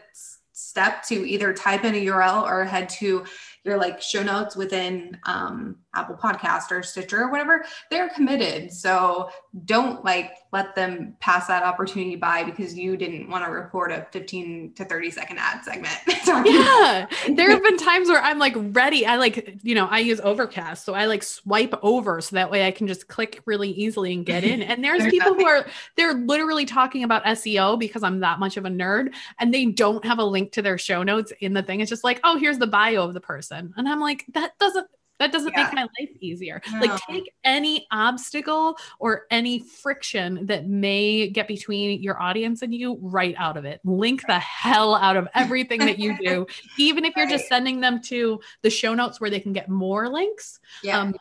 step 0.53 1.03
to 1.03 1.27
either 1.27 1.53
type 1.53 1.83
in 1.83 1.95
a 1.95 2.05
URL 2.05 2.43
or 2.43 2.65
head 2.65 2.89
to 2.89 3.25
your 3.63 3.77
like 3.77 4.01
show 4.01 4.23
notes 4.23 4.55
within 4.55 5.17
um, 5.25 5.77
Apple 5.97 6.15
Podcast 6.15 6.71
or 6.71 6.83
Stitcher 6.83 7.23
or 7.23 7.31
whatever, 7.31 7.65
they're 7.89 8.09
committed. 8.09 8.71
So 8.71 9.29
don't 9.65 10.05
like 10.05 10.33
let 10.53 10.75
them 10.75 11.15
pass 11.19 11.47
that 11.47 11.63
opportunity 11.63 12.15
by 12.15 12.43
because 12.43 12.77
you 12.77 12.95
didn't 12.95 13.29
want 13.29 13.43
to 13.43 13.51
report 13.51 13.91
a 13.91 14.07
15 14.11 14.73
to 14.75 14.85
30 14.85 15.11
second 15.11 15.37
ad 15.39 15.63
segment. 15.63 15.95
yeah. 16.45 17.07
there 17.35 17.51
have 17.51 17.63
been 17.63 17.77
times 17.77 18.07
where 18.09 18.21
I'm 18.21 18.39
like 18.39 18.53
ready. 18.57 19.05
I 19.05 19.17
like, 19.17 19.57
you 19.63 19.75
know, 19.75 19.87
I 19.87 19.99
use 19.99 20.19
Overcast. 20.19 20.85
So 20.85 20.93
I 20.93 21.05
like 21.05 21.23
swipe 21.23 21.73
over 21.81 22.21
so 22.21 22.35
that 22.35 22.49
way 22.49 22.65
I 22.65 22.71
can 22.71 22.87
just 22.87 23.07
click 23.07 23.41
really 23.45 23.69
easily 23.71 24.13
and 24.13 24.25
get 24.25 24.43
in. 24.43 24.61
And 24.61 24.83
there's, 24.83 24.99
there's 25.01 25.11
people 25.11 25.31
nothing. 25.31 25.45
who 25.45 25.51
are, 25.51 25.67
they're 25.95 26.13
literally 26.13 26.65
talking 26.65 27.03
about 27.03 27.23
SEO 27.25 27.79
because 27.79 28.03
I'm 28.03 28.21
that 28.21 28.39
much 28.39 28.57
of 28.57 28.65
a 28.65 28.69
nerd 28.69 29.13
and 29.39 29.53
they 29.53 29.65
don't 29.65 30.05
have 30.05 30.19
a 30.19 30.25
link 30.25 30.53
to 30.53 30.61
their 30.61 30.77
show 30.77 31.03
notes 31.03 31.33
in 31.39 31.53
the 31.53 31.63
thing. 31.63 31.81
It's 31.81 31.89
just 31.89 32.03
like, 32.03 32.19
oh, 32.23 32.37
here's 32.37 32.57
the 32.57 32.67
bio 32.67 33.03
of 33.03 33.13
the 33.13 33.21
person. 33.21 33.73
And 33.77 33.87
I'm 33.87 33.99
like, 33.99 34.25
that 34.33 34.57
doesn't 34.59 34.87
that 35.19 35.31
doesn't 35.31 35.53
yeah. 35.55 35.63
make 35.63 35.73
my 35.73 35.81
life 35.81 36.09
easier. 36.19 36.61
No. 36.71 36.79
Like, 36.79 37.01
take 37.09 37.31
any 37.43 37.87
obstacle 37.91 38.77
or 38.99 39.25
any 39.31 39.59
friction 39.59 40.45
that 40.45 40.67
may 40.67 41.29
get 41.29 41.47
between 41.47 42.01
your 42.01 42.21
audience 42.21 42.61
and 42.61 42.73
you 42.73 42.97
right 43.01 43.35
out 43.37 43.57
of 43.57 43.65
it. 43.65 43.81
Link 43.83 44.21
the 44.27 44.39
hell 44.39 44.95
out 44.95 45.17
of 45.17 45.27
everything 45.33 45.79
that 45.79 45.99
you 45.99 46.17
do, 46.17 46.45
even 46.77 47.05
if 47.05 47.15
you're 47.15 47.25
right. 47.25 47.31
just 47.31 47.47
sending 47.47 47.79
them 47.79 48.01
to 48.03 48.39
the 48.61 48.69
show 48.69 48.93
notes 48.93 49.19
where 49.19 49.29
they 49.29 49.39
can 49.39 49.53
get 49.53 49.69
more 49.69 50.09
links. 50.09 50.59
Yeah. 50.83 50.99
Um, 50.99 51.15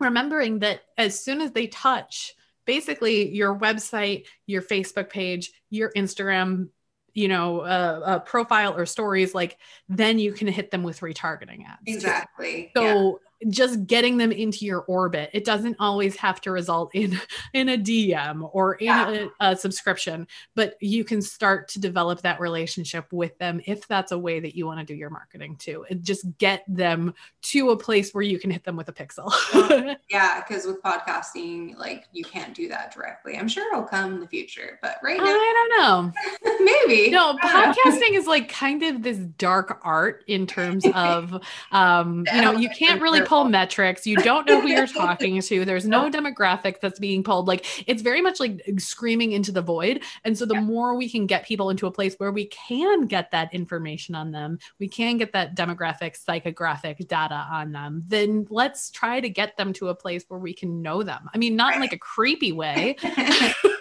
remembering 0.00 0.60
that 0.60 0.82
as 0.98 1.22
soon 1.22 1.40
as 1.40 1.52
they 1.52 1.66
touch, 1.66 2.34
basically 2.64 3.34
your 3.34 3.56
website, 3.58 4.26
your 4.46 4.62
Facebook 4.62 5.10
page, 5.10 5.52
your 5.70 5.92
Instagram 5.96 6.68
you 7.14 7.28
know 7.28 7.60
a, 7.60 8.16
a, 8.16 8.20
profile 8.20 8.76
or 8.76 8.84
stories 8.84 9.34
like 9.34 9.56
then 9.88 10.18
you 10.18 10.32
can 10.32 10.48
hit 10.48 10.72
them 10.72 10.82
with 10.82 10.98
retargeting 11.00 11.64
ads 11.64 11.80
exactly 11.86 12.72
so 12.76 13.20
just 13.48 13.86
getting 13.86 14.16
them 14.16 14.32
into 14.32 14.64
your 14.64 14.80
orbit. 14.82 15.30
It 15.32 15.44
doesn't 15.44 15.76
always 15.78 16.16
have 16.16 16.40
to 16.42 16.50
result 16.50 16.94
in 16.94 17.18
in 17.52 17.68
a 17.68 17.78
DM 17.78 18.48
or 18.52 18.74
in 18.74 18.86
yeah. 18.86 19.26
a, 19.40 19.52
a 19.52 19.56
subscription, 19.56 20.26
but 20.54 20.76
you 20.80 21.04
can 21.04 21.22
start 21.22 21.68
to 21.68 21.80
develop 21.80 22.22
that 22.22 22.40
relationship 22.40 23.12
with 23.12 23.36
them 23.38 23.60
if 23.66 23.86
that's 23.88 24.12
a 24.12 24.18
way 24.18 24.40
that 24.40 24.54
you 24.56 24.66
want 24.66 24.80
to 24.80 24.84
do 24.84 24.94
your 24.94 25.10
marketing 25.10 25.56
too. 25.56 25.84
And 25.90 26.02
just 26.02 26.26
get 26.38 26.64
them 26.68 27.14
to 27.42 27.70
a 27.70 27.76
place 27.76 28.12
where 28.12 28.22
you 28.22 28.38
can 28.38 28.50
hit 28.50 28.64
them 28.64 28.76
with 28.76 28.88
a 28.88 28.92
pixel. 28.92 29.32
yeah, 30.10 30.42
because 30.42 30.66
with 30.66 30.82
podcasting, 30.82 31.76
like 31.76 32.06
you 32.12 32.24
can't 32.24 32.54
do 32.54 32.68
that 32.68 32.94
directly. 32.94 33.36
I'm 33.36 33.48
sure 33.48 33.66
it'll 33.72 33.84
come 33.84 34.14
in 34.14 34.20
the 34.20 34.28
future, 34.28 34.78
but 34.82 34.98
right 35.02 35.18
now, 35.18 35.24
I 35.24 35.68
don't 35.68 35.80
know. 35.80 36.12
maybe. 36.64 37.10
No, 37.10 37.36
podcasting 37.38 38.12
know. 38.12 38.18
is 38.18 38.26
like 38.26 38.48
kind 38.48 38.82
of 38.82 39.02
this 39.02 39.18
dark 39.18 39.80
art 39.82 40.24
in 40.26 40.46
terms 40.46 40.84
of, 40.94 41.40
um, 41.72 42.24
you 42.34 42.40
know, 42.40 42.52
you 42.52 42.68
can't 42.70 43.00
really 43.00 43.20
pull 43.22 43.44
metrics. 43.44 44.06
You 44.06 44.16
don't 44.16 44.46
know 44.46 44.60
who 44.60 44.68
you're 44.68 44.86
talking 44.86 45.40
to. 45.40 45.64
There's 45.64 45.86
no 45.86 46.10
demographic 46.10 46.80
that's 46.80 46.98
being 46.98 47.22
pulled. 47.22 47.48
Like 47.48 47.66
it's 47.88 48.02
very 48.02 48.20
much 48.20 48.40
like 48.40 48.62
screaming 48.78 49.32
into 49.32 49.52
the 49.52 49.62
void. 49.62 50.02
And 50.24 50.36
so 50.36 50.46
the 50.46 50.54
yeah. 50.54 50.60
more 50.60 50.96
we 50.96 51.08
can 51.08 51.26
get 51.26 51.44
people 51.44 51.70
into 51.70 51.86
a 51.86 51.90
place 51.90 52.14
where 52.18 52.32
we 52.32 52.46
can 52.46 53.06
get 53.06 53.30
that 53.30 53.52
information 53.52 54.14
on 54.14 54.32
them, 54.32 54.58
we 54.78 54.88
can 54.88 55.16
get 55.18 55.32
that 55.32 55.56
demographic, 55.56 56.16
psychographic 56.22 57.06
data 57.08 57.46
on 57.50 57.72
them, 57.72 58.02
then 58.06 58.46
let's 58.50 58.90
try 58.90 59.20
to 59.20 59.28
get 59.28 59.56
them 59.56 59.72
to 59.74 59.88
a 59.88 59.94
place 59.94 60.24
where 60.28 60.40
we 60.40 60.52
can 60.52 60.82
know 60.82 61.02
them. 61.02 61.28
I 61.34 61.38
mean, 61.38 61.56
not 61.56 61.74
in 61.74 61.80
like 61.80 61.92
a 61.92 61.98
creepy 61.98 62.52
way. 62.52 62.96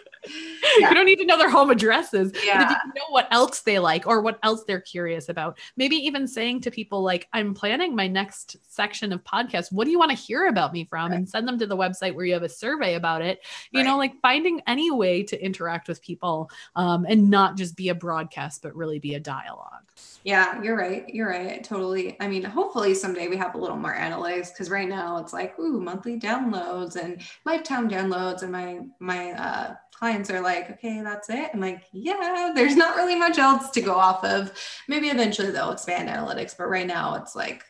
yeah. 0.78 0.90
you 0.90 0.96
don't 0.96 1.06
need 1.06 1.20
to 1.20 1.26
know 1.26 1.38
their 1.38 1.50
home 1.50 1.70
addresses. 1.70 2.32
Yeah. 2.44 2.64
If 2.64 2.70
you 2.70 2.94
know 2.96 3.06
what 3.10 3.28
else 3.32 3.62
they 3.62 3.80
like 3.80 4.08
or 4.08 4.22
what 4.22 4.40
else 4.44 4.64
they're 4.66 4.82
curious 4.82 5.30
about, 5.30 5.58
maybe 5.78 5.96
even 5.96 6.28
saying 6.28 6.62
to 6.62 6.72
people 6.72 7.04
like, 7.04 7.28
I'm 7.34 7.54
planning 7.54 7.96
my 7.96 8.08
next 8.08 8.58
section 8.68 9.12
of 9.12 9.24
podcast. 9.24 9.72
What 9.72 9.86
do 9.86 9.92
you 9.92 10.00
want 10.00 10.12
to 10.12 10.18
hear 10.18 10.48
about 10.48 10.74
me 10.74 10.86
from? 10.86 11.12
Right. 11.12 11.18
And 11.18 11.30
send 11.30 11.48
them 11.48 11.60
to 11.60 11.68
the 11.68 11.78
website 11.78 12.16
where 12.16 12.26
you 12.26 12.34
have 12.34 12.44
a 12.44 12.50
survey 12.50 12.96
about 12.96 13.22
it. 13.22 13.42
You 13.72 13.80
right. 13.80 13.88
know, 13.88 13.98
like 13.98 14.14
finding 14.22 14.62
any 14.68 14.92
way 14.92 15.24
to 15.24 15.44
interact 15.44 15.88
with 15.88 16.02
people 16.02 16.50
um, 16.76 17.06
and 17.08 17.30
not 17.30 17.58
just 17.58 17.76
be 17.76 17.90
a 17.90 17.96
broadcast, 17.96 18.62
but 18.62 18.76
really 18.76 19.00
be 19.00 19.16
a 19.16 19.20
dialogue. 19.20 19.84
Yeah, 20.24 20.62
you're 20.62 20.78
right. 20.78 21.08
You're 21.10 21.30
right. 21.30 21.64
Totally. 21.64 22.16
I 22.20 22.28
mean, 22.28 22.44
hopefully 22.44 22.94
someday 22.94 23.28
we 23.28 23.36
have 23.38 23.56
a 23.56 23.58
little 23.58 23.76
more 23.76 23.94
analytics 23.94 24.50
because 24.54 24.70
right 24.70 24.88
now 24.88 25.18
it's 25.18 25.34
like, 25.34 25.58
ooh, 25.60 25.82
monthly 25.82 26.18
downloads 26.20 26.96
and 26.96 27.22
lifetime 27.46 27.90
downloads. 27.90 28.42
And 28.42 28.52
my 28.52 28.80
my 29.00 29.32
uh 29.32 29.76
clients 30.04 30.30
are 30.30 30.42
like, 30.42 30.70
okay, 30.70 31.00
that's 31.02 31.30
it. 31.30 31.52
I'm 31.54 31.62
like, 31.62 31.82
yeah, 31.94 32.52
there's 32.54 32.76
not 32.76 32.98
really 32.98 33.16
much 33.16 33.38
else 33.38 33.70
to 33.70 33.80
go 33.80 33.96
off 33.96 34.26
of. 34.26 34.52
Maybe 34.90 35.08
eventually 35.08 35.50
they'll 35.50 35.72
expand 35.72 36.10
analytics, 36.10 36.58
but 36.58 36.68
right 36.68 36.86
now 36.86 37.16
it's 37.16 37.38
like, 37.38 37.64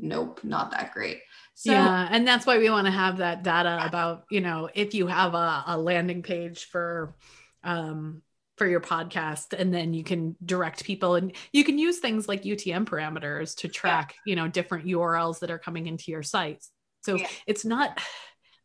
nope, 0.00 0.40
not 0.42 0.72
that 0.72 0.92
great. 0.92 1.20
So, 1.54 1.70
yeah, 1.70 2.08
and 2.10 2.26
that's 2.26 2.44
why 2.44 2.58
we 2.58 2.68
want 2.70 2.86
to 2.86 2.90
have 2.90 3.18
that 3.18 3.44
data 3.44 3.78
about, 3.86 4.24
you 4.32 4.40
know, 4.40 4.68
if 4.74 4.94
you 4.94 5.06
have 5.06 5.34
a, 5.34 5.62
a 5.68 5.78
landing 5.78 6.24
page 6.24 6.64
for 6.64 7.14
um 7.62 8.20
for 8.56 8.66
your 8.66 8.80
podcast 8.80 9.52
and 9.56 9.72
then 9.72 9.94
you 9.94 10.02
can 10.02 10.34
direct 10.44 10.82
people 10.82 11.14
and 11.14 11.36
you 11.52 11.62
can 11.62 11.78
use 11.78 11.98
things 11.98 12.26
like 12.26 12.42
UTM 12.42 12.84
parameters 12.84 13.54
to 13.58 13.68
track, 13.68 14.16
yeah. 14.26 14.30
you 14.30 14.34
know, 14.34 14.48
different 14.48 14.86
URLs 14.86 15.38
that 15.38 15.52
are 15.52 15.58
coming 15.60 15.86
into 15.86 16.10
your 16.10 16.24
sites. 16.24 16.72
So 17.02 17.14
yeah. 17.14 17.28
it's 17.46 17.64
not 17.64 18.00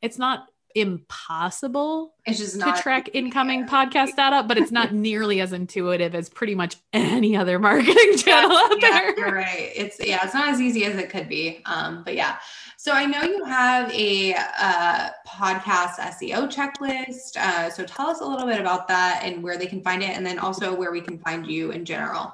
it's 0.01 0.17
not 0.17 0.47
impossible 0.75 2.13
it's 2.25 2.39
just 2.39 2.59
to 2.59 2.73
track 2.81 3.09
incoming 3.13 3.61
yeah. 3.61 3.67
podcast 3.67 4.15
data, 4.15 4.43
but 4.47 4.57
it's 4.57 4.71
not 4.71 4.93
nearly 4.93 5.41
as 5.41 5.53
intuitive 5.53 6.15
as 6.15 6.29
pretty 6.29 6.55
much 6.55 6.77
any 6.93 7.35
other 7.35 7.59
marketing 7.59 7.95
channel 8.17 8.51
yeah, 8.51 8.63
out 8.63 8.81
yeah, 8.81 8.89
there. 8.89 9.19
You're 9.19 9.35
right. 9.35 9.71
It's 9.75 9.97
yeah, 9.99 10.23
it's 10.23 10.33
not 10.33 10.49
as 10.49 10.61
easy 10.61 10.85
as 10.85 10.97
it 10.97 11.09
could 11.09 11.27
be. 11.27 11.61
Um, 11.65 12.03
but 12.03 12.15
yeah. 12.15 12.37
So 12.77 12.91
I 12.91 13.05
know 13.05 13.21
you 13.23 13.43
have 13.45 13.91
a 13.93 14.35
uh, 14.35 15.09
podcast 15.27 15.95
SEO 15.99 16.51
checklist. 16.53 17.37
Uh, 17.37 17.69
so 17.69 17.83
tell 17.83 18.07
us 18.07 18.21
a 18.21 18.25
little 18.25 18.47
bit 18.47 18.59
about 18.59 18.87
that 18.87 19.21
and 19.23 19.41
where 19.43 19.57
they 19.57 19.67
can 19.67 19.81
find 19.81 20.01
it, 20.01 20.09
and 20.09 20.25
then 20.25 20.39
also 20.39 20.75
where 20.75 20.91
we 20.91 21.01
can 21.01 21.17
find 21.19 21.47
you 21.47 21.71
in 21.71 21.85
general. 21.85 22.33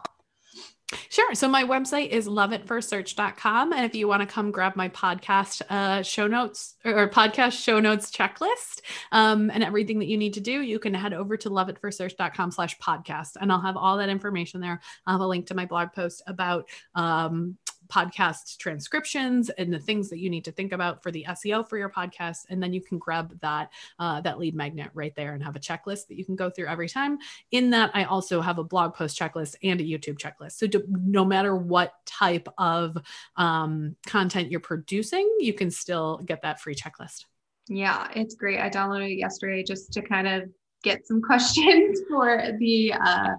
Sure. 1.09 1.35
So 1.35 1.47
my 1.47 1.63
website 1.63 2.09
is 2.09 2.27
loveatfirstsearch.com. 2.27 3.73
And 3.73 3.85
if 3.85 3.93
you 3.93 4.07
want 4.07 4.21
to 4.21 4.25
come 4.25 4.49
grab 4.49 4.75
my 4.75 4.89
podcast 4.89 5.61
uh, 5.69 6.01
show 6.01 6.27
notes 6.27 6.75
or 6.83 7.07
podcast 7.09 7.63
show 7.63 7.79
notes 7.79 8.09
checklist 8.09 8.81
um, 9.11 9.51
and 9.51 9.63
everything 9.63 9.99
that 9.99 10.07
you 10.07 10.17
need 10.17 10.33
to 10.33 10.41
do, 10.41 10.61
you 10.61 10.79
can 10.79 10.93
head 10.93 11.13
over 11.13 11.37
to 11.37 11.49
loveatfirstsearch.com 11.49 12.51
slash 12.51 12.77
podcast. 12.79 13.31
And 13.39 13.51
I'll 13.51 13.61
have 13.61 13.77
all 13.77 13.97
that 13.97 14.09
information 14.09 14.61
there. 14.61 14.81
I'll 15.05 15.15
have 15.15 15.21
a 15.21 15.27
link 15.27 15.47
to 15.47 15.55
my 15.55 15.65
blog 15.65 15.93
post 15.93 16.23
about 16.25 16.67
um, 16.95 17.57
podcast 17.91 18.57
transcriptions 18.57 19.49
and 19.49 19.73
the 19.73 19.79
things 19.79 20.09
that 20.09 20.19
you 20.19 20.29
need 20.29 20.45
to 20.45 20.51
think 20.51 20.71
about 20.71 21.01
for 21.01 21.11
the 21.11 21.25
SEO 21.29 21.67
for 21.67 21.77
your 21.77 21.89
podcast. 21.89 22.45
And 22.49 22.61
then 22.61 22.73
you 22.73 22.81
can 22.81 22.97
grab 22.97 23.39
that 23.41 23.71
uh, 23.97 24.21
that 24.21 24.39
lead 24.39 24.55
magnet 24.55 24.91
right 24.93 25.15
there 25.15 25.33
and 25.33 25.43
have 25.43 25.55
a 25.55 25.59
checklist 25.59 26.07
that 26.07 26.17
you 26.17 26.25
can 26.25 26.35
go 26.35 26.49
through 26.49 26.67
every 26.67 26.89
time. 26.89 27.17
In 27.51 27.69
that, 27.71 27.91
I 27.93 28.03
also 28.03 28.41
have 28.41 28.59
a 28.59 28.63
blog 28.63 28.93
post 28.93 29.19
checklist 29.19 29.55
and 29.63 29.81
a 29.81 29.83
YouTube 29.83 30.17
checklist. 30.17 30.53
So 30.53 30.67
do, 30.67 30.83
no 30.87 31.25
matter 31.25 31.55
what 31.55 31.93
type 32.05 32.47
of 32.57 32.97
um, 33.35 33.95
content 34.05 34.51
you're 34.51 34.59
producing, 34.59 35.29
you 35.39 35.53
can 35.53 35.71
still 35.71 36.17
get 36.25 36.41
that 36.43 36.59
free 36.59 36.75
checklist. 36.75 37.25
Yeah, 37.67 38.09
it's 38.15 38.35
great. 38.35 38.59
I 38.59 38.69
downloaded 38.69 39.11
it 39.11 39.19
yesterday 39.19 39.63
just 39.63 39.93
to 39.93 40.01
kind 40.01 40.27
of 40.27 40.49
get 40.83 41.05
some 41.05 41.21
questions 41.29 42.01
for 42.09 42.43
the 42.59 42.93
uh, 42.93 43.31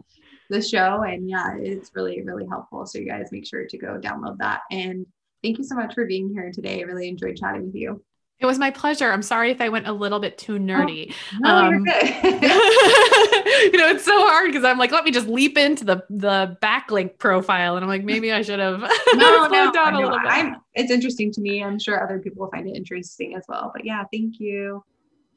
the 0.50 0.62
show. 0.62 1.02
And 1.02 1.28
yeah, 1.28 1.56
it's 1.56 1.90
really, 1.94 2.22
really 2.22 2.46
helpful. 2.46 2.86
So 2.86 2.98
you 2.98 3.06
guys 3.06 3.32
make 3.32 3.46
sure 3.46 3.66
to 3.66 3.78
go 3.78 3.98
download 3.98 4.38
that. 4.38 4.60
And 4.70 5.06
thank 5.42 5.58
you 5.58 5.64
so 5.64 5.74
much 5.74 5.94
for 5.94 6.04
being 6.06 6.30
here 6.30 6.50
today. 6.52 6.80
I 6.80 6.84
really 6.84 7.08
enjoyed 7.08 7.36
chatting 7.36 7.66
with 7.66 7.74
you. 7.74 8.02
It 8.40 8.46
was 8.46 8.58
my 8.58 8.70
pleasure. 8.70 9.12
I'm 9.12 9.20
sorry 9.20 9.50
if 9.50 9.60
I 9.60 9.68
went 9.68 9.86
a 9.86 9.92
little 9.92 10.18
bit 10.18 10.38
too 10.38 10.58
nerdy. 10.58 11.12
Oh, 11.34 11.38
no, 11.40 11.56
um, 11.56 11.72
you're 11.72 11.84
good. 11.84 12.02
you 13.72 13.78
know, 13.78 13.88
it's 13.90 14.04
so 14.04 14.26
hard 14.26 14.46
because 14.46 14.64
I'm 14.64 14.78
like, 14.78 14.92
let 14.92 15.04
me 15.04 15.10
just 15.10 15.26
leap 15.26 15.58
into 15.58 15.84
the 15.84 16.02
the 16.08 16.56
backlink 16.62 17.18
profile, 17.18 17.76
and 17.76 17.84
I'm 17.84 17.88
like, 17.90 18.02
maybe 18.02 18.32
I 18.32 18.40
should 18.40 18.58
have 18.58 18.80
no, 19.14 19.48
slowed 19.48 19.52
no, 19.52 19.72
down 19.72 19.92
no, 19.92 19.98
a 19.98 20.02
little 20.04 20.18
bit. 20.18 20.28
I'm, 20.30 20.56
it's 20.72 20.90
interesting 20.90 21.30
to 21.32 21.40
me. 21.42 21.62
I'm 21.62 21.78
sure 21.78 22.02
other 22.02 22.18
people 22.18 22.44
will 22.44 22.50
find 22.50 22.66
it 22.66 22.76
interesting 22.76 23.34
as 23.36 23.44
well. 23.46 23.70
But 23.74 23.84
yeah, 23.84 24.04
thank 24.10 24.40
you. 24.40 24.82